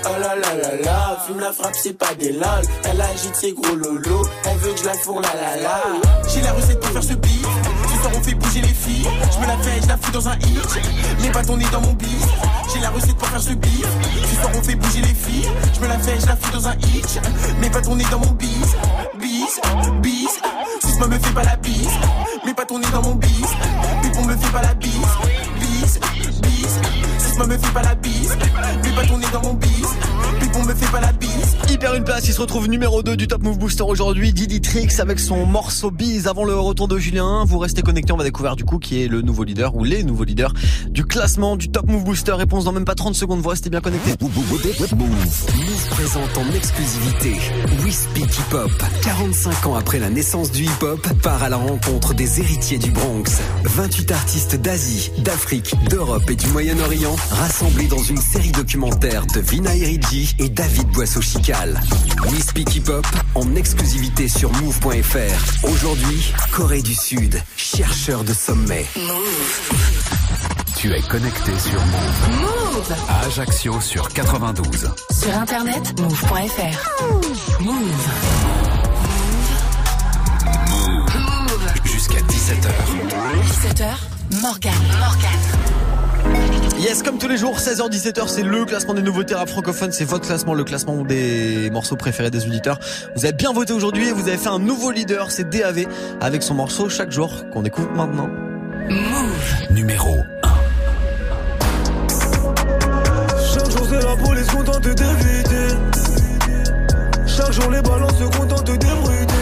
Oh 0.05 0.21
là 0.21 0.37
là 0.37 0.55
là 0.63 0.77
là, 0.81 1.19
fume 1.27 1.41
la 1.41 1.53
frappe, 1.53 1.75
c'est 1.75 1.99
pas 1.99 2.15
des 2.15 2.31
lol. 2.31 2.63
Elle 2.85 3.01
agite 3.01 3.35
ses 3.35 3.53
gros 3.53 3.75
lolos, 3.75 4.29
elle 4.45 4.59
veut 4.59 4.75
que 4.75 4.79
je 4.79 4.85
la 4.85 4.95
fourre 4.95 5.23
la 5.23 5.35
la 5.35 5.57
la. 5.61 5.83
J'ai 6.29 6.41
la 6.43 6.53
recette 6.53 6.79
pour 6.79 6.91
faire 6.91 7.03
ce 7.03 7.15
beat. 7.15 7.47
Ce 7.89 8.01
soir 8.01 8.13
on 8.17 8.23
fait 8.23 8.35
bouger 8.35 8.61
les 8.61 8.69
filles. 8.69 9.09
Je 9.33 9.39
me 9.41 9.47
la 9.49 9.57
fais, 9.57 9.83
je 9.83 9.89
la 9.89 9.97
fous 9.97 10.13
dans 10.13 10.29
un 10.29 10.37
hit. 10.37 10.81
Mes 11.21 11.31
bâtons 11.31 11.57
nés 11.57 11.67
dans 11.73 11.81
mon 11.81 11.95
bif. 11.95 12.27
J'ai 12.73 12.81
la 12.81 12.91
recette 12.91 13.17
pour 13.17 13.27
faire 13.27 13.43
ce 13.43 13.55
beat. 13.55 13.87
Ce 14.31 14.35
soir 14.37 14.53
on 14.55 14.63
fait 14.63 14.77
bouger 14.77 15.01
les 15.01 15.15
filles. 15.15 15.51
Je 15.75 15.81
me 15.81 15.89
la 15.89 15.99
fais, 15.99 16.21
je 16.21 16.27
la 16.27 16.37
fous 16.37 16.53
dans 16.53 16.69
un 16.69 16.75
hit. 16.75 17.21
Mes 17.61 17.71
bâtons 17.71 17.97
nés 17.97 18.07
dans 18.09 18.21
mon 18.21 18.31
bis. 18.31 18.77
Bis, 19.19 19.61
bis. 20.01 20.41
Sisma 20.95 21.09
me 21.09 21.19
fait 21.19 21.35
pas 21.35 21.43
la 21.43 21.57
bise. 21.57 21.89
Mais 22.47 22.55
pas 22.55 22.65
tourner 22.65 22.87
dans 22.93 23.03
mon 23.03 23.17
bis. 23.17 23.29
Pipon 24.01 24.27
me 24.27 24.37
fait 24.37 24.53
pas 24.53 24.63
la 24.63 24.75
bise. 24.75 24.93
Bise, 25.59 25.99
bise. 26.29 26.81
Sisma 27.19 27.47
me 27.47 27.59
fait 27.59 27.73
pas 27.73 27.83
la 27.83 27.95
bise. 27.95 28.37
Mais 28.85 28.91
pas 28.91 29.07
tourner 29.07 29.27
dans 29.33 29.43
mon 29.43 29.55
bis. 29.55 29.69
Pipon 30.41 30.65
me 30.65 30.75
fait 30.75 30.91
pas 30.91 31.01
la 31.01 31.13
bise. 31.13 31.31
Il 31.71 31.79
perd 31.79 31.97
une 31.97 32.05
place, 32.05 32.29
il 32.29 32.33
se 32.33 32.41
retrouve 32.41 32.69
numéro 32.69 33.03
2 33.03 33.17
du 33.17 33.27
Top 33.27 33.43
Move 33.43 33.59
Booster 33.59 33.83
aujourd'hui, 33.83 34.33
Didi 34.33 34.61
Trix 34.61 35.01
avec 35.01 35.19
son 35.19 35.45
morceau 35.47 35.91
Bise. 35.91 36.29
Avant 36.29 36.45
le 36.45 36.55
retour 36.55 36.87
de 36.87 36.99
Julien, 36.99 37.45
vous 37.45 37.59
restez 37.59 37.83
connectés, 37.83 38.13
on 38.13 38.17
va 38.17 38.25
découvrir 38.25 38.55
du 38.55 38.65
coup 38.65 38.79
qui 38.79 39.03
est 39.03 39.09
le 39.09 39.23
nouveau 39.23 39.43
leader 39.45 39.75
ou 39.75 39.83
les 39.83 40.05
nouveaux 40.05 40.25
leaders 40.25 40.55
du 40.89 41.05
classement 41.05 41.57
du 41.57 41.71
Top 41.71 41.87
Move 41.89 42.05
Booster. 42.05 42.33
Réponse 42.33 42.65
dans 42.65 42.73
même 42.73 42.85
pas 42.85 42.95
30 42.95 43.15
secondes, 43.15 43.41
vous 43.41 43.49
restez 43.49 43.71
bien 43.71 43.81
connectés. 43.81 44.15
Move. 44.21 45.07
Move 45.57 45.89
présente 45.91 46.39
en 46.39 46.55
exclusivité 46.55 47.33
We 47.85 47.95
Speak 47.95 48.39
Hip 48.39 48.55
Hop. 48.55 48.71
45 49.03 49.67
ans 49.67 49.75
après 49.75 49.99
la 49.99 50.11
naissance 50.11 50.53
du 50.53 50.65
hip 50.65 50.83
hop, 50.83 51.09
part 51.23 51.43
à 51.43 51.49
la 51.49 51.57
rencontre 51.57 52.15
des 52.15 52.41
héritiers 52.41 52.79
du 52.79 52.93
Bronx. 52.93 53.41
28 53.65 54.13
artistes 54.13 54.57
d'Asie, 54.57 55.11
d'Afrique, 55.19 55.75
d'Europe 55.91 56.14
et 56.29 56.37
du 56.37 56.47
Moyen-Orient 56.49 57.17
rassemblés 57.31 57.87
dans 57.89 58.03
une 58.03 58.21
série 58.21 58.53
documentaire 58.53 59.27
de 59.27 59.41
Vina 59.41 59.75
Eridji 59.75 60.35
et 60.39 60.49
David 60.49 60.87
Boisseau-Chical. 60.89 61.81
We 62.31 62.41
Speak 62.41 62.77
Hip 62.77 62.89
Hop 62.89 63.07
en 63.35 63.55
exclusivité 63.57 64.29
sur 64.29 64.53
move.fr. 64.53 65.67
Aujourd'hui, 65.69 66.33
Corée 66.53 66.83
du 66.83 66.95
Sud, 66.95 67.43
chercheur 67.57 68.23
de 68.23 68.33
sommet. 68.33 68.87
Tu 70.77 70.93
es 70.93 71.01
connecté 71.03 71.53
sur 71.59 71.81
Move. 71.85 72.41
Move 72.41 72.95
À 73.09 73.27
Ajaccio 73.27 73.81
sur 73.81 74.09
92. 74.09 74.91
Sur 75.11 75.37
internet, 75.37 76.01
move.fr. 76.01 77.03
Move. 77.61 77.75
Move. 80.71 81.73
Jusqu'à 81.85 82.21
17h. 82.21 82.71
17h, 83.51 84.41
Morgan. 84.41 84.73
Morgan. 85.01 85.84
Yes, 86.85 87.03
comme 87.03 87.17
tous 87.17 87.29
les 87.29 87.39
jours, 87.39 87.59
16h-17h, 87.59 88.29
c'est 88.29 88.43
le 88.43 88.67
classement 88.67 88.93
des 88.93 89.01
nouveautés 89.01 89.35
rap 89.35 89.49
francophones. 89.49 89.91
C'est 89.91 90.05
votre 90.05 90.27
classement, 90.27 90.53
le 90.53 90.65
classement 90.65 91.03
des 91.03 91.71
morceaux 91.71 91.97
préférés 91.97 92.31
des 92.31 92.45
auditeurs. 92.45 92.79
Vous 93.17 93.25
avez 93.25 93.33
bien 93.33 93.55
voté 93.55 93.73
aujourd'hui 93.73 94.09
et 94.09 94.13
vous 94.13 94.29
avez 94.29 94.37
fait 94.37 94.51
un 94.51 94.59
nouveau 94.59 94.91
leader, 94.91 95.31
c'est 95.31 95.49
DAV, 95.49 95.87
avec 96.21 96.43
son 96.43 96.53
morceau 96.53 96.91
chaque 96.91 97.11
jour 97.11 97.49
qu'on 97.55 97.63
découvre 97.63 97.91
maintenant. 97.93 98.29
Move. 98.91 99.71
Numéro 99.71 100.19
1. 100.43 100.49
Chaque 103.55 103.71
jour 103.71 103.87
c'est 103.89 104.05
la 104.05 104.17
police 104.17 104.47
contente 104.49 104.83
d'éviter 104.83 105.75
Chaque 107.27 107.53
jour 107.53 107.71
les 107.71 107.81
balances 107.81 108.19
se 108.19 108.25
contentent 108.25 108.67
d'ébruiter 108.67 109.35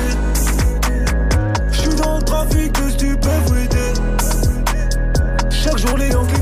J'suis 1.72 1.94
dans 1.96 2.18
le 2.18 2.22
trafic 2.22 2.72
de 2.72 2.82
Chaque 5.50 5.78
jour 5.78 5.98
les 5.98 6.08
Yankees 6.08 6.41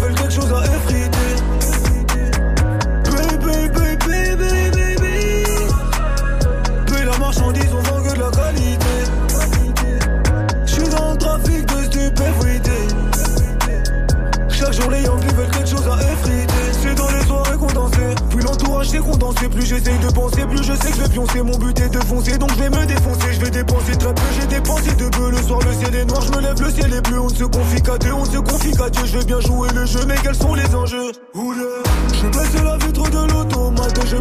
C'est 16.82 16.94
dans 16.94 17.10
les 17.10 17.24
soirées 17.26 17.56
condensées 17.58 18.14
Plus 18.30 18.40
l'entourage 18.42 18.88
s'est 18.88 18.98
condensé 18.98 19.48
Plus 19.48 19.66
j'essaye 19.66 19.98
de 19.98 20.12
penser 20.12 20.46
Plus 20.46 20.62
je 20.62 20.72
sais 20.74 20.90
que 20.90 20.96
je 20.96 21.02
vais 21.02 21.08
pioncer. 21.08 21.42
Mon 21.42 21.56
but 21.58 21.78
est 21.80 21.88
de 21.88 21.98
foncer 22.00 22.38
Donc 22.38 22.50
je 22.52 22.62
vais 22.62 22.70
me 22.70 22.86
défoncer. 22.86 23.32
Je 23.32 23.40
vais 23.40 23.50
dépenser 23.50 23.96
très 23.96 24.14
peu 24.14 24.22
J'ai 24.40 24.46
dépensé 24.46 24.94
de 24.94 25.08
peu. 25.08 25.30
Le 25.30 25.42
soir 25.42 25.60
le 25.60 25.72
ciel 25.74 25.94
est 25.94 26.04
noir 26.04 26.22
Je 26.22 26.32
me 26.32 26.40
lève 26.40 26.60
le 26.60 26.70
ciel 26.70 26.92
est 26.92 27.00
bleu. 27.02 27.20
On 27.20 27.28
ne 27.28 27.34
se 27.34 27.44
confie 27.44 27.82
qu'à 27.82 27.98
Dieu 27.98 28.14
On 28.14 28.24
se 28.24 28.38
confie 28.38 28.72
qu'à 28.76 28.90
Dieu. 28.90 29.02
Je 29.06 29.18
vais 29.18 29.24
bien 29.24 29.40
jouer 29.40 29.68
le 29.74 29.86
jeu 29.86 30.00
Mais 30.06 30.16
quels 30.22 30.34
sont 30.34 30.54
les 30.54 30.74
enjeux? 30.74 31.12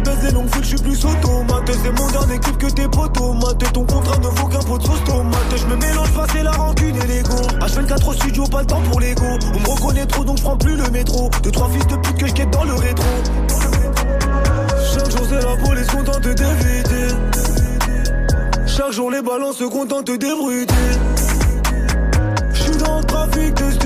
Des 0.00 0.30
longues 0.32 0.48
files 0.54 0.64
Je 0.64 0.68
suis 0.68 0.78
plus 0.78 1.04
automate 1.04 1.70
C'est 1.82 2.00
mon 2.00 2.08
dernier 2.10 2.38
clip 2.38 2.58
que 2.58 2.66
tes 2.66 2.88
potos 2.88 3.34
Mate 3.34 3.72
Ton 3.72 3.84
contrat 3.84 4.18
ne 4.18 4.28
vaut 4.28 4.48
qu'un 4.48 4.60
pot 4.60 4.78
de 4.78 4.84
sauce 4.84 5.04
tomate 5.04 5.56
Je 5.56 5.66
me 5.66 5.76
mélange 5.76 6.08
face 6.08 6.34
et 6.38 6.42
la 6.42 6.52
rancune 6.52 6.96
et 6.96 7.06
l'ego 7.06 7.36
H24 7.60 8.08
au 8.08 8.12
studio 8.14 8.44
Pas 8.44 8.60
le 8.60 8.66
temps 8.66 8.82
pour 8.90 9.00
l'ego 9.00 9.26
On 9.54 9.60
me 9.60 9.68
reconnaît 9.68 10.06
trop 10.06 10.24
donc 10.24 10.38
je 10.38 10.42
prends 10.42 10.56
plus 10.56 10.76
le 10.76 10.88
métro. 10.90 11.30
Deux, 11.42 11.50
trois 11.50 11.68
fils 11.68 11.86
de 11.86 11.96
pute 11.96 12.16
que 12.16 12.26
je 12.26 12.44
dans 12.50 12.64
le 12.64 12.74
rétro. 12.74 13.04
Chaque 14.92 15.10
jour 15.10 15.26
c'est 15.28 15.44
la 15.44 15.56
police 15.56 15.86
contente 15.86 16.22
d'éviter. 16.22 17.14
Chaque 18.66 18.92
jour 18.92 19.10
les 19.10 19.22
balances 19.22 19.56
se 19.56 19.64
contentent 19.64 20.10
d'ébruiter. 20.10 20.74
J'suis 22.52 22.76
dans 22.76 22.98
le 22.98 23.04
trafic 23.04 23.54
de 23.54 23.79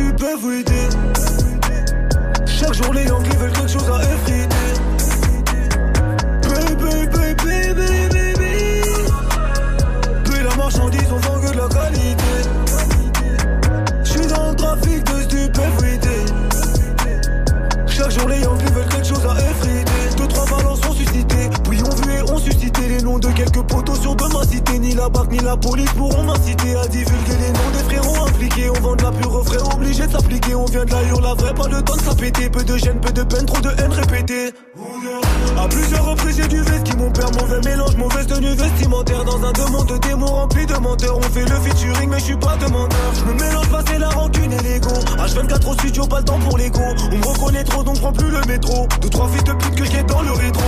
On 30.74 30.76
vient 30.76 30.86
de 30.86 30.90
l'ailleurs 30.90 31.20
la 31.20 31.34
vraie 31.34 31.54
pas 31.54 31.68
le 31.68 31.82
temps 31.82 31.94
de 31.94 32.00
s'appéter 32.00 32.50
Peu 32.50 32.64
de 32.64 32.76
gêne, 32.76 32.98
peu 32.98 33.12
de 33.12 33.22
peine, 33.22 33.46
trop 33.46 33.60
de 33.60 33.70
haine 33.78 33.92
répétée. 33.92 34.52
À 35.56 35.68
plusieurs 35.68 36.04
reprises 36.04 36.36
j'ai 36.36 36.48
du 36.48 36.62
veste 36.62 36.82
qui 36.82 36.96
mon 36.96 37.12
père 37.12 37.30
mauvais 37.30 37.60
mélange 37.60 37.96
mauvaise 37.96 38.26
tenue 38.26 38.54
vestimentaire. 38.54 39.24
Dans 39.24 39.44
un 39.44 39.52
deux 39.52 39.66
mondes 39.66 39.86
de 39.86 39.98
démons 39.98 40.26
remplis 40.26 40.66
de 40.66 40.74
menteurs. 40.74 41.16
On 41.16 41.22
fait 41.22 41.44
le 41.44 41.60
featuring 41.60 42.10
mais 42.10 42.18
je 42.18 42.24
suis 42.24 42.36
pas 42.36 42.56
demandeur. 42.56 42.98
Je 43.14 43.24
me 43.24 43.34
mélange 43.34 43.68
pas 43.68 43.84
c'est 43.86 43.98
la 43.98 44.08
rancune 44.08 44.52
et 44.52 44.62
l'ego. 44.62 44.90
H24 45.16 45.68
au 45.68 45.72
studio 45.74 46.06
pas 46.06 46.18
le 46.18 46.24
temps 46.24 46.40
pour 46.40 46.58
l'ego. 46.58 46.82
On 47.12 47.18
me 47.18 47.24
reconnaît 47.24 47.64
trop 47.64 47.84
donc 47.84 48.00
prends 48.00 48.12
plus 48.12 48.30
le 48.30 48.40
métro. 48.48 48.88
Deux 49.00 49.10
trois 49.10 49.28
fils 49.28 49.44
de 49.44 49.52
pute 49.52 49.74
que 49.76 49.84
j'ai 49.84 50.02
dans 50.02 50.22
le 50.22 50.32
rétro 50.32 50.64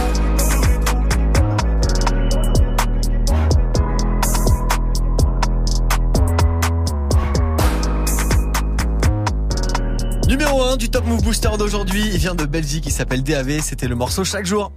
Numéro 10.77 10.85
1 10.85 10.89
du 10.89 10.89
Top 10.91 11.07
Move 11.07 11.23
Booster 11.23 11.51
d'aujourd'hui, 11.59 12.03
il 12.13 12.19
vient 12.19 12.35
de 12.35 12.45
Belgique, 12.45 12.85
il 12.87 12.93
s'appelle 12.93 13.23
DAV, 13.23 13.61
c'était 13.63 13.89
le 13.89 13.95
morceau 13.95 14.25
chaque 14.25 14.45
jour. 14.47 14.73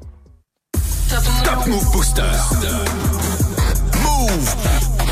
Top 1.44 1.68
Move 1.68 1.92
Booster. 1.92 2.22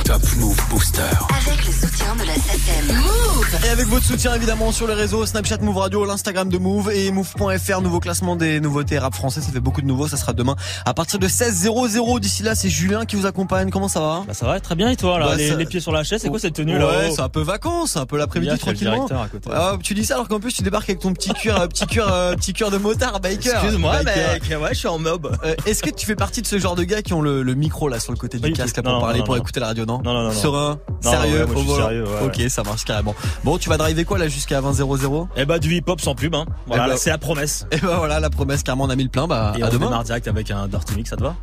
Top 0.08 0.22
Move 0.38 0.58
Booster. 0.70 1.01
Avec 1.30 1.66
le 1.66 1.72
soutien 1.74 2.16
de 2.16 2.24
la 2.24 2.34
SACEM. 2.36 2.95
Move. 2.95 3.66
Et 3.66 3.70
avec 3.70 3.88
votre 3.88 4.05
soutien 4.05 4.34
évidemment 4.36 4.72
sur 4.72 4.88
les 4.88 4.93
réseaux 4.93 5.26
Snapchat 5.26 5.58
Move 5.58 5.78
Radio, 5.78 6.05
l'Instagram 6.05 6.47
de 6.49 6.58
Move 6.58 6.91
et 6.93 7.12
Move.fr, 7.12 7.82
nouveau 7.82 7.99
classement 7.99 8.36
des 8.38 8.60
nouveautés 8.62 8.99
rap 8.99 9.14
français, 9.14 9.41
ça 9.41 9.51
fait 9.51 9.60
beaucoup 9.60 9.82
de 9.82 9.86
nouveaux, 9.88 10.08
ça 10.08 10.16
sera 10.16 10.32
demain 10.34 10.55
à 10.86 10.93
partir 10.93 11.20
de 11.20 11.28
16h00. 11.28 12.20
D'ici 12.22 12.41
là, 12.43 12.55
c'est 12.55 12.70
Julien 12.70 13.05
qui 13.05 13.18
vous 13.18 13.26
accompagne. 13.26 13.70
Comment 13.70 13.89
ça 13.89 13.99
va? 13.99 14.24
Bah 14.28 14.34
ça 14.34 14.45
va 14.45 14.60
très 14.62 14.76
bien 14.76 14.89
et 14.89 14.95
toi 14.95 15.20
là, 15.20 15.28
Bah, 15.28 15.36
les, 15.36 15.49
ça- 15.49 15.55
les 15.55 15.66
pieds 15.66 15.82
sur 15.82 15.91
la 15.91 16.03
chaise, 16.05 16.22
c'est 16.22 16.30
quoi 16.30 16.39
cette 16.39 16.53
tenue 16.55 16.74
Ouais, 16.74 16.80
là? 16.80 17.12
c'est 17.14 17.22
un 17.22 17.30
peu 17.30 17.41
vacances, 17.41 17.97
un 17.97 18.05
peu 18.05 18.18
l'après-midi 18.18 18.58
tranquillement. 18.58 18.93
directeur 19.08 19.22
à 19.22 19.28
côté. 19.28 19.49
Ah, 19.53 19.76
tu 19.84 19.93
dis 19.93 20.05
ça 20.05 20.16
alors 20.16 20.30
qu'en 20.30 20.39
plus 20.39 20.53
tu 20.53 20.62
débarques 20.64 20.89
avec 20.89 21.01
ton 21.01 21.14
petit 21.14 21.34
cuir, 21.34 21.60
euh, 21.60 21.68
petit 21.68 21.86
cuir, 21.86 22.08
euh, 22.12 22.34
petit 22.36 22.53
cuir 22.53 22.72
de 22.72 22.78
motard, 22.78 23.20
biker. 23.20 23.53
Excuse-moi, 23.55 24.03
mec, 24.03 24.43
ouais, 24.49 24.70
je 24.72 24.78
suis 24.78 24.88
en 24.88 24.99
mob. 24.99 25.38
Euh, 25.43 25.55
Est-ce 25.66 25.84
que 25.84 25.89
tu 25.89 26.05
fais 26.05 26.16
partie 26.16 26.41
de 26.41 26.47
ce 26.47 26.58
genre 26.60 26.76
de 26.76 26.84
gars 26.84 27.01
qui 27.01 27.14
ont 27.14 27.22
le, 27.22 27.43
le 27.43 27.53
micro 27.55 27.89
là 27.89 27.99
sur 27.99 28.14
le 28.14 28.18
côté 28.18 28.39
du 28.39 28.53
casque 28.53 28.78
là, 28.78 28.84
pour 28.84 28.93
Non, 28.93 29.01
parler, 29.01 29.20
non, 29.20 29.26
pour 29.26 29.36
non. 29.36 29.41
écouter 29.41 29.60
la 29.60 29.68
radio, 29.68 29.86
non? 29.86 29.97
Non, 30.04 30.14
non, 30.14 30.20
non, 30.24 30.24
non. 30.26 30.32
Serein, 30.32 30.80
Non, 31.04 31.12
sérieux, 31.12 31.39
ouais, 31.41 31.45
moi, 31.45 31.56
je 31.58 31.62
suis 31.68 31.76
sérieux, 31.76 32.04
ouais, 32.04 32.26
Ok, 32.26 32.50
ça 32.50 32.64
marche 32.64 32.84
carrément. 32.86 33.16
Bon, 33.43 33.58
tu 33.58 33.70
vas 33.70 33.78
driver 33.78 34.04
quoi 34.06 34.18
là 34.18 34.28
jusqu'à 34.28 34.62
20.00 34.62 35.28
Eh 35.36 35.45
bah 35.45 35.60
du 35.60 35.76
hip 35.76 35.84
hop 35.88 36.02
sans 36.02 36.16
pub, 36.16 36.36
hein. 36.36 36.45
Voilà, 36.68 36.86
Eh 36.86 36.89
bah- 36.91 36.98
c'est 36.98 37.10
la 37.10 37.18
promesse. 37.18 37.66
Et 37.72 37.78
ben 37.78 37.95
voilà, 37.98 38.20
la 38.20 38.30
promesse, 38.30 38.64
carrément 38.64 38.86
on 38.86 38.89
a 38.89 38.95
mis 38.95 39.04
le 39.04 39.10
plein, 39.10 39.28
bah 39.28 39.54
Et 39.58 39.64
à 39.64 39.68
on 39.68 39.70
demain. 39.70 39.86
démarre 39.88 40.04
direct 40.04 40.28
avec 40.28 40.52
un 40.52 40.68
Dirty 40.68 40.95
Mix, 40.95 41.10
ça 41.10 41.16
te 41.18 41.24
va? 41.24 41.36